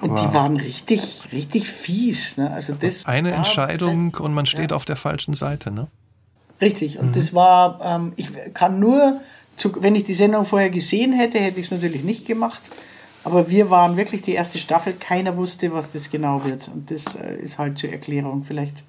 Und 0.00 0.10
wow. 0.10 0.20
die 0.20 0.34
waren 0.34 0.56
richtig, 0.56 1.28
richtig 1.32 1.68
fies. 1.68 2.36
Ne? 2.36 2.50
Also 2.50 2.74
das 2.74 3.06
Eine 3.06 3.30
da, 3.30 3.36
Entscheidung 3.36 4.12
das, 4.12 4.20
und 4.20 4.34
man 4.34 4.46
steht 4.46 4.70
ja. 4.70 4.76
auf 4.76 4.84
der 4.84 4.96
falschen 4.96 5.34
Seite. 5.34 5.70
Ne? 5.70 5.88
Richtig. 6.60 6.98
Und 6.98 7.08
mhm. 7.08 7.12
das 7.12 7.34
war, 7.34 7.80
ähm, 7.82 8.12
ich 8.16 8.28
kann 8.54 8.78
nur, 8.78 9.20
zu, 9.56 9.72
wenn 9.82 9.94
ich 9.94 10.04
die 10.04 10.14
Sendung 10.14 10.44
vorher 10.44 10.70
gesehen 10.70 11.12
hätte, 11.12 11.38
hätte 11.38 11.60
ich 11.60 11.66
es 11.66 11.72
natürlich 11.72 12.04
nicht 12.04 12.26
gemacht. 12.26 12.62
Aber 13.24 13.48
wir 13.48 13.70
waren 13.70 13.96
wirklich 13.96 14.22
die 14.22 14.32
erste 14.32 14.58
Staffel. 14.58 14.92
Keiner 14.92 15.36
wusste, 15.36 15.72
was 15.72 15.92
das 15.92 16.10
genau 16.10 16.44
wird. 16.44 16.68
Und 16.68 16.90
das 16.90 17.14
äh, 17.14 17.36
ist 17.36 17.58
halt 17.58 17.78
zur 17.78 17.90
Erklärung. 17.90 18.44
Vielleicht 18.44 18.84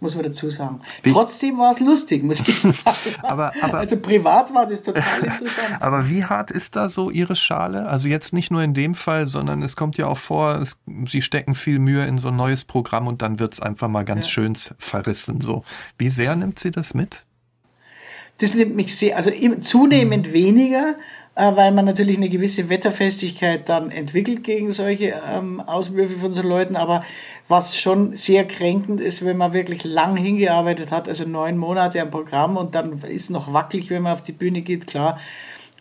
muss 0.00 0.14
man 0.14 0.24
dazu 0.24 0.50
sagen. 0.50 0.80
Wie? 1.02 1.12
Trotzdem 1.12 1.58
war 1.58 1.72
es 1.72 1.80
lustig, 1.80 2.22
muss 2.22 2.40
ich 2.40 2.60
sagen. 2.60 2.76
aber, 3.22 3.52
aber, 3.62 3.78
also 3.78 3.96
privat 3.96 4.54
war 4.54 4.66
das 4.66 4.82
total 4.82 5.02
interessant. 5.22 5.80
Aber 5.80 6.08
wie 6.08 6.24
hart 6.24 6.50
ist 6.50 6.76
da 6.76 6.88
so 6.88 7.10
Ihre 7.10 7.36
Schale? 7.36 7.88
Also 7.88 8.08
jetzt 8.08 8.32
nicht 8.32 8.50
nur 8.50 8.62
in 8.62 8.74
dem 8.74 8.94
Fall, 8.94 9.26
sondern 9.26 9.62
es 9.62 9.76
kommt 9.76 9.96
ja 9.96 10.06
auch 10.06 10.18
vor, 10.18 10.60
es, 10.60 10.80
Sie 11.06 11.22
stecken 11.22 11.54
viel 11.54 11.78
Mühe 11.78 12.04
in 12.06 12.18
so 12.18 12.28
ein 12.28 12.36
neues 12.36 12.64
Programm 12.64 13.06
und 13.06 13.22
dann 13.22 13.38
wird 13.38 13.54
es 13.54 13.60
einfach 13.60 13.88
mal 13.88 14.04
ganz 14.04 14.26
ja. 14.26 14.32
schön 14.32 14.56
verrissen. 14.78 15.40
So. 15.40 15.64
Wie 15.98 16.08
sehr 16.08 16.36
nimmt 16.36 16.58
sie 16.58 16.70
das 16.70 16.94
mit? 16.94 17.26
Das 18.38 18.54
nimmt 18.54 18.76
mich 18.76 18.94
sehr, 18.94 19.16
also 19.16 19.30
zunehmend 19.60 20.28
mhm. 20.28 20.32
weniger, 20.32 20.96
weil 21.36 21.70
man 21.70 21.84
natürlich 21.84 22.16
eine 22.16 22.30
gewisse 22.30 22.70
Wetterfestigkeit 22.70 23.68
dann 23.68 23.90
entwickelt 23.90 24.42
gegen 24.42 24.72
solche 24.72 25.20
ähm, 25.30 25.60
Auswürfe 25.60 26.16
von 26.16 26.32
so 26.32 26.40
Leuten. 26.40 26.76
Aber 26.76 27.04
was 27.46 27.78
schon 27.78 28.16
sehr 28.16 28.46
kränkend 28.46 29.02
ist, 29.02 29.22
wenn 29.22 29.36
man 29.36 29.52
wirklich 29.52 29.84
lang 29.84 30.16
hingearbeitet 30.16 30.90
hat, 30.90 31.08
also 31.08 31.24
neun 31.28 31.58
Monate 31.58 32.00
am 32.00 32.10
Programm 32.10 32.56
und 32.56 32.74
dann 32.74 33.02
ist 33.02 33.28
noch 33.28 33.52
wackelig, 33.52 33.90
wenn 33.90 34.02
man 34.02 34.14
auf 34.14 34.22
die 34.22 34.32
Bühne 34.32 34.62
geht, 34.62 34.86
klar. 34.86 35.18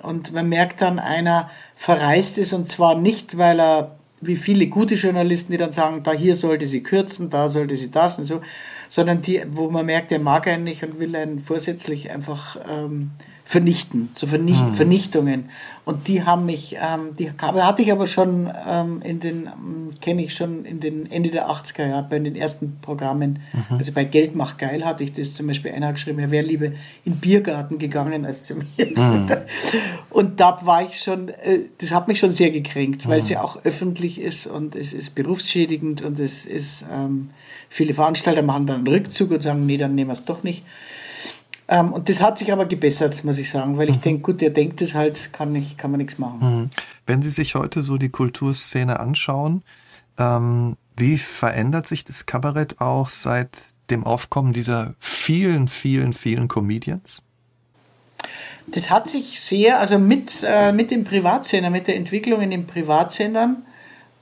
Und 0.02 0.34
man 0.34 0.50
merkt 0.50 0.82
dann, 0.82 1.00
einer 1.00 1.50
verreist 1.74 2.38
ist 2.38 2.52
und 2.52 2.68
zwar 2.68 3.00
nicht, 3.00 3.38
weil 3.38 3.60
er, 3.62 3.96
wie 4.20 4.36
viele 4.36 4.68
gute 4.68 4.96
Journalisten, 4.96 5.54
die 5.54 5.58
dann 5.58 5.72
sagen, 5.72 6.04
da 6.04 6.12
hier 6.12 6.36
sollte 6.36 6.68
sie 6.68 6.84
kürzen, 6.84 7.30
da 7.30 7.48
sollte 7.48 7.78
sie 7.78 7.90
das 7.90 8.20
und 8.20 8.26
so, 8.26 8.42
sondern 8.90 9.22
die, 9.22 9.42
wo 9.50 9.70
man 9.70 9.86
merkt, 9.86 10.12
er 10.12 10.20
mag 10.20 10.48
einen 10.48 10.66
nicht 10.66 10.84
und 10.84 11.00
will 11.00 11.16
einen 11.16 11.40
vorsätzlich 11.40 12.12
einfach 12.12 12.58
ähm, 12.70 13.12
vernichten, 13.48 14.10
so 14.16 14.26
Vernicht 14.26 14.66
mhm. 14.66 14.74
Vernichtungen. 14.74 15.52
Und 15.86 16.08
die 16.08 16.24
haben 16.24 16.48
mich, 16.48 16.78
ähm, 16.82 17.14
die 17.18 17.30
hatte 17.40 17.84
ich 17.84 17.92
aber 17.92 18.08
schon 18.08 18.52
ähm, 18.68 19.04
in 19.04 19.20
den, 19.20 19.46
ähm, 19.46 19.92
kenne 20.02 20.24
ich 20.24 20.34
schon 20.34 20.66
in 20.66 20.80
den 20.80 21.10
Ende 21.12 21.30
der 21.30 21.48
80er 21.48 21.88
Jahre 21.88 22.08
bei 22.10 22.18
den 22.18 22.36
ersten 22.36 22.80
Programmen. 22.82 23.40
Mhm. 23.54 23.78
Also 23.78 23.92
bei 23.92 24.04
Geld 24.04 24.36
macht 24.36 24.58
geil 24.58 24.84
hatte 24.84 25.04
ich 25.04 25.14
das 25.14 25.36
zum 25.36 25.46
Beispiel 25.46 25.72
einer 25.74 25.94
geschrieben, 25.94 26.18
er 26.18 26.32
wäre 26.32 26.44
lieber 26.44 26.70
in 27.06 27.18
Biergarten 27.18 27.78
gegangen 27.78 28.26
als 28.26 28.46
zu 28.46 28.56
mir. 28.56 28.66
Mhm. 28.78 29.28
Und 30.10 30.40
da 30.40 30.58
war 30.66 30.82
ich 30.82 31.00
schon, 31.00 31.30
äh, 31.30 31.60
das 31.78 31.94
hat 31.94 32.08
mich 32.08 32.18
schon 32.18 32.32
sehr 32.32 32.50
gekränkt, 32.50 33.08
weil 33.08 33.20
es 33.20 33.30
ja 33.30 33.42
auch 33.42 33.64
öffentlich 33.64 34.20
ist 34.20 34.48
und 34.48 34.76
es 34.76 34.92
ist 34.92 35.14
berufsschädigend 35.14 36.02
und 36.02 36.20
es 36.20 36.48
ist, 36.48 36.86
ähm, 36.92 37.30
viele 37.70 37.94
Veranstalter 37.94 38.42
machen 38.42 38.66
dann 38.66 38.78
einen 38.78 38.88
Rückzug 38.88 39.30
und 39.32 39.44
sagen, 39.44 39.68
nee, 39.68 39.78
dann 39.78 39.94
nehmen 39.94 40.10
wir 40.10 40.14
es 40.14 40.26
doch 40.26 40.42
nicht. 40.42 40.64
Ähm, 41.68 41.94
und 41.94 42.10
das 42.10 42.22
hat 42.22 42.38
sich 42.38 42.52
aber 42.52 42.66
gebessert, 42.66 43.24
muss 43.24 43.38
ich 43.38 43.50
sagen, 43.50 43.78
weil 43.78 43.90
ich 43.90 43.98
mhm. 43.98 44.02
denke, 44.02 44.22
gut, 44.22 44.42
der 44.42 44.52
denkt 44.52 44.82
es 44.82 44.94
halt, 44.94 45.34
kann, 45.34 45.52
nicht, 45.52 45.78
kann 45.78 45.92
man 45.92 46.00
nichts 46.00 46.20
machen. 46.20 46.40
Mhm. 46.42 46.70
Wenn 47.06 47.22
Sie 47.22 47.32
sich 47.32 47.56
heute 47.56 47.82
so 47.82 47.98
die 47.98 48.10
Kulturszene 48.10 49.00
anschauen, 49.00 49.64
ähm, 50.18 50.78
wie 50.96 51.18
verändert 51.18 51.88
sich 51.88 52.06
das 52.06 52.26
Kabarett 52.26 52.80
auch 52.80 53.10
seit 53.10 53.62
dem 53.90 54.04
Aufkommen 54.04 54.54
dieser 54.54 54.94
vielen, 55.00 55.68
vielen, 55.68 56.14
vielen 56.14 56.48
Comedians? 56.48 57.24
Das 58.68 58.90
hat 58.90 59.10
sich 59.10 59.40
sehr, 59.40 59.80
also 59.80 60.00
mit, 60.00 60.44
äh, 60.48 60.72
mit 60.72 60.92
dem 60.92 61.04
Privatsender, 61.04 61.70
mit 61.70 61.88
der 61.88 61.96
Entwicklung 61.96 62.42
in 62.42 62.52
den 62.52 62.66
Privatsendern, 62.66 63.64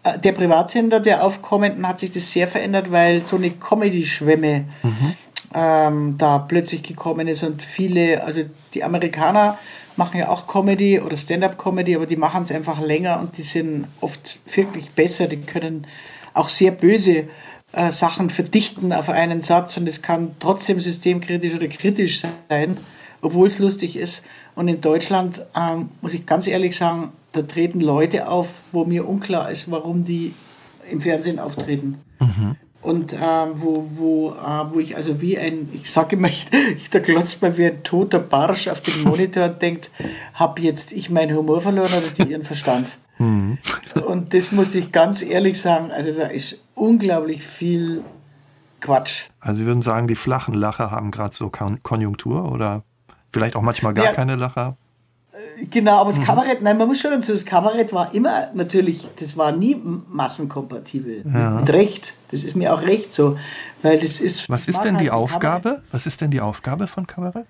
äh, 0.04 0.18
der 0.18 0.32
Privatsender 0.32 1.00
der 1.00 1.24
Aufkommenden 1.24 1.88
hat 1.88 2.00
sich 2.00 2.12
das 2.12 2.32
sehr 2.32 2.48
verändert, 2.48 2.92
weil 2.92 3.22
so 3.22 3.36
eine 3.36 3.52
Comedy-Schwemme 3.52 4.66
mhm 4.82 5.14
ähm, 5.54 6.16
da 6.18 6.40
plötzlich 6.40 6.84
gekommen 6.84 7.28
ist 7.28 7.44
und 7.44 7.62
viele, 7.62 8.24
also 8.24 8.42
die 8.74 8.84
Amerikaner 8.84 9.58
machen 9.96 10.20
ja 10.20 10.30
auch 10.30 10.48
Comedy 10.48 11.00
oder 11.00 11.16
Stand-up-Comedy, 11.16 11.96
aber 11.96 12.06
die 12.06 12.18
machen 12.18 12.44
es 12.44 12.52
einfach 12.52 12.82
länger 12.82 13.20
und 13.20 13.38
die 13.38 13.44
sind 13.44 13.88
oft 14.02 14.40
wirklich 14.56 14.92
besser, 14.92 15.28
die 15.28 15.42
können 15.42 15.86
auch 16.34 16.50
sehr 16.50 16.72
böse 16.72 17.28
äh, 17.74 17.92
Sachen 17.92 18.30
verdichten 18.30 18.92
auf 18.92 19.10
einen 19.10 19.42
Satz 19.42 19.78
und 19.78 19.88
es 19.88 20.02
kann 20.02 20.36
trotzdem 20.40 20.80
systemkritisch 20.80 21.54
oder 21.54 21.68
kritisch 21.68 22.24
sein 22.50 22.78
obwohl 23.24 23.48
es 23.48 23.60
lustig 23.60 23.96
ist. 23.96 24.24
Und 24.56 24.68
in 24.68 24.82
Deutschland, 24.82 25.46
ähm, 25.56 25.90
muss 26.02 26.14
ich 26.14 26.26
ganz 26.26 26.46
ehrlich 26.46 26.76
sagen, 26.76 27.14
da 27.32 27.42
treten 27.42 27.80
Leute 27.80 28.28
auf, 28.28 28.66
wo 28.72 28.86
mir 28.86 29.08
unklar 29.08 29.50
ist, 29.50 29.72
warum 29.72 30.04
die 30.04 30.34
im 30.92 31.02
Fernsehen 31.02 31.40
auftreten. 31.40 32.00
Mhm. 32.20 32.56
Und 32.84 33.14
äh, 33.14 33.18
wo, 33.18 33.90
wo, 33.96 34.32
äh, 34.32 34.74
wo 34.74 34.80
ich 34.80 34.96
also 34.96 35.22
wie 35.22 35.38
ein, 35.38 35.70
ich 35.74 35.90
sage 35.90 36.18
immer, 36.18 36.28
ich, 36.76 36.90
da 36.90 37.00
glotzt 37.00 37.42
man 37.42 37.58
wie 37.58 37.66
ein 37.66 37.84
toter 37.84 38.20
Barsch 38.20 38.68
auf 38.68 38.82
den 38.82 39.04
Monitor 39.04 39.46
und 39.46 39.62
denkt, 39.62 39.90
habe 40.34 40.62
jetzt 40.62 40.92
ich 40.92 41.10
meinen 41.10 41.36
Humor 41.36 41.62
verloren 41.62 41.92
oder 41.98 42.02
die 42.02 42.32
ihren 42.32 42.44
Verstand? 42.44 42.98
Mhm. 43.20 43.58
Und 44.06 44.34
das 44.34 44.52
muss 44.52 44.76
ich 44.76 44.92
ganz 44.92 45.22
ehrlich 45.22 45.60
sagen, 45.60 45.92
also 45.92 46.12
da 46.12 46.28
ist 46.28 46.64
unglaublich 46.76 47.42
viel 47.42 48.04
Quatsch. 48.82 49.28
Also 49.40 49.60
Sie 49.60 49.66
würden 49.66 49.82
sagen, 49.82 50.08
die 50.08 50.16
flachen 50.16 50.54
Lacher 50.54 50.92
haben 50.92 51.12
gerade 51.12 51.34
so 51.34 51.50
Konjunktur 51.50 52.52
oder 52.52 52.84
vielleicht 53.32 53.56
auch 53.56 53.62
manchmal 53.62 53.94
gar 53.94 54.06
ja, 54.06 54.14
keine 54.14 54.36
Lacher? 54.36 54.76
Genau, 55.72 56.02
aber 56.02 56.12
das 56.12 56.20
mhm. 56.20 56.26
Kabarett, 56.26 56.62
nein, 56.62 56.78
man 56.78 56.88
muss 56.88 57.00
schon 57.00 57.12
dazu, 57.12 57.32
das 57.32 57.46
Kabarett 57.46 57.92
war 57.92 58.14
immer 58.14 58.50
natürlich, 58.54 59.08
das 59.20 59.36
war 59.36 59.52
nie 59.52 59.82
massenkompatibel 60.10 61.24
ja. 61.26 61.52
mit 61.52 61.70
Recht. 61.72 62.16
Das 62.30 62.44
ist 62.44 62.56
mir 62.56 62.74
auch 62.74 62.84
recht 62.84 63.12
so, 63.12 63.38
weil 63.82 64.00
das 64.00 64.22
ist. 64.22 64.48
Was 64.50 64.68
ist 64.68 64.84
denn 64.84 65.00
die 65.00 65.10
Aufgabe? 65.10 65.70
Kabarett. 65.70 65.84
Was 65.92 66.06
ist 66.06 66.22
denn 66.22 66.30
die 66.30 66.42
Aufgabe 66.42 66.88
von 66.88 67.08
Kabarett? 67.08 67.48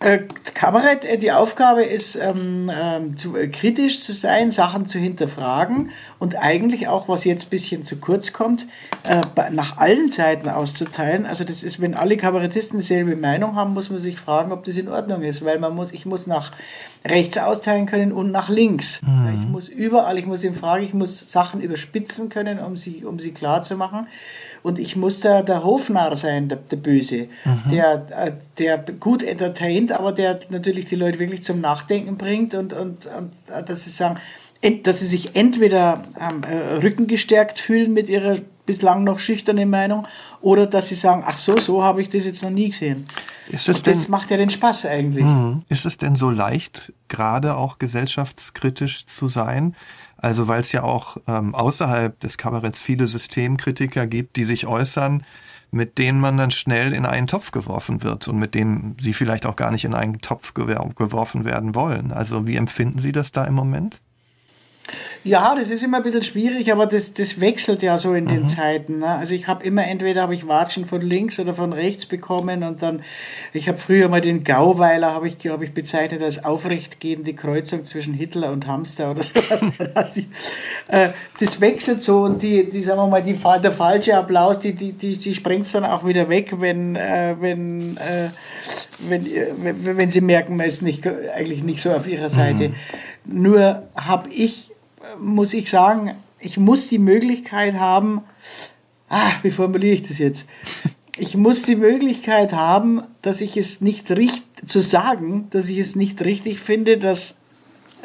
Äh, 0.00 0.20
Kabarett, 0.54 1.04
äh, 1.04 1.18
die 1.18 1.32
Aufgabe 1.32 1.82
ist, 1.82 2.14
ähm, 2.14 2.70
ähm, 2.72 3.16
zu, 3.16 3.36
äh, 3.36 3.48
kritisch 3.48 4.00
zu 4.00 4.12
sein, 4.12 4.52
Sachen 4.52 4.86
zu 4.86 4.96
hinterfragen 5.00 5.90
und 6.20 6.36
eigentlich 6.36 6.86
auch, 6.86 7.08
was 7.08 7.24
jetzt 7.24 7.46
ein 7.46 7.50
bisschen 7.50 7.82
zu 7.82 7.96
kurz 7.96 8.32
kommt, 8.32 8.68
äh, 9.02 9.22
nach 9.50 9.78
allen 9.78 10.12
Seiten 10.12 10.48
auszuteilen. 10.48 11.26
Also 11.26 11.42
das 11.42 11.64
ist, 11.64 11.80
wenn 11.80 11.94
alle 11.94 12.16
Kabarettisten 12.16 12.78
dieselbe 12.78 13.16
Meinung 13.16 13.56
haben, 13.56 13.74
muss 13.74 13.90
man 13.90 13.98
sich 13.98 14.18
fragen, 14.18 14.52
ob 14.52 14.62
das 14.62 14.76
in 14.76 14.88
Ordnung 14.88 15.22
ist, 15.22 15.44
weil 15.44 15.58
man 15.58 15.74
muss, 15.74 15.90
ich 15.90 16.06
muss 16.06 16.28
nach 16.28 16.52
rechts 17.04 17.36
austeilen 17.36 17.86
können 17.86 18.12
und 18.12 18.30
nach 18.30 18.48
links. 18.48 19.02
Mhm. 19.02 19.34
Ich 19.36 19.48
muss 19.48 19.68
überall, 19.68 20.16
ich 20.16 20.26
muss 20.26 20.44
in 20.44 20.54
Frage, 20.54 20.84
ich 20.84 20.94
muss 20.94 21.32
Sachen 21.32 21.60
überspitzen 21.60 22.28
können, 22.28 22.60
um 22.60 22.76
sie, 22.76 23.04
um 23.04 23.18
sie 23.18 23.32
klar 23.32 23.62
zu 23.62 23.74
machen. 23.76 24.06
Und 24.62 24.78
ich 24.78 24.96
muss 24.96 25.20
da 25.20 25.42
der 25.42 25.64
Hofnarr 25.64 26.16
sein, 26.16 26.48
der, 26.48 26.58
der 26.58 26.76
Böse, 26.76 27.28
mhm. 27.44 27.70
der, 27.70 28.06
äh, 28.10 28.32
der 28.58 28.78
gut 28.78 29.22
entertaint, 29.22 29.92
aber 29.92 30.12
der 30.12 30.38
natürlich 30.50 30.86
die 30.86 30.96
Leute 30.96 31.18
wirklich 31.18 31.42
zum 31.42 31.60
Nachdenken 31.60 32.16
bringt 32.16 32.54
und, 32.54 32.72
und, 32.72 33.06
und 33.06 33.32
äh, 33.54 33.62
dass 33.62 33.84
sie 33.84 33.90
sagen, 33.90 34.18
dass 34.82 35.00
sie 35.00 35.06
sich 35.06 35.36
entweder 35.36 36.04
ähm, 36.20 36.42
äh, 36.42 36.76
rückengestärkt 36.76 37.60
fühlen 37.60 37.92
mit 37.92 38.08
ihrer 38.08 38.38
bislang 38.66 39.04
noch 39.04 39.18
schüchternen 39.18 39.70
Meinung 39.70 40.06
oder 40.42 40.66
dass 40.66 40.88
sie 40.88 40.94
sagen, 40.94 41.24
ach 41.26 41.38
so, 41.38 41.58
so 41.58 41.82
habe 41.82 42.02
ich 42.02 42.08
das 42.08 42.26
jetzt 42.26 42.42
noch 42.42 42.50
nie 42.50 42.68
gesehen. 42.68 43.06
Ist 43.48 43.68
es 43.68 43.82
denn, 43.82 43.94
das 43.94 44.08
macht 44.08 44.30
ja 44.30 44.36
den 44.36 44.50
Spaß 44.50 44.86
eigentlich. 44.86 45.24
Mh, 45.24 45.62
ist 45.68 45.86
es 45.86 45.98
denn 45.98 46.16
so 46.16 46.30
leicht, 46.30 46.92
gerade 47.08 47.56
auch 47.56 47.78
gesellschaftskritisch 47.78 49.06
zu 49.06 49.28
sein? 49.28 49.74
Also 50.16 50.48
weil 50.48 50.60
es 50.60 50.72
ja 50.72 50.82
auch 50.82 51.16
ähm, 51.26 51.54
außerhalb 51.54 52.18
des 52.20 52.38
Kabaretts 52.38 52.80
viele 52.80 53.06
Systemkritiker 53.06 54.06
gibt, 54.06 54.36
die 54.36 54.44
sich 54.44 54.66
äußern, 54.66 55.24
mit 55.70 55.98
denen 55.98 56.18
man 56.18 56.36
dann 56.36 56.50
schnell 56.50 56.92
in 56.92 57.06
einen 57.06 57.26
Topf 57.26 57.50
geworfen 57.50 58.02
wird 58.02 58.26
und 58.28 58.38
mit 58.38 58.54
denen 58.54 58.96
sie 58.98 59.12
vielleicht 59.12 59.46
auch 59.46 59.56
gar 59.56 59.70
nicht 59.70 59.84
in 59.84 59.94
einen 59.94 60.20
Topf 60.20 60.54
geworfen 60.54 61.44
werden 61.44 61.74
wollen. 61.74 62.12
Also 62.12 62.46
wie 62.46 62.56
empfinden 62.56 62.98
Sie 62.98 63.12
das 63.12 63.32
da 63.32 63.44
im 63.44 63.54
Moment? 63.54 64.00
Ja, 65.24 65.54
das 65.54 65.70
ist 65.70 65.82
immer 65.82 65.98
ein 65.98 66.02
bisschen 66.02 66.22
schwierig, 66.22 66.72
aber 66.72 66.86
das, 66.86 67.12
das 67.12 67.40
wechselt 67.40 67.82
ja 67.82 67.98
so 67.98 68.14
in 68.14 68.24
mhm. 68.24 68.28
den 68.28 68.46
Zeiten. 68.48 69.00
Ne? 69.00 69.08
Also 69.08 69.34
ich 69.34 69.46
habe 69.46 69.64
immer, 69.64 69.86
entweder 69.86 70.22
habe 70.22 70.34
ich 70.34 70.46
Watschen 70.48 70.84
von 70.84 71.02
links 71.02 71.38
oder 71.38 71.54
von 71.54 71.72
rechts 71.72 72.06
bekommen 72.06 72.62
und 72.62 72.82
dann, 72.82 73.02
ich 73.52 73.68
habe 73.68 73.78
früher 73.78 74.08
mal 74.08 74.20
den 74.20 74.44
Gauweiler, 74.44 75.12
habe 75.12 75.28
ich, 75.28 75.38
glaube 75.38 75.64
ich, 75.64 75.74
bezeichnet 75.74 76.22
als 76.22 76.44
aufrechtgehende 76.44 77.34
Kreuzung 77.34 77.84
zwischen 77.84 78.14
Hitler 78.14 78.52
und 78.52 78.66
Hamster 78.66 79.10
oder 79.10 79.22
sowas. 79.24 80.18
äh, 80.88 81.10
das 81.38 81.60
wechselt 81.60 82.02
so 82.02 82.22
und 82.22 82.42
die, 82.42 82.68
die 82.68 82.80
sagen 82.80 83.00
wir 83.00 83.06
mal, 83.06 83.22
die, 83.22 83.36
der 83.62 83.72
falsche 83.72 84.16
Applaus, 84.16 84.60
die, 84.60 84.74
die, 84.74 84.92
die, 84.92 85.18
die 85.18 85.34
sprengt 85.34 85.72
dann 85.74 85.84
auch 85.84 86.06
wieder 86.06 86.28
weg, 86.28 86.54
wenn, 86.58 86.96
äh, 86.96 87.36
wenn, 87.40 87.96
äh, 87.98 88.30
wenn, 89.00 89.26
äh, 89.26 89.46
wenn, 89.56 89.96
wenn 89.96 90.08
sie 90.08 90.20
merken, 90.20 90.56
man 90.56 90.66
ist 90.66 90.82
nicht, 90.82 91.06
eigentlich 91.06 91.62
nicht 91.62 91.80
so 91.80 91.92
auf 91.92 92.06
ihrer 92.06 92.28
Seite. 92.28 92.70
Mhm. 92.70 92.74
Nur 93.42 93.82
habe 93.94 94.30
ich 94.30 94.70
muss 95.20 95.54
ich 95.54 95.70
sagen, 95.70 96.14
ich 96.40 96.58
muss 96.58 96.88
die 96.88 96.98
Möglichkeit 96.98 97.74
haben, 97.74 98.22
ah, 99.08 99.30
wie 99.42 99.50
formuliere 99.50 99.94
ich 99.94 100.02
das 100.02 100.18
jetzt? 100.18 100.48
Ich 101.16 101.36
muss 101.36 101.62
die 101.62 101.76
Möglichkeit 101.76 102.52
haben, 102.52 103.02
dass 103.22 103.40
ich 103.40 103.56
es 103.56 103.80
nicht 103.80 104.10
richtig, 104.10 104.44
zu 104.66 104.80
sagen, 104.80 105.48
dass 105.50 105.68
ich 105.68 105.78
es 105.78 105.96
nicht 105.96 106.22
richtig 106.22 106.60
finde, 106.60 106.98
dass 106.98 107.34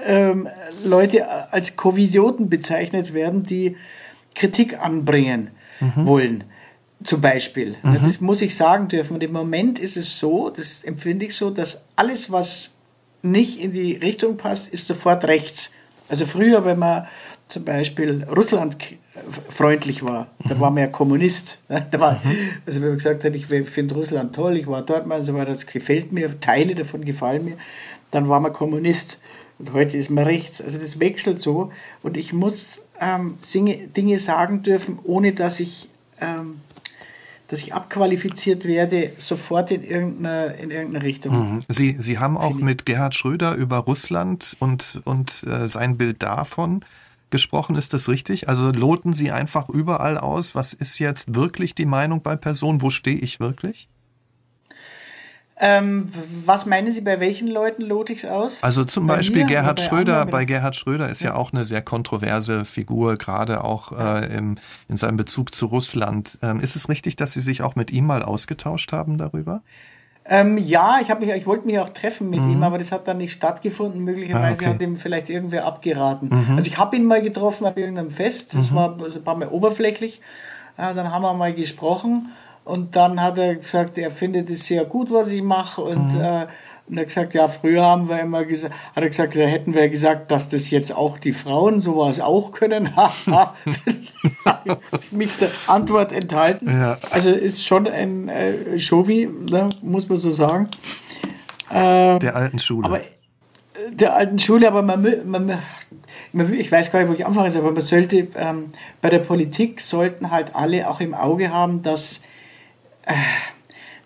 ähm, 0.04 0.48
Leute 0.84 1.52
als 1.52 1.76
Covidioten 1.76 2.50
bezeichnet 2.50 3.14
werden, 3.14 3.44
die 3.44 3.78
Kritik 4.34 4.80
anbringen 4.80 5.52
mhm. 5.80 6.06
wollen. 6.06 6.44
Zum 7.04 7.22
Beispiel. 7.22 7.76
Mhm. 7.84 8.00
Das 8.02 8.22
muss 8.22 8.42
ich 8.42 8.56
sagen 8.56 8.88
dürfen. 8.88 9.16
Und 9.16 9.24
im 9.24 9.32
Moment 9.32 9.78
ist 9.78 9.98
es 9.98 10.20
so, 10.20 10.50
das 10.50 10.84
empfinde 10.84 11.26
ich 11.26 11.36
so, 11.36 11.50
dass 11.50 11.86
alles, 11.96 12.32
was 12.32 12.72
nicht 13.22 13.60
in 13.60 13.72
die 13.72 13.94
Richtung 13.94 14.38
passt, 14.38 14.74
ist 14.74 14.86
sofort 14.86 15.26
rechts. 15.26 15.72
Also 16.10 16.26
früher, 16.26 16.66
wenn 16.66 16.80
man 16.80 17.08
zum 17.48 17.66
Beispiel 17.66 18.26
Russland 18.36 18.78
freundlich 19.50 20.04
war, 20.04 20.28
da 20.48 20.60
war 20.60 20.72
man 20.72 20.84
ja 20.84 20.88
Kommunist. 20.88 21.64
Da 21.92 22.00
war, 22.00 22.22
also 22.66 22.82
wenn 22.82 22.90
man 22.90 22.98
gesagt 22.98 23.24
hat, 23.24 23.36
ich 23.36 23.46
finde 23.46 23.96
Russland 23.96 24.36
toll, 24.36 24.58
ich 24.58 24.68
war 24.68 24.82
dort 24.82 25.06
mal 25.06 25.24
so 25.24 25.34
weiter, 25.34 25.52
das 25.52 25.66
gefällt 25.66 26.12
mir, 26.12 26.40
Teile 26.40 26.76
davon 26.76 27.06
gefallen 27.06 27.46
mir, 27.46 27.58
dann 28.12 28.30
war 28.30 28.40
man 28.40 28.54
Kommunist. 28.54 29.20
Und 29.60 29.74
heute 29.74 29.98
ist 29.98 30.10
man 30.10 30.24
rechts. 30.24 30.62
Also 30.62 30.78
das 30.78 31.00
wechselt 31.00 31.42
so. 31.42 31.72
Und 32.02 32.18
ich 32.18 32.34
muss 32.34 32.82
ähm, 33.00 33.38
Dinge 33.96 34.18
sagen 34.18 34.64
dürfen, 34.64 35.00
ohne 35.04 35.34
dass 35.34 35.60
ich 35.60 35.90
ähm, 36.20 36.62
dass 37.54 37.62
ich 37.62 37.76
abqualifiziert 37.76 38.66
werde, 38.66 39.12
sofort 39.20 39.70
in 39.70 39.84
irgendeiner, 39.84 40.56
in 40.56 40.72
irgendeiner 40.72 41.06
Richtung. 41.06 41.54
Mhm. 41.54 41.60
Sie, 41.68 41.96
Sie 42.00 42.18
haben 42.18 42.36
auch 42.36 42.56
mit 42.56 42.88
Gerhard 42.88 43.14
Schröder 43.14 43.54
über 43.54 43.78
Russland 43.78 44.58
und, 44.58 45.02
und 45.06 45.44
äh, 45.44 45.70
sein 45.70 45.98
Bild 45.98 46.24
davon 46.24 46.84
gesprochen. 47.30 47.76
Ist 47.76 47.94
das 47.94 48.10
richtig? 48.10 48.50
Also 48.50 48.72
loten 48.72 49.14
Sie 49.14 49.30
einfach 49.30 49.70
überall 49.70 50.18
aus, 50.18 50.56
was 50.56 50.74
ist 50.74 50.98
jetzt 50.98 51.36
wirklich 51.36 51.76
die 51.76 51.86
Meinung 51.86 52.24
bei 52.24 52.36
Personen? 52.36 52.82
Wo 52.82 52.90
stehe 52.90 53.18
ich 53.18 53.40
wirklich? 53.40 53.88
Ähm, 55.66 56.10
was 56.46 56.66
meinen 56.66 56.92
Sie, 56.92 57.00
bei 57.00 57.22
welchen 57.22 57.48
Leuten 57.48 57.84
lote 57.84 58.12
ich 58.12 58.26
es 58.26 58.30
aus? 58.30 58.62
Also 58.64 58.84
zum 58.84 59.08
bei 59.08 59.16
Beispiel 59.16 59.46
Gerhard 59.46 59.78
bei 59.78 59.84
Schröder. 59.84 60.14
Anderen? 60.16 60.32
Bei 60.32 60.44
Gerhard 60.44 60.76
Schröder 60.76 61.08
ist 61.08 61.22
ja. 61.22 61.30
ja. 61.30 61.36
auch 61.38 61.54
eine 61.54 61.66
sehr 61.66 61.82
kontroverse 61.82 62.66
Figur, 62.66 63.16
gerade 63.16 63.64
auch 63.64 63.94
äh, 63.94 64.26
im, 64.36 64.58
in 64.90 64.98
seinem 64.98 65.16
Bezug 65.16 65.56
zu 65.56 65.68
Russland. 65.68 66.38
Ähm, 66.42 66.60
ist 66.60 66.76
es 66.76 66.90
richtig, 66.90 67.16
dass 67.16 67.32
Sie 67.32 67.40
sich 67.40 67.62
auch 67.62 67.78
mit 67.78 67.92
ihm 67.92 68.06
mal 68.06 68.24
ausgetauscht 68.24 68.92
haben 68.92 69.18
darüber? 69.18 69.62
Ähm, 70.26 70.58
ja, 70.58 71.00
ich, 71.02 71.08
mich, 71.18 71.30
ich 71.30 71.46
wollte 71.46 71.66
mich 71.66 71.80
auch 71.80 71.90
treffen 71.90 72.30
mit 72.30 72.44
mhm. 72.44 72.52
ihm, 72.52 72.64
aber 72.64 72.78
das 72.78 72.92
hat 72.92 73.08
dann 73.08 73.18
nicht 73.18 73.32
stattgefunden. 73.32 74.04
Möglicherweise 74.04 74.66
ah, 74.66 74.68
okay. 74.68 74.74
hat 74.74 74.82
ihm 74.82 74.98
vielleicht 74.98 75.30
irgendwer 75.30 75.66
abgeraten. 75.66 76.28
Mhm. 76.28 76.58
Also 76.58 76.70
ich 76.70 76.78
habe 76.78 76.98
ihn 76.98 77.06
mal 77.06 77.22
getroffen 77.22 77.66
auf 77.66 77.78
irgendeinem 77.78 78.10
Fest, 78.10 78.54
das 78.54 78.72
mhm. 78.72 78.76
war 78.76 78.98
ein 78.98 79.24
paar 79.24 79.38
Mal 79.38 79.48
oberflächlich. 79.48 80.20
Äh, 80.76 80.94
dann 80.94 81.10
haben 81.10 81.22
wir 81.22 81.34
mal 81.34 81.54
gesprochen 81.54 82.32
und 82.66 82.96
dann 82.96 83.22
hat 83.22 83.38
er 83.38 83.56
gesagt, 83.56 83.98
er 83.98 84.12
findet 84.12 84.50
es 84.50 84.68
sehr 84.68 84.86
gut, 84.86 85.12
was 85.12 85.32
ich 85.32 85.42
mache. 85.42 85.82
Und, 85.82 86.14
mhm. 86.14 86.22
äh, 86.22 86.48
und 86.88 86.98
er 86.98 87.02
hat 87.02 87.08
gesagt, 87.08 87.34
ja, 87.34 87.48
früher 87.48 87.84
haben 87.84 88.08
wir 88.08 88.20
immer 88.20 88.46
gesagt, 88.46 88.74
hat 88.96 89.04
er 89.04 89.10
gesagt, 89.10 89.36
da 89.36 89.42
hätten 89.42 89.74
wir 89.74 89.90
gesagt, 89.90 90.32
dass 90.32 90.48
das 90.48 90.70
jetzt 90.70 90.96
auch 90.96 91.18
die 91.18 91.34
Frauen 91.34 91.82
sowas 91.82 92.20
auch 92.20 92.52
können. 92.52 92.90
mich 95.12 95.38
der 95.38 95.50
Antwort 95.68 96.12
enthalten. 96.12 96.70
Ja. 96.70 96.98
Also 97.12 97.32
ist 97.32 97.66
schon 97.66 97.88
ein 97.88 98.30
äh, 98.30 98.80
Shovi, 98.80 99.28
ne, 99.50 99.70
muss 99.82 100.08
man 100.08 100.18
so 100.18 100.32
sagen. 100.32 100.70
Äh, 101.70 102.20
der 102.20 102.36
alten 102.36 102.60
Schule. 102.60 102.86
Aber, 102.86 103.00
äh, 103.00 103.04
der 103.92 104.16
alten 104.16 104.40
Schule, 104.40 104.68
aber 104.68 104.84
man, 104.84 105.02
man, 105.26 105.60
man, 106.32 106.54
ich 106.54 106.72
weiß 106.72 106.92
gar 106.92 107.00
nicht, 107.00 107.10
wo 107.10 107.14
ich 107.14 107.26
anfangen 107.26 107.52
soll, 107.52 107.62
aber 107.62 107.72
man 107.72 107.82
sollte, 107.82 108.28
ähm, 108.36 108.72
bei 109.02 109.10
der 109.10 109.20
Politik 109.20 109.82
sollten 109.82 110.32
halt 110.32 110.56
alle 110.56 110.90
auch 110.90 111.02
im 111.02 111.14
Auge 111.14 111.52
haben, 111.52 111.82
dass 111.82 112.22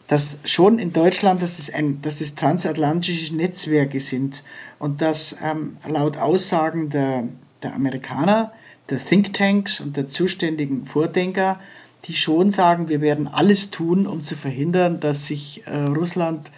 dass 0.07 0.37
schon 0.45 0.79
in 0.79 0.93
Deutschland, 0.93 1.41
dass 1.41 1.59
es, 1.59 1.73
ein, 1.73 2.01
dass 2.01 2.21
es 2.21 2.35
transatlantische 2.35 3.35
Netzwerke 3.35 3.99
sind 3.99 4.43
und 4.79 5.01
dass 5.01 5.37
ähm, 5.43 5.77
laut 5.85 6.17
Aussagen 6.17 6.89
der, 6.89 7.27
der 7.61 7.75
Amerikaner, 7.75 8.53
der 8.89 8.99
Thinktanks 8.99 9.81
und 9.81 9.97
der 9.97 10.07
zuständigen 10.07 10.85
Vordenker, 10.85 11.59
die 12.05 12.15
schon 12.15 12.51
sagen, 12.51 12.87
wir 12.87 13.01
werden 13.01 13.27
alles 13.27 13.69
tun, 13.69 14.07
um 14.07 14.23
zu 14.23 14.35
verhindern, 14.35 15.01
dass 15.01 15.27
sich 15.27 15.63
äh, 15.67 15.75
Russland 15.75 16.51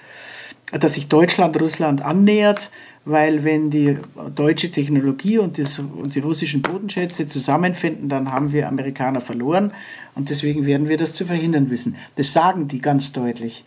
dass 0.71 0.93
sich 0.93 1.07
Deutschland 1.07 1.59
Russland 1.59 2.03
annähert, 2.03 2.69
weil 3.05 3.43
wenn 3.43 3.69
die 3.69 3.97
deutsche 4.35 4.71
Technologie 4.71 5.37
und, 5.37 5.57
das, 5.57 5.79
und 5.79 6.15
die 6.15 6.19
russischen 6.19 6.61
Bodenschätze 6.61 7.27
zusammenfinden, 7.27 8.09
dann 8.09 8.31
haben 8.31 8.51
wir 8.51 8.67
Amerikaner 8.67 9.21
verloren 9.21 9.71
und 10.15 10.29
deswegen 10.29 10.65
werden 10.65 10.89
wir 10.89 10.97
das 10.97 11.13
zu 11.13 11.25
verhindern 11.25 11.69
wissen. 11.69 11.95
Das 12.15 12.33
sagen 12.33 12.67
die 12.67 12.81
ganz 12.81 13.11
deutlich. 13.11 13.63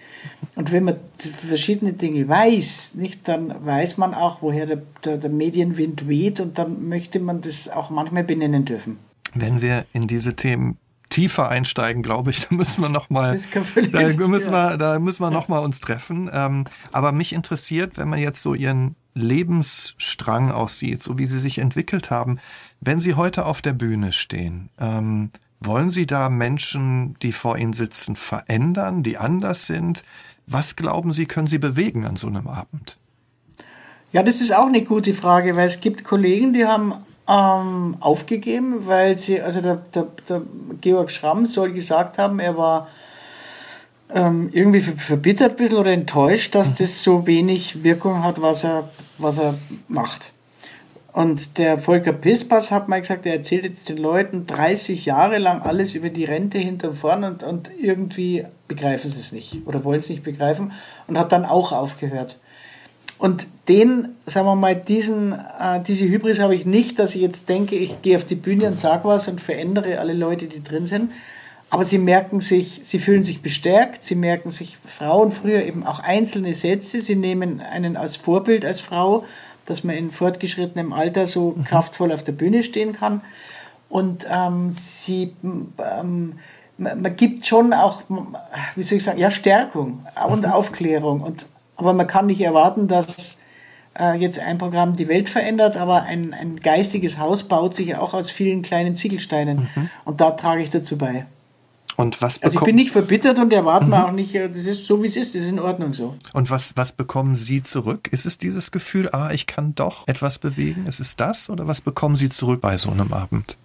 Und 0.55 0.71
wenn 0.71 0.85
man 0.85 0.97
verschiedene 1.17 1.93
Dinge 1.95 2.29
weiß, 2.29 2.95
nicht, 2.97 3.27
dann 3.27 3.65
weiß 3.65 3.99
man 3.99 4.15
auch, 4.15 4.43
woher 4.43 4.67
der, 4.67 4.83
der, 5.05 5.19
der 5.19 5.31
Medienwind 5.31 6.09
weht 6.09 6.41
und 6.41 6.59
dann 6.59 6.89
möchte 6.89 7.19
man 7.21 7.41
das 7.41 7.69
auch 7.69 7.91
manchmal 7.91 8.25
benennen 8.25 8.65
dürfen. 8.65 8.99
Wenn 9.35 9.63
wir 9.63 9.87
in 9.93 10.07
diese 10.07 10.35
Themen 10.35 10.77
tiefer 11.09 11.49
einsteigen, 11.49 12.03
glaube 12.03 12.31
ich. 12.31 12.47
Da 12.49 12.57
müssen 12.57 12.83
wir 12.83 12.89
noch 12.89 13.11
mal, 13.11 13.37
da 13.37 14.27
müssen 14.29 14.53
wir, 14.53 14.77
da 14.77 14.99
müssen 14.99 15.23
wir 15.23 15.31
noch 15.31 15.49
mal 15.49 15.59
uns 15.59 15.81
treffen. 15.81 16.31
Ähm, 16.33 16.65
aber 16.91 17.13
mich 17.13 17.33
interessiert, 17.33 17.99
wenn 17.99 18.09
man 18.09 18.19
jetzt 18.19 18.43
so 18.43 18.55
Ihren 18.55 18.97
Lebensstrang 19.15 20.51
aussieht, 20.51 21.03
so 21.03 21.19
wie 21.19 21.27
Sie 21.27 21.39
sich 21.39 21.59
entwickelt 21.59 22.11
haben, 22.11 22.39
wenn 22.81 23.01
Sie 23.01 23.15
heute 23.15 23.47
auf 23.47 23.63
der 23.63 23.73
Bühne 23.73 24.13
stehen, 24.13 24.71
ähm, 24.79 25.31
wollen 25.61 25.91
Sie 25.91 26.07
da 26.07 26.29
Menschen, 26.29 27.17
die 27.23 27.33
vor 27.33 27.57
Ihnen 27.57 27.73
sitzen, 27.73 28.17
verändern, 28.17 29.03
die 29.03 29.17
anders 29.19 29.67
sind? 29.67 30.05
Was 30.47 30.77
glauben 30.77 31.13
Sie, 31.13 31.27
können 31.27 31.47
Sie 31.47 31.59
bewegen 31.59 32.05
an 32.05 32.17
so 32.17 32.27
einem 32.27 32.49
Abend? 32.49 32.99
Ja, 34.13 34.23
das 34.23 34.41
ist 34.41 34.55
auch 34.55 34.67
eine 34.67 34.83
gute 34.83 35.15
Frage, 35.15 35.57
weil 35.57 35.67
es 35.67 35.81
gibt 35.81 36.05
Kollegen, 36.05 36.53
die 36.53 36.67
haben 36.67 36.95
ähm, 37.29 37.97
aufgegeben, 38.01 38.87
weil 38.87 39.17
sie, 39.17 39.41
also 39.41 39.61
der, 39.61 39.77
der, 39.77 40.09
der 40.29 40.43
Georg 40.81 41.11
Schramm 41.11 41.47
soll 41.47 41.73
gesagt 41.73 42.19
haben, 42.19 42.39
er 42.39 42.57
war 42.57 42.89
ähm, 44.15 44.51
irgendwie 44.53 44.81
verbittert 44.81 45.53
ein 45.53 45.57
bisschen 45.57 45.79
oder 45.79 45.93
enttäuscht, 45.93 46.55
dass 46.55 46.71
mhm. 46.71 46.75
das 46.79 47.03
so 47.03 47.27
wenig 47.27 47.83
Wirkung 47.83 48.23
hat, 48.23 48.41
was 48.41 48.65
er, 48.65 48.91
was 49.19 49.39
er 49.39 49.55
macht. 49.89 50.33
Und 51.13 51.59
der 51.59 51.77
Volker 51.77 52.15
Pispas 52.15 52.71
hat 52.71 52.89
mal 52.89 53.01
gesagt, 53.01 53.27
er 53.27 53.35
erzählt 53.35 53.65
jetzt 53.65 53.89
den 53.91 53.99
Leuten 53.99 54.47
30 54.47 55.05
Jahre 55.05 55.37
lang 55.37 55.61
alles 55.61 55.95
über 55.95 56.09
die 56.09 56.25
Rente 56.25 56.57
hinter 56.57 56.95
vorn 56.95 57.25
und, 57.25 57.43
und 57.43 57.71
irgendwie 57.79 58.47
begreifen 58.67 59.11
sie 59.11 59.21
es 59.21 59.33
nicht 59.33 59.67
oder 59.67 59.85
wollen 59.85 59.99
es 59.99 60.09
nicht 60.09 60.23
begreifen 60.23 60.73
und 61.07 61.19
hat 61.19 61.33
dann 61.33 61.45
auch 61.45 61.73
aufgehört. 61.73 62.39
Und 63.19 63.47
den, 63.69 64.09
sagen 64.27 64.47
wir 64.47 64.57
mal, 64.57 64.75
diesen, 64.75 65.33
äh, 65.33 65.81
diese 65.87 66.07
Hybris 66.07 66.41
habe 66.41 66.55
ich 66.55 66.65
nicht, 66.65 66.99
dass 66.99 67.15
ich 67.15 67.21
jetzt 67.21 67.49
denke, 67.49 67.77
ich 67.77 68.01
gehe 68.01 68.17
auf 68.17 68.25
die 68.25 68.35
Bühne 68.35 68.67
und 68.67 68.79
sage 68.79 69.05
was 69.05 69.29
und 69.29 69.41
verändere 69.41 70.01
alle 70.01 70.15
Leute, 70.15 70.47
die 70.47 70.63
drin 70.63 70.87
sind. 70.87 71.13
Aber 71.73 71.85
sie 71.85 71.97
merken 71.97 72.41
sich, 72.41 72.81
sie 72.83 72.99
fühlen 72.99 73.23
sich 73.23 73.41
bestärkt, 73.41 74.03
sie 74.03 74.15
merken 74.15 74.51
sich 74.51 74.77
Frauen 74.85 75.33
früher 75.33 75.65
eben 75.65 75.87
auch 75.87 76.01
einzelne 76.01 76.55
Sätze, 76.55 77.01
sie 77.01 77.17
nehmen 77.17 77.63
einen 77.63 77.97
als 77.97 78.19
Vorbild 78.19 78.67
als 78.67 78.83
Frau, 78.83 79.25
dass 79.65 79.83
man 79.83 79.97
in 79.97 80.11
fortgeschrittenem 80.11 80.93
Alter 80.93 81.27
so 81.27 81.53
mhm. 81.57 81.65
kraftvoll 81.65 82.13
auf 82.13 82.25
der 82.25 82.33
Bühne 82.33 82.63
stehen 82.63 82.93
kann. 82.93 83.23
Und 83.89 84.27
ähm, 84.31 84.71
sie, 84.71 85.35
ähm, 85.43 86.39
man 86.77 87.17
gibt 87.17 87.47
schon 87.47 87.73
auch, 87.73 88.03
wie 88.77 88.83
soll 88.83 88.99
ich 88.99 89.05
sagen, 89.05 89.19
ja, 89.19 89.31
Stärkung 89.31 90.07
und 90.29 90.45
mhm. 90.45 90.53
Aufklärung. 90.53 91.23
Und 91.23 91.47
aber 91.77 91.95
man 91.95 92.07
kann 92.07 92.27
nicht 92.27 92.43
erwarten, 92.43 92.87
dass 92.87 93.39
äh, 93.99 94.15
jetzt 94.19 94.39
ein 94.39 94.59
Programm 94.59 94.95
die 94.95 95.09
Welt 95.09 95.31
verändert, 95.31 95.79
aber 95.79 96.03
ein, 96.03 96.35
ein 96.35 96.57
geistiges 96.57 97.17
Haus 97.17 97.45
baut 97.45 97.75
sich 97.75 97.97
auch 97.97 98.13
aus 98.13 98.31
vielen 98.31 98.61
kleinen 98.61 98.95
Ziegelsteinen. 98.95 99.71
Mhm. 99.75 99.91
Und 100.05 100.21
da 100.21 100.33
trage 100.33 100.63
ich 100.63 100.69
dazu 100.69 100.99
bei. 100.99 101.25
Und 102.03 102.21
was 102.21 102.43
also 102.43 102.59
ich 102.59 102.65
bin 102.65 102.75
nicht 102.75 102.91
verbittert 102.91 103.39
und 103.39 103.53
erwarte 103.53 103.87
mhm. 103.87 103.95
auch 103.95 104.11
nicht, 104.11 104.35
äh, 104.35 104.49
das 104.49 104.67
ist 104.67 104.85
so 104.85 105.01
wie 105.03 105.07
es 105.07 105.17
ist, 105.17 105.37
das 105.37 105.43
ist 105.43 105.51
in 105.51 105.61
Ordnung 105.61 105.95
so. 105.95 106.17
Und 106.33 106.51
was, 106.51 106.77
was 106.77 106.91
bekommen 106.91 107.37
Sie 107.37 107.63
zurück? 107.63 108.09
Ist 108.11 108.27
es 108.27 108.39
dieses 108.39 108.73
Gefühl, 108.73 109.09
ah, 109.13 109.31
ich 109.31 109.47
kann 109.47 109.77
doch 109.77 110.09
etwas 110.09 110.41
bewegen? 110.41 110.87
Ist 110.89 110.99
es 110.99 111.15
das? 111.15 111.49
Oder 111.49 111.69
was 111.69 111.81
bekommen 111.81 112.17
Sie 112.17 112.29
zurück 112.29 112.61
bei 112.61 112.77
so 112.77 112.91
einem 112.91 113.13
Abend? 113.13 113.57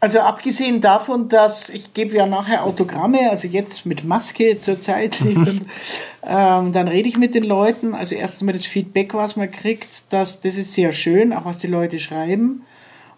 Also 0.00 0.20
abgesehen 0.20 0.82
davon, 0.82 1.30
dass 1.30 1.70
ich 1.70 1.94
gebe 1.94 2.14
ja 2.14 2.26
nachher 2.26 2.64
Autogramme, 2.64 3.30
also 3.30 3.48
jetzt 3.48 3.86
mit 3.86 4.04
Maske 4.04 4.60
zurzeit, 4.60 5.20
ähm, 5.24 6.72
dann 6.72 6.88
rede 6.88 7.08
ich 7.08 7.16
mit 7.16 7.34
den 7.34 7.44
Leuten. 7.44 7.94
Also 7.94 8.16
erstens 8.16 8.42
mal 8.42 8.52
das 8.52 8.66
Feedback, 8.66 9.14
was 9.14 9.36
man 9.36 9.50
kriegt, 9.50 10.04
das, 10.10 10.42
das 10.42 10.56
ist 10.56 10.74
sehr 10.74 10.92
schön, 10.92 11.32
auch 11.32 11.46
was 11.46 11.58
die 11.58 11.68
Leute 11.68 11.98
schreiben 11.98 12.64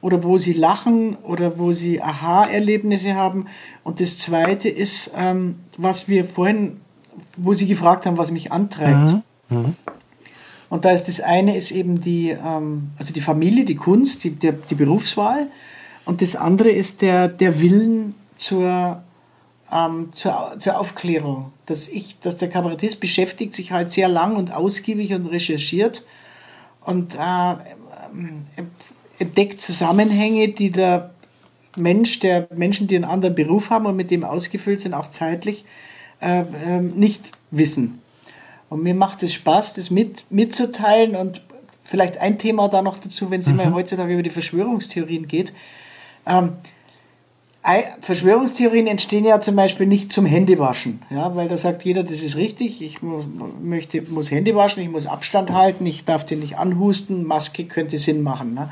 oder 0.04 0.22
wo 0.22 0.36
sie 0.36 0.52
lachen 0.52 1.16
oder 1.22 1.58
wo 1.58 1.72
sie 1.72 2.02
Aha-Erlebnisse 2.02 3.14
haben. 3.14 3.46
Und 3.84 4.00
das 4.00 4.18
Zweite 4.18 4.68
ist, 4.68 5.12
ähm, 5.16 5.60
was 5.78 6.08
wir 6.08 6.26
vorhin, 6.26 6.82
wo 7.38 7.54
Sie 7.54 7.66
gefragt 7.66 8.04
haben, 8.04 8.18
was 8.18 8.30
mich 8.30 8.52
antreibt. 8.52 9.12
Mhm. 9.48 9.56
Mhm. 9.56 9.76
Und 10.68 10.84
da 10.84 10.90
ist 10.90 11.08
das 11.08 11.20
eine 11.20 11.56
ist 11.56 11.70
eben 11.70 12.02
die, 12.02 12.32
ähm, 12.32 12.90
also 12.98 13.14
die 13.14 13.22
Familie, 13.22 13.64
die 13.64 13.76
Kunst, 13.76 14.24
die, 14.24 14.32
der, 14.32 14.52
die 14.52 14.74
Berufswahl. 14.74 15.46
Und 16.04 16.20
das 16.20 16.36
andere 16.36 16.68
ist 16.68 17.00
der, 17.00 17.28
der 17.28 17.62
Willen 17.62 18.14
zur, 18.36 19.02
ähm, 19.72 20.10
zur, 20.12 20.56
zur 20.58 20.78
Aufklärung. 20.78 21.52
Dass 21.64 21.88
ich, 21.88 22.20
dass 22.20 22.36
der 22.36 22.50
Kabarettist 22.50 23.00
beschäftigt 23.00 23.54
sich 23.54 23.72
halt 23.72 23.90
sehr 23.90 24.08
lang 24.08 24.36
und 24.36 24.52
ausgiebig 24.52 25.14
und 25.14 25.24
recherchiert 25.28 26.04
und 26.82 27.14
äh, 27.14 27.54
entdeckt 29.18 29.60
Zusammenhänge, 29.60 30.48
die 30.48 30.70
der 30.70 31.10
Mensch, 31.76 32.20
der 32.20 32.48
Menschen, 32.54 32.86
die 32.86 32.96
einen 32.96 33.04
anderen 33.04 33.34
Beruf 33.34 33.70
haben 33.70 33.86
und 33.86 33.96
mit 33.96 34.10
dem 34.10 34.24
ausgefüllt 34.24 34.80
sind, 34.80 34.94
auch 34.94 35.08
zeitlich, 35.08 35.64
äh, 36.20 36.40
äh, 36.40 36.80
nicht 36.80 37.30
wissen. 37.50 38.00
Und 38.68 38.82
mir 38.82 38.94
macht 38.94 39.22
es 39.22 39.34
Spaß, 39.34 39.74
das 39.74 39.90
mit, 39.90 40.30
mitzuteilen 40.30 41.16
und 41.16 41.42
vielleicht 41.82 42.18
ein 42.18 42.38
Thema 42.38 42.68
da 42.68 42.82
noch 42.82 42.98
dazu, 42.98 43.30
wenn 43.30 43.40
es 43.40 43.46
mhm. 43.46 43.60
immer 43.60 43.74
heutzutage 43.74 44.14
über 44.14 44.22
die 44.22 44.30
Verschwörungstheorien 44.30 45.28
geht. 45.28 45.52
Ähm, 46.26 46.52
Verschwörungstheorien 48.00 48.86
entstehen 48.86 49.24
ja 49.24 49.40
zum 49.40 49.56
Beispiel 49.56 49.86
nicht 49.86 50.12
zum 50.12 50.26
Händewaschen, 50.26 51.00
ja, 51.08 51.34
weil 51.34 51.48
da 51.48 51.56
sagt 51.56 51.82
jeder, 51.84 52.02
das 52.02 52.20
ist 52.20 52.36
richtig, 52.36 52.82
ich 52.82 53.00
muss, 53.00 53.24
möchte, 53.62 54.02
muss 54.02 54.30
Hände 54.30 54.54
waschen, 54.54 54.82
ich 54.82 54.90
muss 54.90 55.06
Abstand 55.06 55.50
halten, 55.50 55.86
ich 55.86 56.04
darf 56.04 56.26
den 56.26 56.40
nicht 56.40 56.58
anhusten, 56.58 57.24
Maske 57.24 57.64
könnte 57.64 57.96
Sinn 57.96 58.22
machen. 58.22 58.52
Ne? 58.52 58.70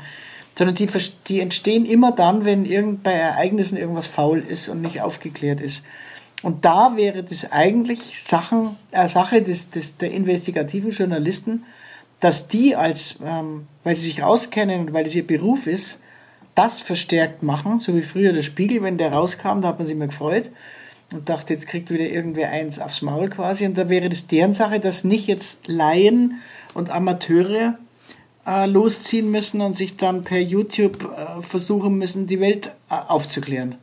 Sondern 0.55 0.75
die, 0.75 0.87
die 1.27 1.39
entstehen 1.39 1.85
immer 1.85 2.11
dann, 2.11 2.45
wenn 2.45 2.65
irgend, 2.65 3.03
bei 3.03 3.13
Ereignissen 3.13 3.77
irgendwas 3.77 4.07
faul 4.07 4.39
ist 4.39 4.69
und 4.69 4.81
nicht 4.81 5.01
aufgeklärt 5.01 5.59
ist. 5.59 5.83
Und 6.43 6.65
da 6.65 6.95
wäre 6.97 7.23
das 7.23 7.51
eigentlich 7.51 8.21
Sachen, 8.21 8.75
äh, 8.91 9.07
Sache 9.07 9.41
des, 9.41 9.69
des, 9.69 9.97
der 9.97 10.11
investigativen 10.11 10.91
Journalisten, 10.91 11.63
dass 12.19 12.47
die 12.47 12.75
als, 12.75 13.19
ähm, 13.23 13.67
weil 13.83 13.95
sie 13.95 14.05
sich 14.05 14.23
auskennen 14.23 14.81
und 14.81 14.93
weil 14.93 15.05
das 15.05 15.15
ihr 15.15 15.25
Beruf 15.25 15.67
ist, 15.67 16.01
das 16.55 16.81
verstärkt 16.81 17.43
machen, 17.43 17.79
so 17.79 17.95
wie 17.95 18.01
früher 18.01 18.33
der 18.33 18.43
Spiegel, 18.43 18.83
wenn 18.83 18.97
der 18.97 19.11
rauskam, 19.11 19.61
da 19.61 19.69
hat 19.69 19.79
man 19.79 19.87
sich 19.87 19.95
immer 19.95 20.07
gefreut 20.07 20.51
und 21.13 21.29
dachte, 21.29 21.53
jetzt 21.53 21.67
kriegt 21.67 21.89
wieder 21.89 22.05
irgendwer 22.05 22.49
eins 22.49 22.79
aufs 22.79 23.01
Maul 23.01 23.29
quasi. 23.29 23.65
Und 23.65 23.77
da 23.77 23.89
wäre 23.89 24.09
das 24.09 24.27
deren 24.27 24.53
Sache, 24.53 24.79
dass 24.79 25.03
nicht 25.03 25.27
jetzt 25.27 25.67
Laien 25.67 26.41
und 26.73 26.89
Amateure 26.89 27.77
äh, 28.45 28.65
losziehen 28.65 29.31
müssen 29.31 29.61
und 29.61 29.77
sich 29.77 29.97
dann 29.97 30.23
per 30.23 30.39
YouTube 30.39 31.03
äh, 31.03 31.41
versuchen 31.41 31.97
müssen, 31.97 32.27
die 32.27 32.39
Welt 32.39 32.67
äh, 32.89 32.95
aufzuklären. 33.07 33.75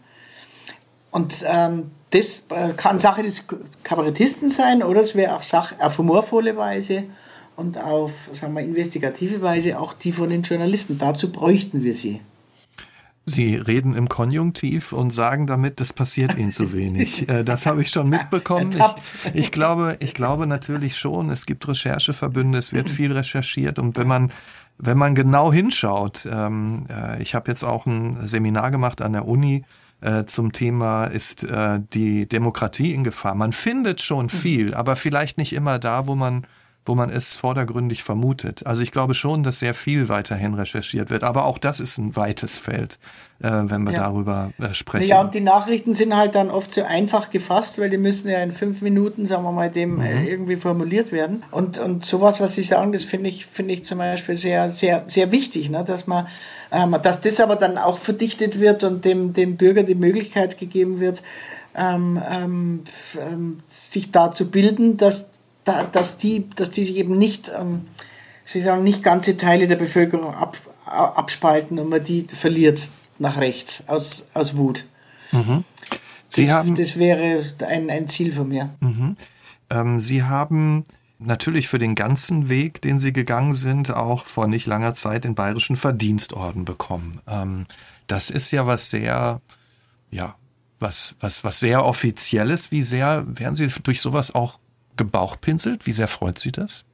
Und 1.11 1.45
ähm, 1.47 1.91
das 2.11 2.45
äh, 2.51 2.73
kann 2.77 2.99
Sache 2.99 3.23
des 3.23 3.45
Kabarettisten 3.83 4.49
sein 4.49 4.83
oder 4.83 5.01
es 5.01 5.15
wäre 5.15 5.37
auch 5.37 5.43
Sache 5.43 5.77
auf 5.79 5.99
humorvolle 5.99 6.57
Weise 6.57 7.05
und 7.57 7.79
auf 7.79 8.29
sagen 8.33 8.55
wir, 8.55 8.63
investigative 8.63 9.43
Weise 9.43 9.79
auch 9.79 9.93
die 9.93 10.13
von 10.13 10.31
den 10.31 10.43
Journalisten. 10.43 10.99
Dazu 10.99 11.31
bräuchten 11.31 11.83
wir 11.83 11.95
sie. 11.95 12.21
Sie 13.31 13.57
reden 13.57 13.95
im 13.95 14.09
Konjunktiv 14.09 14.93
und 14.93 15.11
sagen 15.11 15.47
damit, 15.47 15.81
das 15.81 15.93
passiert 15.93 16.37
Ihnen 16.37 16.53
zu 16.53 16.73
wenig. 16.73 17.11
Äh, 17.31 17.45
das 17.45 17.67
habe 17.67 17.83
ich 17.83 17.91
schon 17.91 18.09
mitbekommen. 18.09 18.71
Ich, 18.75 19.35
ich, 19.35 19.53
glaube, 19.53 19.97
ich 20.01 20.15
glaube 20.15 20.47
natürlich 20.47 20.97
schon, 20.97 21.29
es 21.31 21.45
gibt 21.45 21.69
Rechercheverbünde, 21.69 22.59
es 22.59 22.73
wird 22.73 22.89
viel 22.89 23.13
recherchiert 23.13 23.79
und 23.79 23.97
wenn 23.99 24.09
man 24.09 24.33
wenn 24.83 24.97
man 24.97 25.15
genau 25.15 25.53
hinschaut, 25.53 26.27
ähm, 26.31 26.87
äh, 26.89 27.23
ich 27.23 27.35
habe 27.35 27.51
jetzt 27.51 27.63
auch 27.63 27.85
ein 27.85 28.27
Seminar 28.27 28.71
gemacht 28.71 29.03
an 29.03 29.13
der 29.13 29.29
Uni 29.29 29.65
äh, 30.01 30.25
zum 30.25 30.53
Thema 30.53 31.05
ist 31.05 31.45
äh, 31.45 31.81
die 31.93 32.27
Demokratie 32.27 32.95
in 32.95 33.05
Gefahr. 33.05 33.35
Man 33.35 33.53
findet 33.53 34.01
schon 34.01 34.29
hm. 34.31 34.39
viel, 34.39 34.75
aber 34.75 34.97
vielleicht 34.97 35.37
nicht 35.37 35.53
immer 35.53 35.79
da, 35.79 36.07
wo 36.07 36.15
man 36.15 36.47
wo 36.87 36.95
man 36.95 37.11
es 37.11 37.35
vordergründig 37.35 38.03
vermutet. 38.03 38.67
Also 38.67 38.83
ich 38.83 38.91
glaube 38.91 39.15
schon, 39.15 39.43
dass 39.43 39.59
sehr 39.59 39.75
viel 39.75 40.09
weiterhin 40.09 40.55
recherchiert 40.55 41.11
wird, 41.11 41.25
aber 41.25 41.45
auch 41.45 41.59
das 41.59 41.79
ist 41.79 41.99
ein 41.99 42.17
weites 42.17 42.57
Feld, 42.57 42.99
äh, 43.41 43.51
wenn 43.51 43.83
wir 43.83 43.93
ja. 43.93 44.01
darüber 44.01 44.53
äh, 44.59 44.73
sprechen. 44.73 45.07
Ja, 45.07 45.21
und 45.21 45.35
die 45.35 45.43
Nachrichten 45.43 45.93
sind 45.93 46.17
halt 46.17 46.35
dann 46.35 46.51
oft 46.51 46.73
so 46.73 46.83
einfach 46.83 47.29
gefasst, 47.29 47.79
weil 47.79 47.91
die 47.91 47.99
müssen 47.99 48.31
ja 48.31 48.43
in 48.43 48.51
fünf 48.51 48.81
Minuten, 48.81 49.27
sagen 49.27 49.45
wir 49.45 49.53
mal, 49.53 49.71
dem 49.71 50.01
äh, 50.01 50.15
mhm. 50.15 50.27
äh, 50.27 50.31
irgendwie 50.31 50.57
formuliert 50.57 51.13
werden. 51.13 51.43
Und, 51.51 51.79
und 51.79 52.05
sowas, 52.05 52.41
was 52.41 52.55
Sie 52.55 52.63
sagen, 52.63 52.93
das 52.93 53.05
finde 53.05 53.29
ich, 53.29 53.45
finde 53.45 53.75
ich 53.75 53.85
zum 53.85 53.99
Beispiel 53.99 54.37
sehr, 54.37 54.71
sehr, 54.71 55.05
sehr 55.07 55.33
wichtig, 55.33 55.69
ne? 55.69 55.85
dass 55.85 56.07
man, 56.07 56.29
ähm, 56.73 56.97
dass 57.03 57.21
das 57.21 57.41
aber 57.41 57.57
dann 57.57 57.77
auch 57.77 57.99
verdichtet 57.99 58.59
wird 58.59 58.85
und 58.85 59.05
dem, 59.05 59.35
dem 59.35 59.57
Bürger 59.59 59.83
die 59.83 59.95
Möglichkeit 59.95 60.57
gegeben 60.57 60.99
wird, 60.99 61.23
ähm, 61.75 62.21
ähm, 62.29 62.85
ähm 63.19 63.61
sich 63.67 64.11
da 64.11 64.31
zu 64.33 64.51
bilden, 64.51 64.97
dass 64.97 65.30
da, 65.65 65.85
dass, 65.85 66.17
die, 66.17 66.49
dass 66.51 66.71
die 66.71 66.85
sich 66.85 66.97
eben 66.97 67.19
nicht, 67.19 67.51
ähm, 67.57 67.87
sie 68.45 68.63
sagen, 68.63 68.83
nicht 68.83 69.03
ganze 69.03 69.37
Teile 69.37 69.69
der 69.69 69.77
Bevölkerung 69.77 70.35
ab, 70.35 70.57
abspalten 70.87 71.79
und 71.79 71.89
man 71.89 72.03
die 72.03 72.25
verliert 72.25 72.91
nach 73.19 73.39
rechts 73.39 73.85
aus, 73.89 74.27
aus 74.35 74.57
Wut. 74.57 74.87
Mhm. 75.33 75.65
Sie 76.29 76.45
das, 76.45 76.53
haben, 76.53 76.75
das 76.75 76.97
wäre 76.99 77.43
ein, 77.67 77.91
ein 77.91 78.09
Ziel 78.09 78.33
von 78.33 78.49
mir. 78.49 78.71
Mhm. 78.81 79.17
Ähm, 79.69 80.01
Sie 80.01 80.23
haben 80.23 80.85
natürlich 81.19 81.69
für 81.69 81.79
den 81.79 81.95
ganzen 81.95 82.49
Weg, 82.49 82.81
den 82.83 82.99
Sie 82.99 83.13
gegangen 83.13 83.53
sind, 83.53 83.93
auch 83.93 84.25
vor 84.25 84.47
nicht 84.47 84.67
langer 84.67 84.95
Zeit 84.95 85.25
den 85.25 85.35
Bayerischen 85.35 85.77
Verdienstorden 85.77 86.65
bekommen. 86.65 87.21
Ähm, 87.29 87.67
das 88.07 88.31
ist 88.31 88.51
ja 88.51 88.67
was 88.67 88.91
sehr, 88.91 89.41
ja, 90.11 90.35
was, 90.79 91.15
was, 91.21 91.45
was 91.45 91.61
sehr 91.61 91.85
Offizielles. 91.85 92.71
Wie 92.71 92.83
sehr 92.83 93.25
werden 93.27 93.55
Sie 93.55 93.69
durch 93.83 94.01
sowas 94.01 94.35
auch 94.35 94.59
gebauchpinselt? 94.97 95.87
Wie 95.87 95.93
sehr 95.93 96.09
freut 96.09 96.39
Sie 96.39 96.53
das? 96.53 96.85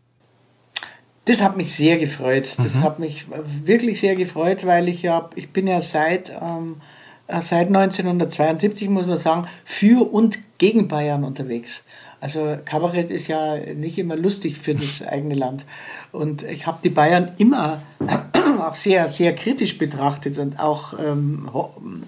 Das 1.26 1.42
hat 1.42 1.56
mich 1.56 1.72
sehr 1.72 1.98
gefreut. 1.98 2.54
Das 2.58 2.76
mhm. 2.76 2.82
hat 2.82 2.98
mich 2.98 3.26
wirklich 3.64 4.00
sehr 4.00 4.14
gefreut, 4.14 4.64
weil 4.64 4.88
ich 4.88 5.02
ja, 5.02 5.28
ich 5.34 5.50
bin 5.50 5.66
ja 5.66 5.80
seit, 5.80 6.30
ähm, 6.40 6.80
äh, 7.26 7.40
seit 7.40 7.66
1972, 7.66 8.88
muss 8.88 9.06
man 9.06 9.16
sagen, 9.16 9.48
für 9.64 10.12
und 10.12 10.38
gegen 10.58 10.86
Bayern 10.86 11.24
unterwegs. 11.24 11.82
Also 12.20 12.56
Kabarett 12.64 13.10
ist 13.10 13.26
ja 13.26 13.56
nicht 13.74 13.98
immer 13.98 14.16
lustig 14.16 14.56
für 14.56 14.74
das 14.74 15.02
eigene 15.06 15.34
Land. 15.34 15.66
Und 16.12 16.44
ich 16.44 16.66
habe 16.66 16.78
die 16.82 16.90
Bayern 16.90 17.32
immer 17.38 17.82
auch 18.60 18.74
sehr, 18.76 19.08
sehr 19.08 19.34
kritisch 19.34 19.78
betrachtet 19.78 20.38
und 20.38 20.60
auch 20.60 20.98
ähm, 20.98 21.48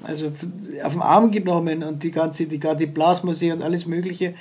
also 0.04 0.32
auf 0.82 0.92
den 0.92 1.02
Arm 1.02 1.30
genommen 1.30 1.82
und 1.82 2.04
die 2.04 2.12
ganze, 2.12 2.46
die, 2.46 2.58
die 2.58 2.86
Blasmusik 2.86 3.52
und 3.52 3.62
alles 3.62 3.86
Mögliche. 3.86 4.34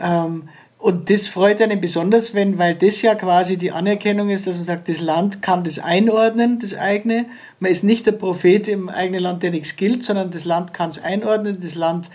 Ähm, 0.00 0.48
und 0.78 1.10
das 1.10 1.26
freut 1.26 1.60
einen 1.60 1.80
besonders, 1.80 2.34
wenn, 2.34 2.56
weil 2.58 2.76
das 2.76 3.02
ja 3.02 3.16
quasi 3.16 3.56
die 3.56 3.72
Anerkennung 3.72 4.30
ist, 4.30 4.46
dass 4.46 4.56
man 4.56 4.64
sagt, 4.64 4.88
das 4.88 5.00
Land 5.00 5.42
kann 5.42 5.64
das 5.64 5.80
einordnen, 5.80 6.60
das 6.60 6.74
eigene. 6.74 7.26
Man 7.58 7.72
ist 7.72 7.82
nicht 7.82 8.06
der 8.06 8.12
Prophet 8.12 8.68
im 8.68 8.88
eigenen 8.88 9.20
Land, 9.20 9.42
der 9.42 9.50
nichts 9.50 9.74
gilt, 9.74 10.04
sondern 10.04 10.30
das 10.30 10.44
Land 10.44 10.72
kann 10.72 10.90
es 10.90 11.02
einordnen, 11.02 11.58
das 11.60 11.74
Land 11.74 12.10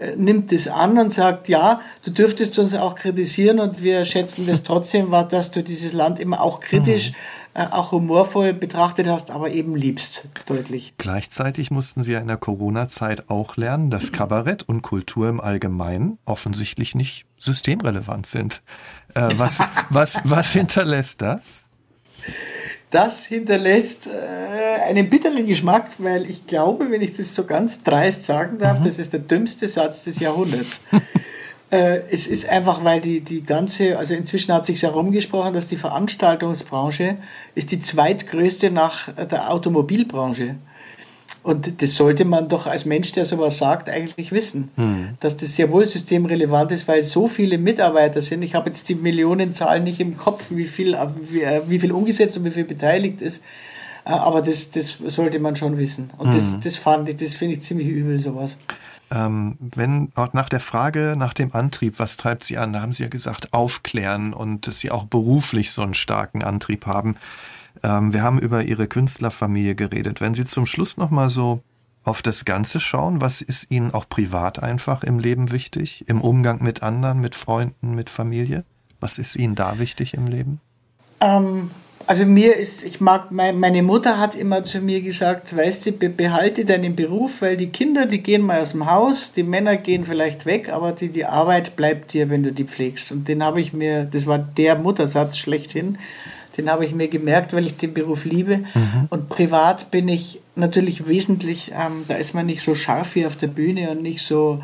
äh, 0.00 0.16
nimmt 0.16 0.50
es 0.50 0.66
an 0.66 0.98
und 0.98 1.12
sagt, 1.12 1.48
ja, 1.48 1.82
du 2.04 2.10
dürftest 2.10 2.58
uns 2.58 2.74
auch 2.74 2.96
kritisieren 2.96 3.60
und 3.60 3.80
wir 3.80 4.04
schätzen 4.04 4.44
das 4.44 4.64
trotzdem, 4.64 5.12
war, 5.12 5.28
dass 5.28 5.52
du 5.52 5.62
dieses 5.62 5.92
Land 5.92 6.18
immer 6.18 6.40
auch 6.40 6.58
kritisch, 6.58 7.12
mhm. 7.12 7.16
Äh, 7.52 7.66
auch 7.66 7.90
humorvoll 7.90 8.52
betrachtet 8.52 9.08
hast, 9.08 9.32
aber 9.32 9.50
eben 9.50 9.74
liebst, 9.74 10.28
deutlich. 10.46 10.94
Gleichzeitig 10.98 11.72
mussten 11.72 12.04
Sie 12.04 12.12
ja 12.12 12.20
in 12.20 12.28
der 12.28 12.36
Corona-Zeit 12.36 13.28
auch 13.28 13.56
lernen, 13.56 13.90
dass 13.90 14.12
Kabarett 14.12 14.62
und 14.62 14.82
Kultur 14.82 15.28
im 15.28 15.40
Allgemeinen 15.40 16.18
offensichtlich 16.24 16.94
nicht 16.94 17.26
systemrelevant 17.38 18.26
sind. 18.26 18.62
Äh, 19.14 19.30
was, 19.36 19.58
was, 19.90 20.20
was 20.24 20.52
hinterlässt 20.52 21.22
das? 21.22 21.66
Das 22.90 23.26
hinterlässt 23.26 24.08
äh, 24.08 24.82
einen 24.82 25.10
bitteren 25.10 25.46
Geschmack, 25.46 25.88
weil 25.98 26.28
ich 26.30 26.46
glaube, 26.46 26.90
wenn 26.90 27.00
ich 27.00 27.16
das 27.16 27.34
so 27.34 27.46
ganz 27.46 27.82
dreist 27.82 28.26
sagen 28.26 28.58
darf, 28.58 28.78
mhm. 28.78 28.84
das 28.84 28.98
ist 28.98 29.12
der 29.12 29.20
dümmste 29.20 29.66
Satz 29.66 30.04
des 30.04 30.20
Jahrhunderts. 30.20 30.82
äh, 31.70 32.00
es 32.10 32.26
ist 32.26 32.48
einfach, 32.48 32.84
weil 32.84 33.00
die, 33.00 33.20
die 33.20 33.42
ganze, 33.42 33.98
also 33.98 34.14
inzwischen 34.14 34.52
hat 34.52 34.66
sich 34.66 34.82
herumgesprochen, 34.82 35.54
dass 35.54 35.68
die 35.68 35.76
Veranstaltungsbranche 35.76 37.16
ist 37.54 37.70
die 37.70 37.78
zweitgrößte 37.78 38.70
nach 38.70 39.12
der 39.14 39.50
Automobilbranche. 39.50 40.56
Und 41.42 41.80
das 41.80 41.94
sollte 41.94 42.26
man 42.26 42.48
doch 42.48 42.66
als 42.66 42.84
Mensch, 42.84 43.12
der 43.12 43.24
sowas 43.24 43.56
sagt, 43.56 43.88
eigentlich 43.88 44.30
wissen, 44.30 44.70
hm. 44.76 45.10
dass 45.20 45.38
das 45.38 45.56
sehr 45.56 45.70
wohl 45.70 45.86
systemrelevant 45.86 46.70
ist, 46.70 46.86
weil 46.86 47.02
so 47.02 47.28
viele 47.28 47.56
Mitarbeiter 47.56 48.20
sind. 48.20 48.42
Ich 48.42 48.54
habe 48.54 48.68
jetzt 48.68 48.88
die 48.90 48.94
Millionenzahl 48.94 49.80
nicht 49.80 50.00
im 50.00 50.18
Kopf, 50.18 50.50
wie 50.50 50.66
viel, 50.66 50.98
wie, 51.30 51.46
wie 51.66 51.80
viel 51.80 51.92
umgesetzt 51.92 52.36
und 52.36 52.44
wie 52.44 52.50
viel 52.50 52.64
beteiligt 52.64 53.22
ist. 53.22 53.42
Äh, 54.04 54.10
aber 54.10 54.42
das, 54.42 54.70
das 54.70 54.98
sollte 55.06 55.38
man 55.38 55.56
schon 55.56 55.78
wissen. 55.78 56.10
Und 56.18 56.28
hm. 56.28 56.34
das, 56.34 56.60
das 56.60 56.76
fand 56.76 57.08
ich, 57.08 57.16
das 57.16 57.34
finde 57.34 57.54
ich 57.54 57.62
ziemlich 57.62 57.88
übel, 57.88 58.20
sowas. 58.20 58.58
Ähm, 59.10 59.56
wenn 59.58 60.12
auch 60.14 60.32
nach 60.32 60.48
der 60.48 60.60
Frage 60.60 61.14
nach 61.16 61.34
dem 61.34 61.52
Antrieb, 61.52 61.98
was 61.98 62.16
treibt 62.16 62.44
Sie 62.44 62.58
an, 62.58 62.72
da 62.72 62.80
haben 62.80 62.92
Sie 62.92 63.02
ja 63.02 63.08
gesagt, 63.08 63.52
aufklären 63.52 64.32
und 64.32 64.66
dass 64.66 64.78
Sie 64.78 64.90
auch 64.90 65.04
beruflich 65.04 65.72
so 65.72 65.82
einen 65.82 65.94
starken 65.94 66.44
Antrieb 66.44 66.86
haben. 66.86 67.16
Ähm, 67.82 68.12
wir 68.12 68.22
haben 68.22 68.38
über 68.38 68.62
Ihre 68.62 68.86
Künstlerfamilie 68.86 69.74
geredet. 69.74 70.20
Wenn 70.20 70.34
Sie 70.34 70.44
zum 70.44 70.66
Schluss 70.66 70.96
nochmal 70.96 71.28
so 71.28 71.62
auf 72.04 72.22
das 72.22 72.44
Ganze 72.44 72.80
schauen, 72.80 73.20
was 73.20 73.42
ist 73.42 73.70
Ihnen 73.70 73.92
auch 73.92 74.08
privat 74.08 74.62
einfach 74.62 75.02
im 75.02 75.18
Leben 75.18 75.50
wichtig? 75.50 76.04
Im 76.08 76.20
Umgang 76.20 76.62
mit 76.62 76.82
anderen, 76.82 77.20
mit 77.20 77.34
Freunden, 77.34 77.94
mit 77.94 78.10
Familie? 78.10 78.64
Was 79.00 79.18
ist 79.18 79.36
Ihnen 79.36 79.54
da 79.54 79.78
wichtig 79.78 80.14
im 80.14 80.26
Leben? 80.26 80.60
Ähm, 81.20 81.70
also 82.06 82.24
mir 82.24 82.56
ist, 82.56 82.82
ich 82.82 83.00
mag, 83.00 83.30
meine 83.30 83.82
Mutter 83.82 84.18
hat 84.18 84.34
immer 84.34 84.64
zu 84.64 84.80
mir 84.80 85.00
gesagt, 85.00 85.56
weißt 85.56 85.86
du, 85.86 85.92
behalte 85.92 86.64
deinen 86.64 86.96
Beruf, 86.96 87.42
weil 87.42 87.56
die 87.56 87.68
Kinder, 87.68 88.06
die 88.06 88.22
gehen 88.22 88.42
mal 88.42 88.60
aus 88.60 88.72
dem 88.72 88.90
Haus, 88.90 89.32
die 89.32 89.42
Männer 89.42 89.76
gehen 89.76 90.04
vielleicht 90.04 90.46
weg, 90.46 90.70
aber 90.70 90.92
die, 90.92 91.10
die 91.10 91.26
Arbeit 91.26 91.76
bleibt 91.76 92.12
dir, 92.12 92.30
wenn 92.30 92.42
du 92.42 92.52
die 92.52 92.64
pflegst. 92.64 93.12
Und 93.12 93.28
den 93.28 93.44
habe 93.44 93.60
ich 93.60 93.72
mir, 93.72 94.04
das 94.04 94.26
war 94.26 94.38
der 94.38 94.76
Muttersatz 94.76 95.36
schlechthin, 95.36 95.98
den 96.56 96.70
habe 96.70 96.84
ich 96.84 96.94
mir 96.94 97.08
gemerkt, 97.08 97.52
weil 97.52 97.66
ich 97.66 97.76
den 97.76 97.94
Beruf 97.94 98.24
liebe. 98.24 98.58
Mhm. 98.58 99.06
Und 99.10 99.28
privat 99.28 99.90
bin 99.90 100.08
ich 100.08 100.40
natürlich 100.56 101.06
wesentlich, 101.06 101.72
ähm, 101.72 102.04
da 102.08 102.16
ist 102.16 102.34
man 102.34 102.46
nicht 102.46 102.62
so 102.62 102.74
scharf 102.74 103.14
wie 103.14 103.26
auf 103.26 103.36
der 103.36 103.46
Bühne 103.46 103.90
und 103.90 104.02
nicht 104.02 104.22
so 104.22 104.60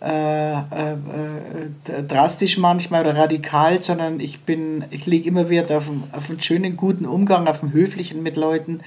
äh, 0.00 0.52
äh, 0.52 0.92
äh, 0.92 2.02
drastisch 2.06 2.56
manchmal 2.58 3.00
oder 3.00 3.16
radikal, 3.16 3.80
sondern 3.80 4.20
ich 4.20 4.42
bin, 4.42 4.84
ich 4.90 5.06
lege 5.06 5.28
immer 5.28 5.50
Wert 5.50 5.72
auf, 5.72 5.84
auf 6.12 6.30
einen 6.30 6.40
schönen, 6.40 6.76
guten 6.76 7.04
Umgang, 7.04 7.48
auf 7.48 7.62
einen 7.62 7.72
höflichen 7.72 8.22
mit 8.22 8.36
Leuten. 8.36 8.80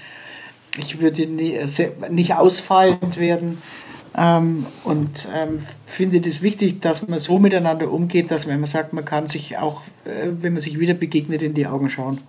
Ich 0.78 1.02
würde 1.02 1.26
nie, 1.28 1.60
nicht 2.10 2.36
ausfallend 2.36 3.18
werden. 3.18 3.62
Ähm, 4.16 4.66
und 4.84 5.28
ähm, 5.34 5.60
finde 5.86 6.20
es 6.20 6.42
wichtig, 6.42 6.80
dass 6.82 7.08
man 7.08 7.20
so 7.20 7.40
miteinander 7.40 7.92
umgeht, 7.92 8.32
dass 8.32 8.46
man 8.46 8.56
immer 8.56 8.68
sagt, 8.68 8.94
man 8.94 9.06
kann 9.06 9.28
sich 9.28 9.58
auch, 9.58 9.84
äh, 10.06 10.28
wenn 10.32 10.54
man 10.54 10.62
sich 10.62 10.80
wieder 10.80 10.94
begegnet, 10.94 11.42
in 11.44 11.54
die 11.54 11.68
Augen 11.68 11.90
schauen. 11.90 12.22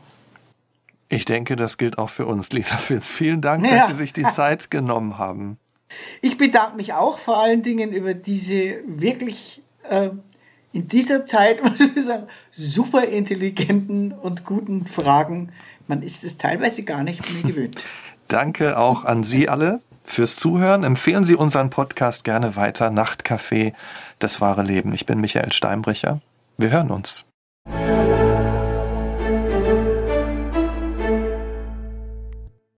Ich 1.09 1.24
denke, 1.24 1.57
das 1.57 1.78
gilt 1.78 1.99
auch 1.99 2.09
für 2.09 2.26
uns, 2.26 2.53
Lisa 2.53 2.78
Fitz. 2.78 3.11
Vielen 3.11 3.41
Dank, 3.41 3.64
ja. 3.64 3.76
dass 3.76 3.89
Sie 3.89 3.95
sich 3.95 4.12
die 4.12 4.22
Zeit 4.30 4.70
genommen 4.70 5.18
haben. 5.18 5.59
Ich 6.20 6.36
bedanke 6.36 6.76
mich 6.76 6.93
auch 6.93 7.18
vor 7.18 7.43
allen 7.43 7.62
Dingen 7.62 7.93
über 7.93 8.14
diese 8.14 8.76
wirklich 8.86 9.62
äh, 9.88 10.11
in 10.72 10.88
dieser 10.88 11.26
Zeit, 11.26 11.62
muss 11.64 11.80
ich 11.80 12.05
sagen, 12.05 12.26
super 12.51 13.05
intelligenten 13.05 14.12
und 14.12 14.45
guten 14.45 14.86
Fragen. 14.86 15.53
Man 15.86 16.03
ist 16.03 16.24
es 16.24 16.38
teilweise 16.38 16.82
gar 16.84 17.03
nicht 17.03 17.22
mehr 17.32 17.53
gewöhnt. 17.53 17.76
Danke 18.28 18.78
auch 18.78 19.05
an 19.05 19.24
Sie 19.24 19.49
alle 19.49 19.80
fürs 20.05 20.36
Zuhören. 20.36 20.84
Empfehlen 20.84 21.24
Sie 21.24 21.34
unseren 21.34 21.70
Podcast 21.70 22.24
gerne 22.24 22.57
weiter. 22.57 22.88
Nachtcafé, 22.88 23.74
das 24.18 24.40
wahre 24.40 24.62
Leben. 24.62 24.93
Ich 24.95 25.05
bin 25.05 25.20
Michael 25.20 25.53
Steinbrecher. 25.53 26.20
Wir 26.57 26.70
hören 26.70 26.90
uns. 26.90 27.26